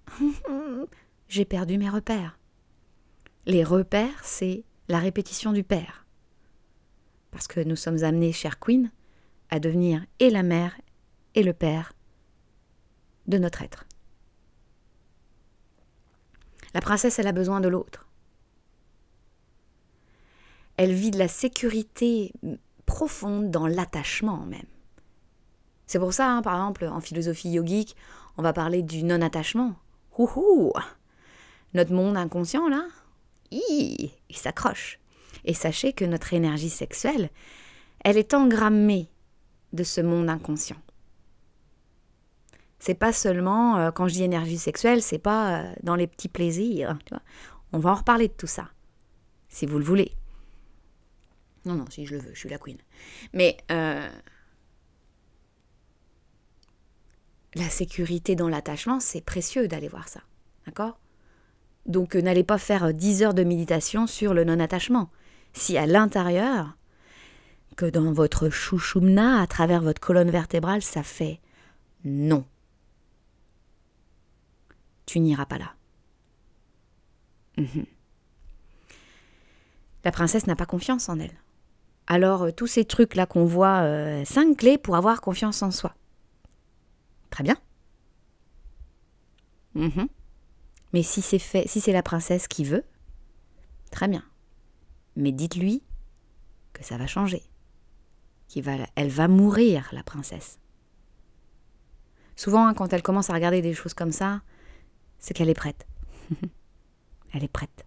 J'ai 1.27 1.45
perdu 1.45 1.77
mes 1.77 1.89
repères. 1.89 2.37
Les 3.45 3.63
repères, 3.63 4.23
c'est 4.23 4.63
la 4.87 4.99
répétition 4.99 5.51
du 5.51 5.63
père. 5.63 6.05
Parce 7.31 7.47
que 7.47 7.59
nous 7.59 7.75
sommes 7.75 8.03
amenés, 8.03 8.31
chère 8.31 8.59
Queen, 8.59 8.91
à 9.49 9.59
devenir 9.59 10.05
et 10.19 10.29
la 10.29 10.43
mère 10.43 10.79
et 11.35 11.43
le 11.43 11.53
père 11.53 11.93
de 13.27 13.37
notre 13.37 13.61
être. 13.61 13.85
La 16.73 16.81
princesse, 16.81 17.19
elle 17.19 17.27
a 17.27 17.31
besoin 17.31 17.61
de 17.61 17.67
l'autre 17.67 18.07
elle 20.77 20.93
vit 20.93 21.11
de 21.11 21.19
la 21.19 21.27
sécurité 21.27 22.33
profonde 22.85 23.51
dans 23.51 23.67
l'attachement 23.67 24.45
même. 24.45 24.65
C'est 25.85 25.99
pour 25.99 26.13
ça, 26.13 26.29
hein, 26.29 26.41
par 26.41 26.55
exemple, 26.55 26.85
en 26.85 26.99
philosophie 26.99 27.49
yogique, 27.49 27.95
on 28.37 28.41
va 28.41 28.53
parler 28.53 28.81
du 28.81 29.03
non-attachement. 29.03 29.75
Notre 31.73 31.93
monde 31.93 32.17
inconscient, 32.17 32.67
là, 32.67 32.85
il 33.51 34.11
s'accroche. 34.31 34.99
Et 35.45 35.53
sachez 35.53 35.93
que 35.93 36.05
notre 36.05 36.33
énergie 36.33 36.69
sexuelle, 36.69 37.29
elle 38.03 38.17
est 38.17 38.33
engrammée 38.33 39.09
de 39.73 39.83
ce 39.83 40.01
monde 40.01 40.29
inconscient. 40.29 40.81
C'est 42.83 42.95
pas 42.95 43.13
seulement, 43.13 43.77
euh, 43.77 43.91
quand 43.91 44.09
je 44.09 44.15
dis 44.15 44.23
énergie 44.23 44.57
sexuelle, 44.57 45.01
c'est 45.01 45.17
pas 45.17 45.61
euh, 45.61 45.73
dans 45.83 45.95
les 45.95 46.05
petits 46.05 46.27
plaisirs. 46.27 46.99
On 47.71 47.79
va 47.79 47.91
en 47.91 47.95
reparler 47.95 48.27
de 48.27 48.33
tout 48.33 48.45
ça, 48.45 48.71
si 49.47 49.65
vous 49.65 49.77
le 49.77 49.85
voulez. 49.85 50.11
Non, 51.63 51.75
non, 51.75 51.85
si 51.89 52.05
je 52.05 52.15
le 52.15 52.21
veux, 52.21 52.33
je 52.33 52.39
suis 52.39 52.49
la 52.49 52.57
queen. 52.57 52.75
Mais 53.31 53.55
euh, 53.71 54.09
la 57.55 57.69
sécurité 57.69 58.35
dans 58.35 58.49
l'attachement, 58.49 58.99
c'est 58.99 59.21
précieux 59.21 59.69
d'aller 59.69 59.87
voir 59.87 60.09
ça. 60.09 60.19
D'accord? 60.65 60.99
Donc 61.85 62.15
n'allez 62.15 62.43
pas 62.43 62.57
faire 62.57 62.93
10 62.93 63.21
euh, 63.21 63.25
heures 63.27 63.33
de 63.33 63.45
méditation 63.45 64.07
sur 64.07 64.33
le 64.33 64.43
non-attachement. 64.43 65.09
Si 65.53 65.77
à 65.77 65.85
l'intérieur, 65.85 66.75
que 67.77 67.85
dans 67.85 68.11
votre 68.11 68.49
chouchoumna, 68.49 69.41
à 69.41 69.47
travers 69.47 69.81
votre 69.81 70.01
colonne 70.01 70.31
vertébrale, 70.31 70.81
ça 70.81 71.01
fait 71.01 71.39
non. 72.03 72.43
Tu 75.13 75.19
n'iras 75.19 75.45
pas 75.45 75.59
là. 75.59 75.75
Mhm. 77.57 77.85
La 80.03 80.11
princesse 80.11 80.47
n'a 80.47 80.55
pas 80.55 80.65
confiance 80.65 81.07
en 81.07 81.19
elle. 81.19 81.39
Alors, 82.07 82.45
euh, 82.45 82.51
tous 82.51 82.65
ces 82.65 82.83
trucs-là 82.83 83.27
qu'on 83.27 83.45
voit, 83.45 83.81
euh, 83.81 84.25
cinq 84.25 84.57
clés 84.57 84.79
pour 84.79 84.95
avoir 84.95 85.21
confiance 85.21 85.61
en 85.61 85.69
soi. 85.69 85.93
Très 87.29 87.43
bien. 87.43 87.55
Mhm. 89.75 90.07
Mais 90.93 91.03
si 91.03 91.21
c'est 91.21 91.37
fait, 91.37 91.67
si 91.67 91.79
c'est 91.79 91.93
la 91.93 92.01
princesse 92.01 92.47
qui 92.47 92.63
veut, 92.63 92.83
très 93.91 94.07
bien. 94.07 94.23
Mais 95.15 95.31
dites-lui 95.31 95.83
que 96.73 96.83
ça 96.83 96.97
va 96.97 97.05
changer. 97.05 97.43
Va, 98.55 98.77
elle 98.95 99.09
va 99.09 99.27
mourir, 99.27 99.89
la 99.91 100.01
princesse. 100.01 100.57
Souvent, 102.35 102.65
hein, 102.65 102.73
quand 102.73 102.93
elle 102.93 103.03
commence 103.03 103.29
à 103.29 103.35
regarder 103.35 103.61
des 103.61 103.75
choses 103.75 103.93
comme 103.93 104.11
ça, 104.11 104.41
c'est 105.23 105.33
qu'elle 105.33 105.49
est 105.49 105.53
prête. 105.53 105.87
elle 107.33 107.45
est 107.45 107.51
prête. 107.51 107.85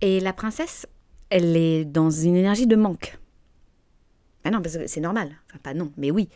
Et 0.00 0.20
la 0.20 0.32
princesse, 0.32 0.86
elle 1.28 1.54
est 1.54 1.84
dans 1.84 2.10
une 2.10 2.34
énergie 2.34 2.66
de 2.66 2.76
manque. 2.76 3.18
Ah 4.44 4.50
non, 4.50 4.62
parce 4.62 4.78
que 4.78 4.86
c'est 4.86 5.00
normal. 5.00 5.36
Enfin, 5.46 5.58
pas 5.58 5.74
non, 5.74 5.92
mais 5.98 6.10
oui. 6.10 6.30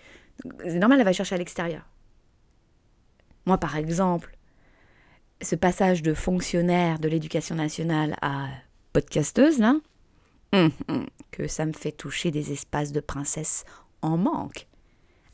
C'est 0.63 0.79
normal, 0.79 0.99
elle 0.99 1.07
va 1.07 1.13
chercher 1.15 1.37
à 1.37 1.39
l'extérieur. 1.39 1.89
Moi, 3.47 3.57
par 3.57 3.77
exemple, 3.77 4.37
ce 5.41 5.57
passage 5.57 6.03
de 6.03 6.13
fonctionnaire 6.13 6.99
de 6.99 7.09
l'éducation 7.09 7.55
nationale 7.55 8.17
à 8.21 8.49
podcasteuse, 8.93 9.59
là, 9.59 9.77
hum, 10.53 10.71
hum, 10.89 11.07
que 11.31 11.49
ça 11.49 11.65
me 11.65 11.73
fait 11.73 11.93
toucher 11.93 12.31
des 12.31 12.53
espaces 12.53 12.93
de 12.93 13.01
princesse 13.01 13.65
en 14.03 14.19
manque. 14.19 14.67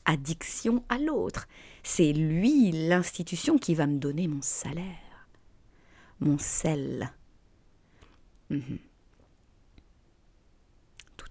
Addiction 0.05 0.85
à 0.89 0.99
l'autre. 0.99 1.49
C'est 1.91 2.13
lui, 2.13 2.71
l'institution, 2.71 3.57
qui 3.57 3.75
va 3.75 3.87
me 3.87 3.99
donner 3.99 4.29
mon 4.29 4.43
salaire, 4.43 5.27
mon 6.21 6.37
sel. 6.37 7.11
Hum, 8.51 8.79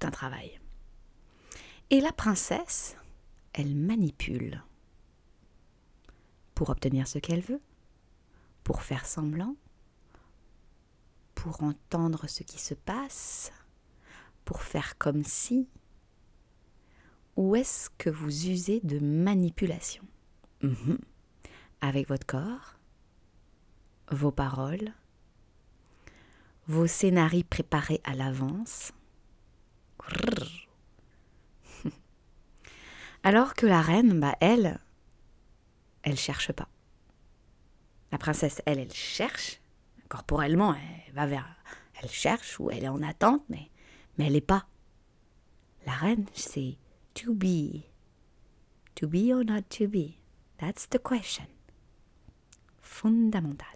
un 0.02 0.12
travail. 0.12 0.60
Et 1.92 2.02
la 2.02 2.12
princesse, 2.12 2.98
elle 3.54 3.76
manipule. 3.76 4.64
Pour 6.56 6.72
obtenir 6.72 7.08
ce 7.08 7.20
qu'elle 7.20 7.42
veut, 7.42 7.62
pour 8.64 8.82
faire 8.82 9.06
semblant, 9.06 9.56
pour 11.36 11.62
entendre 11.62 12.28
ce 12.28 12.42
qui 12.42 12.60
se 12.60 12.74
passe, 12.74 13.52
pour 14.44 14.64
faire 14.64 14.98
comme 14.98 15.24
si. 15.24 15.70
Ou 17.36 17.56
est-ce 17.56 17.92
que 17.92 18.10
vous 18.10 18.48
usez 18.48 18.80
de 18.80 18.98
manipulation? 18.98 20.04
Mhm. 20.62 20.98
Avec 21.82 22.08
votre 22.08 22.26
corps, 22.26 22.76
vos 24.10 24.32
paroles, 24.32 24.92
vos 26.68 26.88
scénarios 26.88 27.44
préparés 27.50 28.02
à 28.04 28.14
l'avance. 28.16 28.94
Alors 33.24 33.54
que 33.54 33.66
la 33.66 33.82
reine, 33.82 34.20
bah 34.20 34.36
elle, 34.40 34.80
elle 36.04 36.18
cherche 36.18 36.52
pas. 36.52 36.70
La 38.12 38.18
princesse, 38.18 38.62
elle, 38.66 38.80
elle 38.80 38.94
cherche. 38.94 39.60
Corporellement, 40.08 40.74
elle 40.74 41.14
va 41.14 41.26
vers. 41.26 41.48
Elle 42.02 42.10
cherche 42.10 42.60
ou 42.60 42.72
elle 42.72 42.86
est 42.86 42.90
en 42.90 43.02
attente, 43.02 43.44
mais, 43.50 43.70
mais 44.18 44.28
elle 44.28 44.34
n'est 44.34 44.42
pas. 44.42 44.68
La 45.86 45.94
reine, 45.94 46.26
c'est 46.34 46.78
to 47.14 47.34
be. 47.34 47.84
To 48.96 49.08
be 49.08 49.32
or 49.34 49.44
not 49.44 49.64
to 49.70 49.88
be. 49.88 50.16
That's 50.58 50.90
the 50.90 50.98
question. 50.98 51.48
Fondamental. 52.82 53.68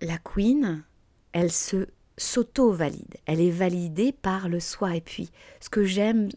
La 0.00 0.18
queen, 0.18 0.84
elle 1.32 1.52
se 1.52 1.86
s'auto-valide. 2.16 3.16
Elle 3.26 3.40
est 3.40 3.50
validée 3.50 4.12
par 4.12 4.48
le 4.48 4.60
soi. 4.60 4.96
Et 4.96 5.00
puis, 5.00 5.30
ce 5.60 5.70
que 5.70 5.84
j'aime, 5.84 6.28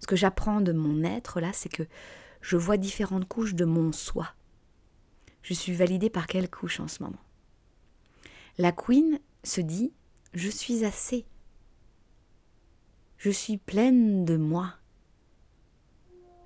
ce 0.00 0.06
que 0.06 0.16
j'apprends 0.16 0.60
de 0.60 0.72
mon 0.72 1.04
être 1.04 1.40
là, 1.40 1.52
c'est 1.52 1.68
que 1.68 1.84
je 2.40 2.56
vois 2.56 2.76
différentes 2.76 3.28
couches 3.28 3.54
de 3.54 3.64
mon 3.64 3.92
soi. 3.92 4.28
Je 5.42 5.54
suis 5.54 5.72
validée 5.72 6.10
par 6.10 6.26
quelle 6.26 6.50
couche 6.50 6.80
en 6.80 6.88
ce 6.88 7.02
moment? 7.02 7.22
La 8.58 8.72
queen 8.72 9.18
se 9.42 9.60
dit 9.60 9.92
Je 10.32 10.48
suis 10.48 10.84
assez. 10.84 11.26
Je 13.18 13.30
suis 13.30 13.56
pleine 13.56 14.24
de 14.24 14.36
moi. 14.36 14.74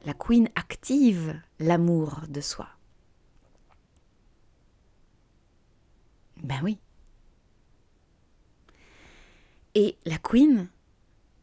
La 0.07 0.15
queen 0.15 0.49
active 0.55 1.41
l'amour 1.59 2.23
de 2.29 2.41
soi. 2.41 2.69
Ben 6.43 6.61
oui. 6.63 6.79
Et 9.75 9.97
la 10.05 10.19
queen, 10.19 10.69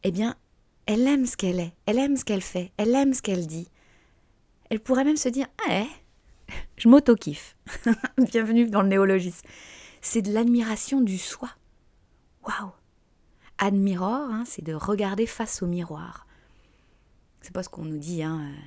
eh 0.02 0.10
bien, 0.10 0.36
elle 0.86 1.06
aime 1.06 1.26
ce 1.26 1.36
qu'elle 1.36 1.60
est, 1.60 1.74
elle 1.86 1.98
aime 1.98 2.16
ce 2.16 2.24
qu'elle 2.24 2.42
fait, 2.42 2.72
elle 2.76 2.94
aime 2.94 3.14
ce 3.14 3.22
qu'elle 3.22 3.46
dit. 3.46 3.68
Elle 4.70 4.80
pourrait 4.80 5.04
même 5.04 5.16
se 5.16 5.28
dire 5.28 5.46
Ah, 5.68 5.82
eh, 5.82 6.52
je 6.76 6.88
m'auto-kiffe. 6.88 7.56
Bienvenue 8.18 8.68
dans 8.68 8.82
le 8.82 8.88
néologisme. 8.88 9.46
C'est 10.00 10.22
de 10.22 10.32
l'admiration 10.32 11.00
du 11.00 11.18
soi. 11.18 11.50
Waouh 12.46 12.72
Admiror, 13.58 14.30
hein, 14.30 14.44
c'est 14.46 14.62
de 14.62 14.74
regarder 14.74 15.26
face 15.26 15.62
au 15.62 15.66
miroir. 15.66 16.25
C'est 17.46 17.52
pas 17.52 17.62
ce 17.62 17.68
qu'on 17.68 17.84
nous 17.84 17.98
dit, 17.98 18.24
hein, 18.24 18.40
euh, 18.40 18.60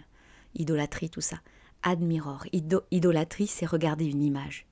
idolâtrie, 0.55 1.09
tout 1.09 1.19
ça. 1.19 1.41
Admiror. 1.83 2.45
idolâtrie, 2.91 3.47
c'est 3.47 3.65
regarder 3.65 4.05
une 4.05 4.23
image. 4.23 4.67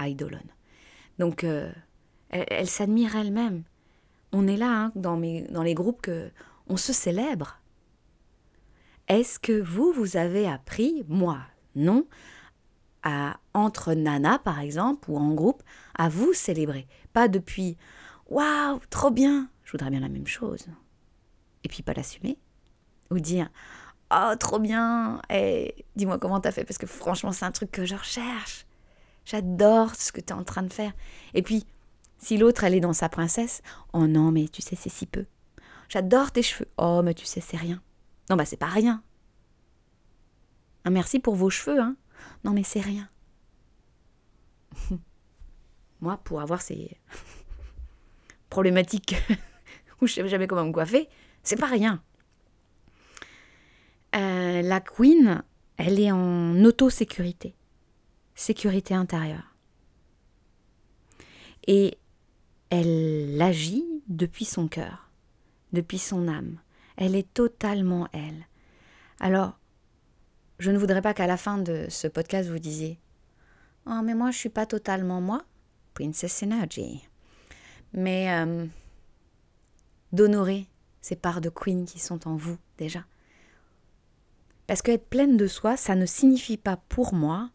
Eidolon. 0.00 0.40
Donc, 1.18 1.44
euh, 1.44 1.70
elle, 2.30 2.66
s'admire 2.66 3.14
elle-même. 3.14 3.64
On 4.32 4.46
est 4.46 4.56
là, 4.56 4.84
hein, 4.84 4.92
dans, 4.94 5.20
dans 5.50 5.62
les 5.62 5.74
groupes, 5.74 6.00
que 6.00 6.30
on 6.66 6.78
se 6.78 6.94
célèbre. 6.94 7.60
Est-ce 9.08 9.38
que 9.38 9.60
vous, 9.60 9.92
vous 9.92 10.16
avez 10.16 10.48
appris, 10.48 11.04
moi, 11.06 11.40
non, 11.76 12.06
à, 13.02 13.38
entre 13.52 13.92
nanas, 13.92 14.38
par 14.38 14.60
exemple, 14.60 15.10
ou 15.10 15.18
en 15.18 15.34
groupe, 15.34 15.62
à 15.94 16.08
vous 16.08 16.32
célébrer? 16.32 16.86
Pas 17.12 17.28
depuis 17.28 17.76
Waouh, 18.30 18.80
trop 18.88 19.10
bien 19.10 19.50
Je 19.62 19.72
voudrais 19.72 19.90
bien 19.90 20.00
la 20.00 20.08
même 20.08 20.26
chose. 20.26 20.68
Et 21.64 21.68
puis 21.68 21.82
pas 21.82 21.92
l'assumer. 21.92 22.38
Ou 23.12 23.20
dire 23.20 23.48
Oh, 24.14 24.34
trop 24.38 24.58
bien 24.58 25.22
Et 25.30 25.86
dis-moi 25.96 26.18
comment 26.18 26.40
t'as 26.40 26.52
fait, 26.52 26.64
parce 26.64 26.78
que 26.78 26.86
franchement, 26.86 27.32
c'est 27.32 27.44
un 27.44 27.52
truc 27.52 27.70
que 27.70 27.84
je 27.84 27.94
recherche. 27.94 28.66
J'adore 29.24 29.94
ce 29.94 30.12
que 30.12 30.20
tu 30.20 30.28
es 30.28 30.32
en 30.32 30.44
train 30.44 30.62
de 30.62 30.72
faire. 30.72 30.92
Et 31.34 31.42
puis, 31.42 31.64
si 32.18 32.36
l'autre, 32.36 32.64
elle 32.64 32.74
est 32.74 32.80
dans 32.80 32.92
sa 32.92 33.08
princesse, 33.08 33.62
oh 33.92 34.06
non, 34.06 34.30
mais 34.32 34.48
tu 34.48 34.62
sais, 34.62 34.76
c'est 34.76 34.90
si 34.90 35.06
peu. 35.06 35.26
J'adore 35.88 36.32
tes 36.32 36.42
cheveux. 36.42 36.68
Oh, 36.76 37.02
mais 37.04 37.14
tu 37.14 37.26
sais, 37.26 37.40
c'est 37.40 37.56
rien. 37.56 37.80
Non, 38.30 38.36
bah, 38.36 38.44
c'est 38.44 38.56
pas 38.56 38.66
rien. 38.66 39.02
Un 40.84 40.90
merci 40.90 41.18
pour 41.18 41.36
vos 41.36 41.50
cheveux, 41.50 41.80
hein. 41.80 41.96
Non, 42.44 42.52
mais 42.52 42.64
c'est 42.64 42.80
rien. 42.80 43.08
Moi, 46.00 46.16
pour 46.24 46.40
avoir 46.40 46.60
ces 46.62 46.96
problématiques 48.50 49.16
où 50.00 50.06
je 50.06 50.14
sais 50.14 50.28
jamais 50.28 50.46
comment 50.46 50.64
me 50.64 50.72
coiffer, 50.72 51.08
c'est 51.42 51.58
pas 51.58 51.66
rien. 51.66 52.02
Euh, 54.14 54.62
la 54.62 54.80
queen, 54.80 55.42
elle 55.76 55.98
est 55.98 56.12
en 56.12 56.64
auto-sécurité 56.64 57.54
sécurité 58.34 58.94
intérieure. 58.94 59.54
Et 61.66 61.98
elle 62.70 63.40
agit 63.40 63.84
depuis 64.08 64.44
son 64.44 64.68
cœur, 64.68 65.10
depuis 65.72 65.98
son 65.98 66.28
âme. 66.28 66.58
Elle 66.96 67.14
est 67.14 67.32
totalement 67.32 68.08
elle. 68.12 68.46
Alors, 69.20 69.58
je 70.58 70.70
ne 70.70 70.78
voudrais 70.78 71.02
pas 71.02 71.14
qu'à 71.14 71.26
la 71.26 71.36
fin 71.36 71.58
de 71.58 71.86
ce 71.88 72.08
podcast 72.08 72.48
vous 72.48 72.58
disiez 72.58 72.98
Oh, 73.86 74.00
mais 74.04 74.14
moi, 74.14 74.30
je 74.30 74.38
suis 74.38 74.48
pas 74.48 74.66
totalement 74.66 75.20
moi, 75.20 75.42
Princess 75.94 76.42
Energy. 76.42 77.02
Mais 77.92 78.32
euh, 78.32 78.66
d'honorer 80.12 80.66
ces 81.00 81.16
parts 81.16 81.40
de 81.40 81.48
Queen 81.48 81.84
qui 81.84 81.98
sont 81.98 82.28
en 82.28 82.36
vous 82.36 82.56
déjà. 82.78 83.04
Parce 84.66 84.82
qu'être 84.82 85.08
pleine 85.08 85.36
de 85.36 85.46
soi, 85.46 85.76
ça 85.76 85.94
ne 85.94 86.06
signifie 86.06 86.56
pas 86.56 86.76
pour 86.88 87.14
moi 87.14 87.50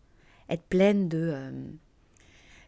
être 0.49 0.63
pleine 0.63 1.09
de 1.09 1.31
euh, 1.33 1.51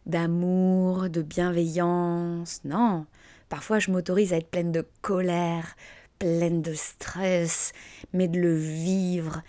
d'amour, 0.06 1.08
de 1.08 1.22
bienveillance. 1.22 2.60
Non, 2.64 3.06
parfois 3.48 3.78
je 3.78 3.90
m'autorise 3.90 4.32
à 4.32 4.38
être 4.38 4.50
pleine 4.50 4.72
de 4.72 4.86
colère, 5.02 5.76
pleine 6.18 6.62
de 6.62 6.74
stress, 6.74 7.72
mais 8.12 8.28
de 8.28 8.38
le 8.38 8.54
vivre. 8.54 9.42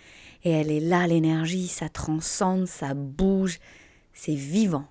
Et 0.44 0.50
elle 0.50 0.70
est 0.70 0.80
là, 0.80 1.06
l'énergie, 1.06 1.68
ça 1.68 1.88
transcende, 1.88 2.66
ça 2.66 2.94
bouge, 2.94 3.60
c'est 4.12 4.34
vivant. 4.34 4.86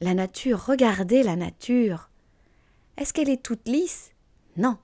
La 0.00 0.14
nature, 0.14 0.66
regardez 0.66 1.22
la 1.22 1.36
nature. 1.36 2.10
Est-ce 2.98 3.12
qu'elle 3.12 3.30
est 3.30 3.42
toute 3.42 3.66
lisse? 3.66 4.12
Non, 4.56 4.76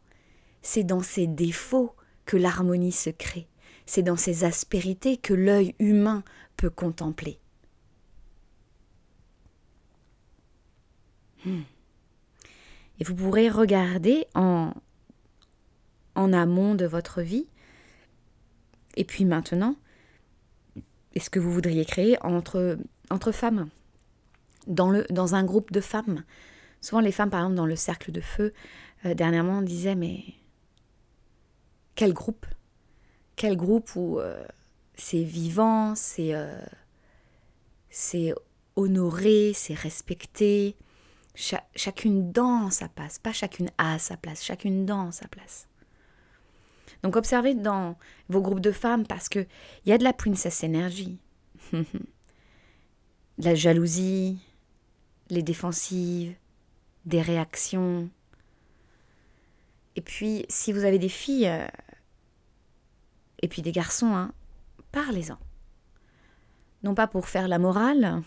c'est 0.62 0.84
dans 0.84 1.02
ses 1.02 1.26
défauts 1.26 1.94
l'harmonie 2.36 2.92
se 2.92 3.10
crée. 3.10 3.48
C'est 3.86 4.02
dans 4.02 4.16
ses 4.16 4.44
aspérités 4.44 5.16
que 5.16 5.34
l'œil 5.34 5.74
humain 5.78 6.22
peut 6.56 6.70
contempler. 6.70 7.38
Hmm. 11.44 11.62
Et 12.98 13.04
vous 13.04 13.14
pourrez 13.14 13.48
regarder 13.48 14.26
en, 14.34 14.74
en 16.14 16.32
amont 16.32 16.74
de 16.74 16.84
votre 16.86 17.22
vie, 17.22 17.46
et 18.96 19.04
puis 19.04 19.24
maintenant, 19.24 19.76
est-ce 21.14 21.30
que 21.30 21.38
vous 21.38 21.52
voudriez 21.52 21.84
créer 21.84 22.22
entre, 22.22 22.78
entre 23.10 23.32
femmes, 23.32 23.68
dans, 24.66 24.90
le, 24.90 25.06
un 25.10 25.44
groupe 25.44 25.72
de 25.72 25.80
femmes 25.80 26.24
Souvent 26.80 27.00
les 27.00 27.12
femmes, 27.12 27.30
par 27.30 27.40
exemple, 27.40 27.56
dans 27.56 27.66
le 27.66 27.76
cercle 27.76 28.12
de 28.12 28.20
feu, 28.20 28.52
euh, 29.04 29.14
dernièrement, 29.14 29.62
disaient, 29.62 29.94
mais 29.94 30.22
quel 32.00 32.14
groupe? 32.14 32.46
Quel 33.36 33.58
groupe 33.58 33.94
où 33.94 34.20
euh, 34.20 34.42
c'est 34.94 35.22
vivant, 35.22 35.94
c'est 35.94 36.34
euh, 36.34 36.58
c'est 37.90 38.32
honoré, 38.74 39.52
c'est 39.54 39.74
respecté? 39.74 40.76
chacune 41.34 42.32
dans 42.32 42.70
sa 42.70 42.88
place, 42.88 43.18
pas 43.18 43.32
chacune 43.32 43.70
à 43.76 43.98
sa 43.98 44.16
place, 44.16 44.42
chacune 44.42 44.86
dans 44.86 45.12
sa 45.12 45.28
place. 45.28 45.68
Donc 47.02 47.16
observez 47.16 47.54
dans 47.54 47.96
vos 48.30 48.40
groupes 48.40 48.60
de 48.60 48.72
femmes 48.72 49.06
parce 49.06 49.28
que 49.28 49.40
il 49.84 49.90
y 49.90 49.92
a 49.92 49.98
de 49.98 50.04
la 50.04 50.14
princess 50.14 50.64
énergie, 50.64 51.18
de 51.72 51.84
la 53.38 53.54
jalousie, 53.54 54.38
les 55.28 55.42
défensives, 55.42 56.34
des 57.04 57.20
réactions. 57.20 58.08
Et 59.96 60.00
puis 60.00 60.46
si 60.48 60.72
vous 60.72 60.84
avez 60.84 60.98
des 60.98 61.08
filles, 61.10 61.48
euh, 61.48 61.66
et 63.40 63.48
puis 63.48 63.62
des 63.62 63.72
garçons, 63.72 64.14
hein, 64.14 64.32
parlez-en. 64.92 65.38
Non 66.82 66.94
pas 66.94 67.06
pour 67.06 67.28
faire 67.28 67.48
la 67.48 67.58
morale, 67.58 68.22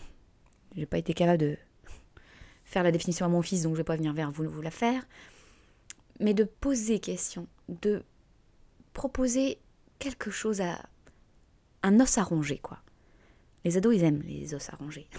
j'ai 0.76 0.86
pas 0.86 0.98
été 0.98 1.14
capable 1.14 1.38
de 1.38 1.56
faire 2.64 2.82
la 2.82 2.92
définition 2.92 3.26
à 3.26 3.28
mon 3.28 3.42
fils, 3.42 3.62
donc 3.62 3.74
je 3.74 3.78
vais 3.78 3.84
pas 3.84 3.96
venir 3.96 4.12
vers 4.12 4.30
vous, 4.30 4.48
vous 4.48 4.62
la 4.62 4.70
faire, 4.70 5.06
mais 6.20 6.34
de 6.34 6.44
poser 6.44 6.98
question, 7.00 7.46
de 7.68 8.02
proposer 8.92 9.58
quelque 9.98 10.30
chose 10.30 10.60
à 10.60 10.78
un 11.82 12.00
os 12.00 12.18
à 12.18 12.22
ronger, 12.22 12.58
quoi. 12.58 12.78
Les 13.64 13.76
ados, 13.76 13.94
ils 13.94 14.04
aiment 14.04 14.22
les 14.22 14.54
os 14.54 14.68
à 14.70 14.76
ronger. 14.76 15.08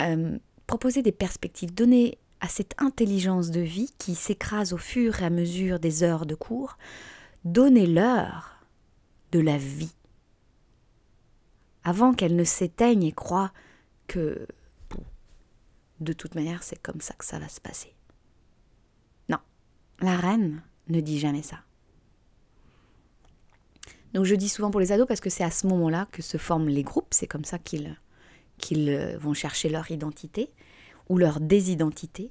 Euh, 0.00 0.38
proposer 0.66 1.02
des 1.02 1.12
perspectives, 1.12 1.72
donner 1.72 2.18
à 2.40 2.48
cette 2.48 2.74
intelligence 2.78 3.50
de 3.50 3.60
vie 3.60 3.90
qui 3.96 4.16
s'écrase 4.16 4.72
au 4.72 4.76
fur 4.76 5.22
et 5.22 5.24
à 5.24 5.30
mesure 5.30 5.78
des 5.78 6.02
heures 6.02 6.26
de 6.26 6.34
cours, 6.34 6.78
donnez-leur 7.44 8.66
de 9.32 9.40
la 9.40 9.58
vie. 9.58 9.94
Avant 11.82 12.14
qu'elle 12.14 12.36
ne 12.36 12.44
s'éteigne 12.44 13.04
et 13.04 13.12
croient 13.12 13.52
que 14.06 14.46
de 16.00 16.12
toute 16.12 16.34
manière 16.34 16.62
c'est 16.62 16.80
comme 16.80 17.00
ça 17.00 17.14
que 17.14 17.24
ça 17.24 17.38
va 17.38 17.48
se 17.48 17.60
passer. 17.60 17.94
Non, 19.28 19.38
la 20.00 20.16
reine 20.16 20.62
ne 20.88 21.00
dit 21.00 21.18
jamais 21.18 21.42
ça. 21.42 21.58
Donc 24.12 24.24
je 24.24 24.34
dis 24.34 24.48
souvent 24.48 24.70
pour 24.70 24.80
les 24.80 24.92
ados 24.92 25.08
parce 25.08 25.20
que 25.20 25.30
c'est 25.30 25.44
à 25.44 25.50
ce 25.50 25.66
moment-là 25.66 26.06
que 26.12 26.22
se 26.22 26.38
forment 26.38 26.68
les 26.68 26.84
groupes, 26.84 27.12
c'est 27.12 27.26
comme 27.26 27.44
ça 27.44 27.58
qu'ils 27.58 27.96
qu'ils 28.56 28.88
euh, 28.88 29.18
vont 29.18 29.34
chercher 29.34 29.68
leur 29.68 29.90
identité 29.90 30.52
ou 31.08 31.18
leur 31.18 31.40
désidentité. 31.40 32.30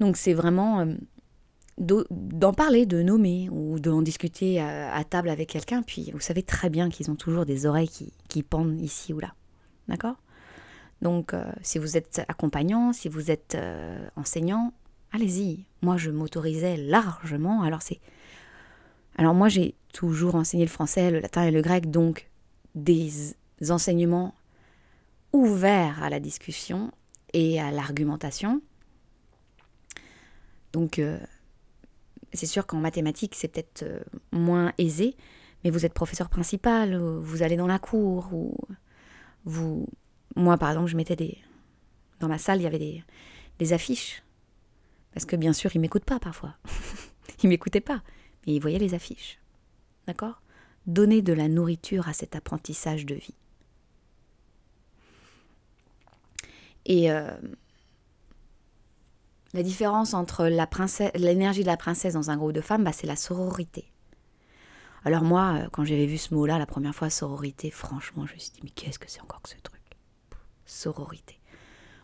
Donc 0.00 0.16
c'est 0.16 0.34
vraiment 0.34 0.80
euh, 0.80 0.94
d'en 1.78 2.52
parler, 2.52 2.86
de 2.86 3.02
nommer 3.02 3.48
ou 3.50 3.80
d'en 3.80 4.02
discuter 4.02 4.60
à, 4.60 5.02
table 5.04 5.28
avec 5.28 5.48
quelqu'un. 5.48 5.82
Puis 5.82 6.10
vous 6.12 6.20
savez 6.20 6.42
très 6.42 6.70
bien 6.70 6.88
qu'ils 6.88 7.10
ont 7.10 7.16
toujours 7.16 7.46
des 7.46 7.66
oreilles 7.66 7.90
qui, 8.28 8.42
pendent 8.42 8.80
ici 8.80 9.12
ou 9.12 9.20
là. 9.20 9.34
D'accord? 9.88 10.16
Donc 11.02 11.34
euh, 11.34 11.44
si 11.62 11.78
vous 11.78 11.96
êtes 11.96 12.22
accompagnant, 12.28 12.92
si 12.92 13.08
vous 13.08 13.30
êtes 13.30 13.56
enseignant, 14.16 14.72
allez-y. 15.12 15.64
Moi 15.82 15.96
je 15.96 16.10
m'autorisais 16.10 16.76
largement. 16.76 17.62
Alors 17.62 17.82
c'est... 17.82 18.00
Alors 19.16 19.34
moi 19.34 19.48
j'ai 19.48 19.74
toujours 19.92 20.36
enseigné 20.36 20.64
le 20.64 20.70
français, 20.70 21.10
le 21.10 21.20
latin 21.20 21.42
et 21.42 21.50
le 21.50 21.62
grec, 21.62 21.90
donc 21.90 22.28
des 22.74 23.34
enseignements 23.68 24.34
ouverts 25.32 26.02
à 26.02 26.10
la 26.10 26.20
discussion 26.20 26.92
et 27.32 27.60
à 27.60 27.70
l'argumentation. 27.70 28.62
Donc, 30.72 30.98
euh, 30.98 31.18
c'est 32.34 32.46
sûr 32.46 32.66
qu'en 32.66 32.78
mathématiques, 32.78 33.34
c'est 33.34 33.48
peut-être 33.48 33.82
euh, 33.82 34.00
moins 34.32 34.72
aisé, 34.78 35.16
mais 35.62 35.70
vous 35.70 35.86
êtes 35.86 35.94
professeur 35.94 36.28
principal, 36.28 36.96
vous 36.96 37.42
allez 37.42 37.56
dans 37.56 37.66
la 37.66 37.78
cour, 37.78 38.32
ou 38.32 38.56
vous... 39.44 39.86
Moi, 40.36 40.58
par 40.58 40.70
exemple, 40.70 40.88
je 40.88 40.96
mettais 40.96 41.16
des... 41.16 41.38
Dans 42.20 42.28
ma 42.28 42.38
salle, 42.38 42.60
il 42.60 42.64
y 42.64 42.66
avait 42.66 42.78
des, 42.78 43.02
des 43.58 43.72
affiches. 43.72 44.22
Parce 45.12 45.24
que 45.24 45.36
bien 45.36 45.52
sûr, 45.52 45.74
ils 45.74 45.80
m'écoutent 45.80 46.04
pas 46.04 46.18
parfois. 46.18 46.56
ils 47.42 47.48
m'écoutaient 47.48 47.80
pas, 47.80 48.02
mais 48.46 48.54
ils 48.54 48.60
voyaient 48.60 48.78
les 48.78 48.94
affiches. 48.94 49.38
D'accord? 50.06 50.42
Donner 50.86 51.22
de 51.22 51.32
la 51.32 51.48
nourriture 51.48 52.08
à 52.08 52.12
cet 52.12 52.36
apprentissage 52.36 53.06
de 53.06 53.14
vie. 53.14 53.34
Et 56.86 57.10
euh, 57.10 57.30
la 59.54 59.62
différence 59.62 60.14
entre 60.14 60.46
l'énergie 61.14 61.62
de 61.62 61.66
la 61.66 61.76
princesse 61.76 62.14
dans 62.14 62.30
un 62.30 62.36
groupe 62.36 62.52
de 62.52 62.60
femmes, 62.60 62.82
bah, 62.82 62.92
c'est 62.92 63.06
la 63.06 63.14
sororité. 63.14 63.90
Alors 65.04 65.22
moi, 65.22 65.54
euh, 65.54 65.68
quand 65.70 65.84
j'avais 65.84 66.06
vu 66.06 66.18
ce 66.18 66.34
mot-là 66.34 66.58
la 66.58 66.66
première 66.66 66.94
fois, 66.94 67.08
sororité, 67.08 67.70
franchement, 67.70 68.26
je 68.26 68.34
me 68.34 68.38
suis 68.38 68.50
dit, 68.50 68.60
mais 68.64 68.70
qu'est-ce 68.70 68.98
que 68.98 69.08
c'est 69.08 69.20
encore 69.20 69.40
que 69.42 69.50
ce 69.50 69.56
truc? 69.62 69.80
Sororité. 70.66 71.38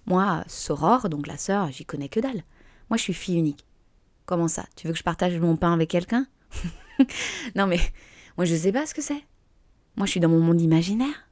Moi, 0.06 0.44
soror, 0.46 1.08
donc 1.08 1.26
la 1.26 1.36
sœur, 1.36 1.72
j'y 1.72 1.84
connais 1.84 2.08
que 2.08 2.20
dalle. 2.20 2.44
Moi, 2.88 2.96
je 2.96 3.02
suis 3.02 3.14
fille 3.14 3.38
unique. 3.38 3.66
Comment 4.26 4.48
ça? 4.48 4.64
Tu 4.76 4.86
veux 4.86 4.92
que 4.92 4.98
je 4.98 5.04
partage 5.04 5.36
mon 5.40 5.56
pain 5.56 5.72
avec 5.72 5.90
quelqu'un? 5.90 6.26
Non 7.56 7.66
mais, 7.66 7.80
moi, 8.36 8.44
je 8.44 8.54
sais 8.54 8.72
pas 8.72 8.84
ce 8.84 8.92
que 8.92 9.00
c'est. 9.00 9.24
Moi, 9.96 10.04
je 10.04 10.10
suis 10.10 10.20
dans 10.20 10.28
mon 10.28 10.40
monde 10.40 10.60
imaginaire. 10.60 11.30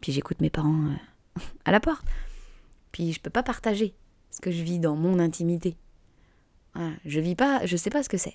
Puis 0.00 0.12
j'écoute 0.12 0.40
mes 0.40 0.48
parents 0.48 0.86
euh, 0.86 1.40
à 1.64 1.72
la 1.72 1.80
porte. 1.80 2.06
Puis 2.92 3.12
je 3.12 3.20
peux 3.20 3.30
pas 3.30 3.42
partager 3.42 3.96
ce 4.34 4.40
que 4.40 4.50
je 4.50 4.64
vis 4.64 4.80
dans 4.80 4.96
mon 4.96 5.20
intimité. 5.20 5.76
je 7.04 7.20
vis 7.20 7.36
pas, 7.36 7.64
je 7.66 7.76
sais 7.76 7.90
pas 7.90 8.02
ce 8.02 8.08
que 8.08 8.16
c'est. 8.16 8.34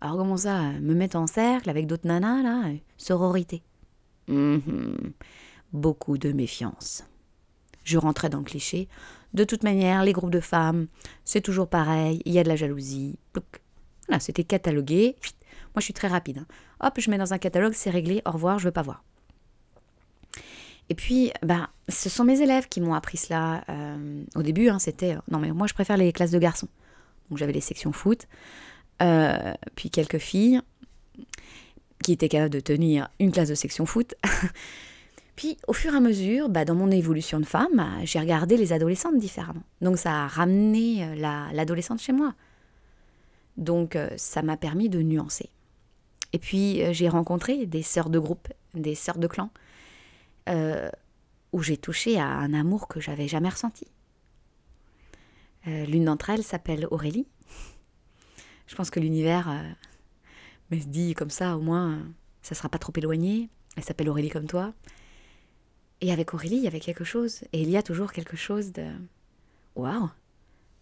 Alors 0.00 0.16
comment 0.16 0.36
ça, 0.36 0.70
me 0.80 0.94
mettre 0.94 1.16
en 1.16 1.26
cercle 1.26 1.68
avec 1.68 1.88
d'autres 1.88 2.06
nanas 2.06 2.42
là, 2.42 2.70
sororité? 2.96 3.62
Mhm. 4.28 5.12
Beaucoup 5.72 6.18
de 6.18 6.30
méfiance. 6.30 7.02
Je 7.82 7.98
rentrais 7.98 8.28
dans 8.28 8.38
le 8.38 8.44
cliché. 8.44 8.88
De 9.32 9.42
toute 9.42 9.64
manière, 9.64 10.04
les 10.04 10.12
groupes 10.12 10.30
de 10.30 10.38
femmes, 10.38 10.86
c'est 11.24 11.40
toujours 11.40 11.66
pareil, 11.66 12.22
il 12.24 12.32
y 12.32 12.38
a 12.38 12.44
de 12.44 12.48
la 12.48 12.54
jalousie. 12.54 13.18
Voilà, 14.06 14.20
c'était 14.20 14.44
catalogué. 14.44 15.16
Moi, 15.74 15.80
je 15.80 15.84
suis 15.84 15.94
très 15.94 16.06
rapide. 16.06 16.38
Hein. 16.38 16.46
Hop, 16.78 17.00
je 17.00 17.10
mets 17.10 17.18
dans 17.18 17.32
un 17.32 17.38
catalogue, 17.38 17.72
c'est 17.74 17.90
réglé, 17.90 18.22
au 18.24 18.30
revoir, 18.30 18.60
je 18.60 18.66
veux 18.66 18.72
pas 18.72 18.82
voir. 18.82 19.02
Et 20.90 20.94
puis, 20.94 21.32
ben, 21.42 21.68
ce 21.88 22.08
sont 22.08 22.24
mes 22.24 22.40
élèves 22.40 22.68
qui 22.68 22.80
m'ont 22.80 22.94
appris 22.94 23.16
cela. 23.16 23.64
Euh, 23.68 24.22
au 24.34 24.42
début, 24.42 24.68
hein, 24.68 24.78
c'était... 24.78 25.14
Euh, 25.14 25.20
non, 25.30 25.38
mais 25.38 25.50
moi, 25.50 25.66
je 25.66 25.74
préfère 25.74 25.96
les 25.96 26.12
classes 26.12 26.30
de 26.30 26.38
garçons. 26.38 26.68
Donc, 27.30 27.38
j'avais 27.38 27.52
les 27.52 27.60
sections 27.60 27.92
foot, 27.92 28.26
euh, 29.02 29.54
puis 29.76 29.88
quelques 29.90 30.18
filles 30.18 30.60
qui 32.02 32.12
étaient 32.12 32.28
capables 32.28 32.52
de 32.52 32.60
tenir 32.60 33.08
une 33.18 33.32
classe 33.32 33.48
de 33.48 33.54
section 33.54 33.86
foot. 33.86 34.14
puis, 35.36 35.56
au 35.66 35.72
fur 35.72 35.94
et 35.94 35.96
à 35.96 36.00
mesure, 36.00 36.50
bah, 36.50 36.66
dans 36.66 36.74
mon 36.74 36.90
évolution 36.90 37.40
de 37.40 37.46
femme, 37.46 37.82
j'ai 38.04 38.20
regardé 38.20 38.58
les 38.58 38.74
adolescentes 38.74 39.16
différemment. 39.16 39.62
Donc, 39.80 39.96
ça 39.96 40.24
a 40.24 40.26
ramené 40.26 41.16
l'adolescente 41.16 42.00
chez 42.00 42.12
moi. 42.12 42.34
Donc, 43.56 43.96
ça 44.18 44.42
m'a 44.42 44.58
permis 44.58 44.90
de 44.90 45.00
nuancer. 45.00 45.48
Et 46.34 46.38
puis, 46.38 46.82
j'ai 46.92 47.08
rencontré 47.08 47.64
des 47.64 47.82
sœurs 47.82 48.10
de 48.10 48.18
groupe, 48.18 48.48
des 48.74 48.94
sœurs 48.94 49.18
de 49.18 49.28
clan, 49.28 49.48
euh, 50.48 50.90
où 51.52 51.62
j'ai 51.62 51.76
touché 51.76 52.18
à 52.18 52.26
un 52.26 52.52
amour 52.52 52.88
que 52.88 53.00
j'avais 53.00 53.28
jamais 53.28 53.48
ressenti. 53.48 53.86
Euh, 55.66 55.86
l'une 55.86 56.04
d'entre 56.04 56.30
elles 56.30 56.42
s'appelle 56.42 56.86
Aurélie. 56.90 57.26
Je 58.66 58.74
pense 58.74 58.90
que 58.90 59.00
l'univers 59.00 59.48
euh, 59.48 59.62
me 60.70 60.78
dit 60.78 61.14
comme 61.14 61.30
ça, 61.30 61.56
au 61.56 61.60
moins, 61.60 62.02
ça 62.42 62.54
sera 62.54 62.68
pas 62.68 62.78
trop 62.78 62.92
éloigné. 62.96 63.48
Elle 63.76 63.84
s'appelle 63.84 64.08
Aurélie 64.08 64.30
comme 64.30 64.46
toi. 64.46 64.74
Et 66.00 66.12
avec 66.12 66.34
Aurélie, 66.34 66.56
il 66.56 66.64
y 66.64 66.68
avait 66.68 66.80
quelque 66.80 67.04
chose. 67.04 67.42
Et 67.52 67.62
il 67.62 67.70
y 67.70 67.76
a 67.76 67.82
toujours 67.82 68.12
quelque 68.12 68.36
chose 68.36 68.72
de. 68.72 68.86
Waouh 69.76 70.10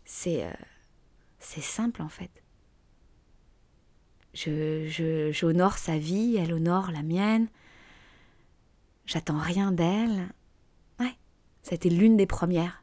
C'est. 0.05 0.45
c'est 1.39 1.63
simple 1.63 2.03
en 2.03 2.09
fait. 2.09 2.31
Je, 4.35 4.87
je, 4.89 5.31
j'honore 5.31 5.79
sa 5.79 5.99
vie, 5.99 6.37
elle 6.37 6.53
honore 6.53 6.91
la 6.91 7.03
mienne. 7.03 7.49
J'attends 9.07 9.39
rien 9.39 9.73
d'elle. 9.73 10.29
Ouais, 11.01 11.15
ça 11.63 11.73
a 11.73 11.75
été 11.75 11.91
l'une 11.91 12.17
des 12.17 12.27
premières. 12.27 12.83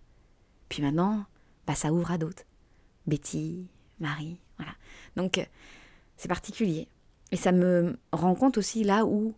Puis 0.68 0.82
maintenant, 0.82 1.26
bah, 1.66 1.76
ça 1.76 1.92
ouvre 1.92 2.12
à 2.12 2.18
d'autres. 2.18 2.44
Betty, 3.08 3.68
Marie, 4.00 4.40
voilà. 4.58 4.74
Donc, 5.16 5.38
euh, 5.38 5.46
c'est 6.18 6.28
particulier. 6.28 6.88
Et 7.32 7.38
ça 7.38 7.52
me 7.52 7.98
rend 8.12 8.36
compte 8.36 8.58
aussi 8.58 8.84
là 8.84 9.06
où 9.06 9.34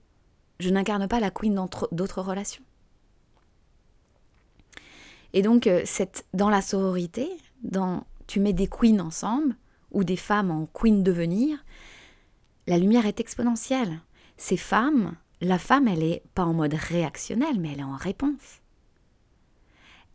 je 0.59 0.69
n'incarne 0.69 1.07
pas 1.07 1.19
la 1.19 1.31
queen 1.31 1.55
d'autres 1.91 2.21
relations. 2.21 2.63
Et 5.33 5.41
donc, 5.41 5.67
euh, 5.67 5.81
cette, 5.85 6.25
dans 6.33 6.49
la 6.49 6.61
sororité, 6.61 7.29
dans, 7.63 8.05
tu 8.27 8.39
mets 8.39 8.53
des 8.53 8.67
queens 8.67 8.99
ensemble, 8.99 9.55
ou 9.91 10.03
des 10.03 10.15
femmes 10.15 10.51
en 10.51 10.65
queen 10.67 11.03
devenir, 11.03 11.63
la 12.67 12.77
lumière 12.77 13.05
est 13.05 13.19
exponentielle. 13.19 13.99
Ces 14.37 14.57
femmes 14.57 15.15
la 15.41 15.57
femme, 15.57 15.87
elle 15.87 16.03
est 16.03 16.23
pas 16.35 16.45
en 16.45 16.53
mode 16.53 16.75
réactionnel, 16.75 17.59
mais 17.59 17.73
elle 17.73 17.79
est 17.79 17.83
en 17.83 17.95
réponse. 17.95 18.61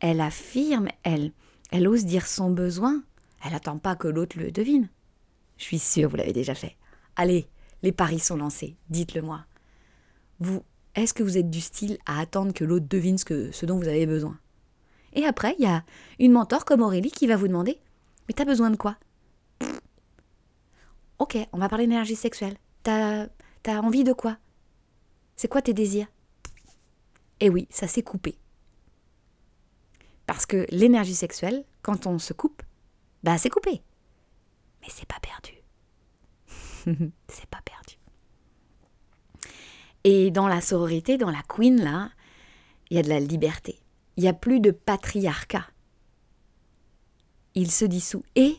Elle 0.01 0.21
affirme, 0.21 0.89
elle, 1.03 1.33
elle 1.71 1.89
ose 1.89 2.05
dire 2.05 2.27
son 2.27 2.51
besoin. 2.51 3.03
Elle 3.45 3.53
n'attend 3.53 3.79
pas 3.79 3.97
que 3.97 4.09
l'autre 4.09 4.39
le 4.39 4.53
devine. 4.53 4.89
Je 5.59 5.65
suis 5.65 5.79
sûre, 5.79 6.09
vous 6.09 6.17
l'avez 6.17 6.33
déjà 6.33 6.55
fait. 6.55 6.77
Allez, 7.17 7.49
les 7.83 7.93
paris 7.93 8.21
sont 8.21 8.37
lancés. 8.37 8.77
Dites-le 8.89 9.23
moi. 9.23 9.47
Vous, 10.39 10.63
est-ce 10.95 11.15
que 11.15 11.23
vous 11.23 11.39
êtes 11.39 11.51
du 11.51 11.61
style 11.61 11.99
à 12.07 12.21
attendre 12.21 12.53
que 12.53 12.65
l'autre 12.65 12.87
devine 12.89 13.19
ce, 13.19 13.25
que, 13.25 13.67
dont 13.67 13.79
vous 13.79 13.89
avez 13.89 14.07
besoin? 14.07 14.39
Et 15.13 15.25
après, 15.25 15.57
il 15.59 15.65
y 15.65 15.69
a 15.69 15.83
une 16.19 16.33
mentor 16.33 16.65
comme 16.65 16.83
Aurélie 16.83 17.11
qui 17.11 17.27
va 17.27 17.37
vous 17.37 17.49
demander 17.49 17.79
Mais 18.29 18.35
t'as 18.35 18.45
besoin 18.45 18.71
de 18.71 18.77
quoi? 18.77 18.97
Ok, 21.19 21.39
on 21.53 21.59
va 21.59 21.69
parler 21.69 21.87
d'énergie 21.87 22.17
sexuelle. 22.17 22.57
T'as 22.83 23.27
as 23.67 23.81
envie 23.81 24.05
de 24.05 24.13
quoi? 24.13 24.37
C'est 25.37 25.49
quoi 25.49 25.63
tes 25.63 25.75
désirs? 25.75 26.09
Eh 27.41 27.51
oui, 27.51 27.69
ça 27.71 27.87
s'est 27.87 28.03
coupé. 28.03 28.39
Parce 30.27 30.47
que 30.47 30.67
l'énergie 30.71 31.15
sexuelle, 31.15 31.65
quand 31.83 32.07
on 32.07 32.19
se 32.19 32.33
coupe, 32.33 32.63
bah 33.23 33.39
c'est 33.39 33.51
coupé. 33.51 33.83
Mais 34.81 34.89
c'est 34.89 35.07
pas 35.07 35.21
perdu. 35.21 35.53
c'est 37.29 37.47
pas 37.47 37.61
perdu. 37.63 37.99
Et 40.05 40.31
dans 40.31 40.49
la 40.49 40.61
sororité, 40.61 41.19
dans 41.19 41.31
la 41.31 41.43
queen, 41.43 41.83
là, 41.83 42.11
il 42.91 42.97
y 42.97 43.01
a 43.01 43.03
de 43.03 43.09
la 43.09 43.21
liberté. 43.21 43.81
Il 44.17 44.23
n'y 44.23 44.29
a 44.29 44.33
plus 44.33 44.61
de 44.61 44.71
patriarcat. 44.71 45.67
Il 47.55 47.71
se 47.71 47.85
dissout 47.85 48.25
et 48.35 48.57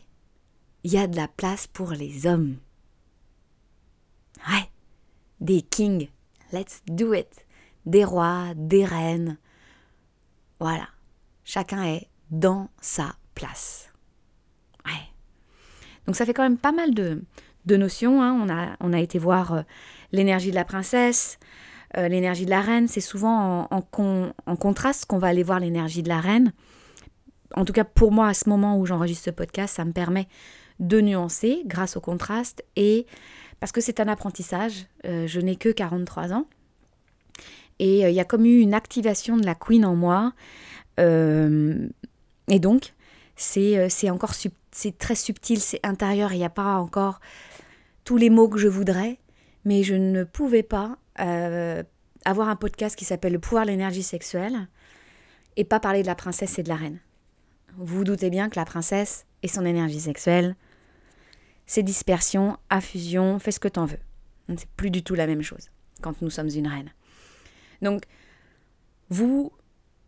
il 0.84 0.92
y 0.92 0.98
a 0.98 1.06
de 1.06 1.16
la 1.16 1.28
place 1.28 1.66
pour 1.66 1.90
les 1.90 2.26
hommes. 2.26 2.58
Ouais, 4.48 4.70
des 5.40 5.62
kings 5.62 6.08
Let's 6.52 6.82
do 6.86 7.14
it. 7.14 7.46
Des 7.86 8.04
rois, 8.04 8.46
des 8.56 8.84
reines. 8.84 9.38
Voilà. 10.60 10.88
Chacun 11.44 11.84
est 11.84 12.08
dans 12.30 12.68
sa 12.80 13.14
place. 13.34 13.90
Ouais. 14.84 14.92
Donc 16.06 16.16
ça 16.16 16.26
fait 16.26 16.34
quand 16.34 16.42
même 16.42 16.58
pas 16.58 16.72
mal 16.72 16.94
de, 16.94 17.22
de 17.66 17.76
notions. 17.76 18.22
Hein. 18.22 18.38
On, 18.42 18.48
a, 18.48 18.76
on 18.80 18.92
a 18.92 19.00
été 19.00 19.18
voir 19.18 19.52
euh, 19.52 19.62
l'énergie 20.12 20.50
de 20.50 20.56
la 20.56 20.64
princesse, 20.64 21.38
euh, 21.96 22.08
l'énergie 22.08 22.44
de 22.44 22.50
la 22.50 22.60
reine. 22.60 22.88
C'est 22.88 23.00
souvent 23.00 23.68
en, 23.70 23.84
en, 24.46 24.56
contraste 24.56 25.06
qu'on 25.06 25.18
va 25.18 25.28
aller 25.28 25.42
voir 25.42 25.60
l'énergie 25.60 26.02
de 26.02 26.08
la 26.08 26.20
reine. 26.20 26.52
En 27.54 27.64
tout 27.64 27.72
cas, 27.72 27.84
pour 27.84 28.12
moi, 28.12 28.28
à 28.28 28.34
ce 28.34 28.48
moment 28.48 28.78
où 28.78 28.86
j'enregistre 28.86 29.24
ce 29.24 29.30
podcast, 29.30 29.76
ça 29.76 29.84
me 29.84 29.92
permet 29.92 30.28
de 30.80 31.00
nuancer 31.00 31.62
grâce 31.66 31.96
au 31.96 32.00
contraste 32.00 32.64
et 32.76 33.06
parce 33.60 33.72
que 33.72 33.80
c'est 33.80 34.00
un 34.00 34.08
apprentissage. 34.08 34.86
Euh, 35.04 35.26
je 35.26 35.40
n'ai 35.40 35.56
que 35.56 35.68
43 35.68 36.32
ans. 36.32 36.46
Et 37.78 38.00
il 38.00 38.14
y 38.14 38.20
a 38.20 38.24
comme 38.24 38.44
eu 38.44 38.58
une 38.58 38.74
activation 38.74 39.36
de 39.36 39.46
la 39.46 39.54
queen 39.54 39.84
en 39.84 39.94
moi. 39.94 40.32
et 40.98 42.58
donc, 42.58 42.92
c'est 43.36 44.10
encore 44.10 44.34
c'est 44.72 44.98
très 44.98 45.14
subtil, 45.14 45.60
c'est 45.60 45.80
intérieur, 45.84 46.32
il 46.32 46.38
n'y 46.38 46.44
a 46.44 46.50
pas 46.50 46.76
encore 46.76 47.20
tous 48.04 48.16
les 48.16 48.30
mots 48.30 48.48
que 48.48 48.58
je 48.58 48.68
voudrais, 48.68 49.18
mais 49.64 49.82
je 49.82 49.94
ne 49.94 50.24
pouvais 50.24 50.62
pas 50.62 50.96
euh, 51.20 51.82
avoir 52.24 52.48
un 52.48 52.56
podcast 52.56 52.96
qui 52.96 53.04
s'appelle 53.04 53.32
Le 53.32 53.38
pouvoir 53.38 53.64
de 53.64 53.70
l'énergie 53.70 54.02
sexuelle 54.02 54.68
et 55.56 55.64
pas 55.64 55.80
parler 55.80 56.02
de 56.02 56.06
la 56.06 56.14
princesse 56.14 56.58
et 56.58 56.62
de 56.62 56.68
la 56.68 56.76
reine. 56.76 57.00
Vous 57.76 57.98
vous 57.98 58.04
doutez 58.04 58.30
bien 58.30 58.48
que 58.48 58.58
la 58.58 58.64
princesse 58.64 59.26
et 59.42 59.48
son 59.48 59.66
énergie 59.66 60.00
sexuelle, 60.00 60.56
c'est 61.68 61.82
dispersion, 61.84 62.56
affusion, 62.70 63.38
fais 63.38 63.52
ce 63.52 63.60
que 63.60 63.68
t'en 63.68 63.84
veux. 63.84 63.98
C'est 64.48 64.70
plus 64.70 64.90
du 64.90 65.04
tout 65.04 65.14
la 65.14 65.26
même 65.28 65.42
chose 65.42 65.70
quand 66.00 66.22
nous 66.22 66.30
sommes 66.30 66.48
une 66.48 66.66
reine. 66.66 66.90
Donc, 67.82 68.04
vous, 69.10 69.52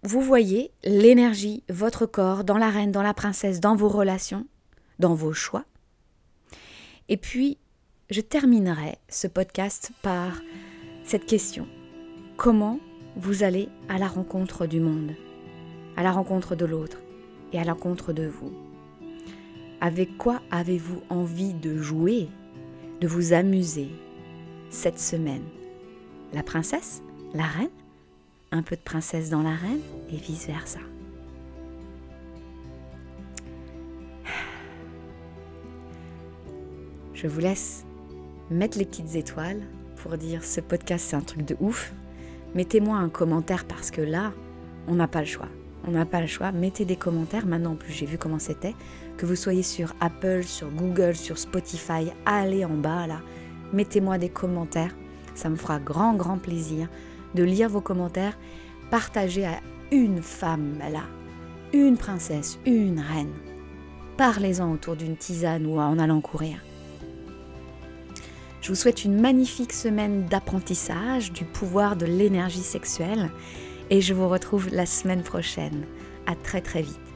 vous 0.02 0.22
voyez 0.22 0.72
l'énergie, 0.82 1.62
votre 1.68 2.06
corps, 2.06 2.44
dans 2.44 2.56
la 2.56 2.70
reine, 2.70 2.90
dans 2.90 3.02
la 3.02 3.14
princesse, 3.14 3.60
dans 3.60 3.76
vos 3.76 3.88
relations, 3.88 4.46
dans 4.98 5.14
vos 5.14 5.34
choix. 5.34 5.66
Et 7.08 7.18
puis, 7.18 7.58
je 8.08 8.22
terminerai 8.22 8.96
ce 9.08 9.26
podcast 9.26 9.92
par 10.02 10.40
cette 11.04 11.26
question. 11.26 11.68
Comment 12.38 12.80
vous 13.16 13.42
allez 13.42 13.68
à 13.88 13.98
la 13.98 14.08
rencontre 14.08 14.66
du 14.66 14.80
monde, 14.80 15.14
à 15.96 16.02
la 16.02 16.12
rencontre 16.12 16.56
de 16.56 16.64
l'autre 16.64 16.98
et 17.52 17.60
à 17.60 17.64
la 17.64 17.74
rencontre 17.74 18.14
de 18.14 18.26
vous? 18.26 18.69
Avec 19.82 20.18
quoi 20.18 20.42
avez-vous 20.50 21.00
envie 21.08 21.54
de 21.54 21.78
jouer, 21.78 22.28
de 23.00 23.08
vous 23.08 23.32
amuser 23.32 23.88
cette 24.68 24.98
semaine? 24.98 25.44
La 26.34 26.42
princesse? 26.42 27.02
La 27.32 27.44
reine? 27.44 27.70
Un 28.52 28.62
peu 28.62 28.76
de 28.76 28.82
princesse 28.82 29.30
dans 29.30 29.42
la 29.42 29.54
reine 29.54 29.80
et 30.12 30.16
vice-versa. 30.16 30.80
Je 37.14 37.26
vous 37.26 37.40
laisse 37.40 37.86
mettre 38.50 38.76
les 38.76 38.84
petites 38.84 39.14
étoiles 39.14 39.62
pour 39.96 40.18
dire 40.18 40.44
ce 40.44 40.60
podcast 40.60 41.06
c'est 41.08 41.16
un 41.16 41.20
truc 41.20 41.46
de 41.46 41.56
ouf. 41.58 41.94
Mettez-moi 42.54 42.98
un 42.98 43.08
commentaire 43.08 43.64
parce 43.64 43.90
que 43.90 44.02
là, 44.02 44.34
on 44.88 44.94
n'a 44.94 45.08
pas 45.08 45.20
le 45.20 45.26
choix. 45.26 45.48
On 45.86 45.92
n'a 45.92 46.04
pas 46.04 46.20
le 46.20 46.26
choix. 46.26 46.52
Mettez 46.52 46.84
des 46.84 46.96
commentaires. 46.96 47.46
Maintenant, 47.46 47.72
en 47.72 47.76
plus, 47.76 47.92
j'ai 47.92 48.06
vu 48.06 48.18
comment 48.18 48.38
c'était. 48.38 48.74
Que 49.20 49.26
vous 49.26 49.36
soyez 49.36 49.62
sur 49.62 49.92
Apple, 50.00 50.44
sur 50.44 50.70
Google, 50.70 51.14
sur 51.14 51.36
Spotify, 51.36 52.10
allez 52.24 52.64
en 52.64 52.72
bas 52.72 53.06
là. 53.06 53.20
Mettez-moi 53.70 54.16
des 54.16 54.30
commentaires. 54.30 54.96
Ça 55.34 55.50
me 55.50 55.56
fera 55.56 55.78
grand, 55.78 56.14
grand 56.14 56.38
plaisir 56.38 56.88
de 57.34 57.42
lire 57.42 57.68
vos 57.68 57.82
commentaires. 57.82 58.38
Partagez 58.90 59.44
à 59.44 59.60
une 59.92 60.22
femme 60.22 60.78
là, 60.90 61.02
une 61.74 61.98
princesse, 61.98 62.58
une 62.64 62.98
reine. 62.98 63.34
Parlez-en 64.16 64.72
autour 64.72 64.96
d'une 64.96 65.18
tisane 65.18 65.66
ou 65.66 65.78
en 65.78 65.98
allant 65.98 66.22
courir. 66.22 66.56
Je 68.62 68.70
vous 68.70 68.74
souhaite 68.74 69.04
une 69.04 69.20
magnifique 69.20 69.74
semaine 69.74 70.24
d'apprentissage 70.30 71.30
du 71.30 71.44
pouvoir 71.44 71.96
de 71.96 72.06
l'énergie 72.06 72.62
sexuelle 72.62 73.30
et 73.90 74.00
je 74.00 74.14
vous 74.14 74.30
retrouve 74.30 74.70
la 74.70 74.86
semaine 74.86 75.22
prochaine. 75.22 75.84
À 76.26 76.34
très 76.34 76.62
très 76.62 76.80
vite. 76.80 77.09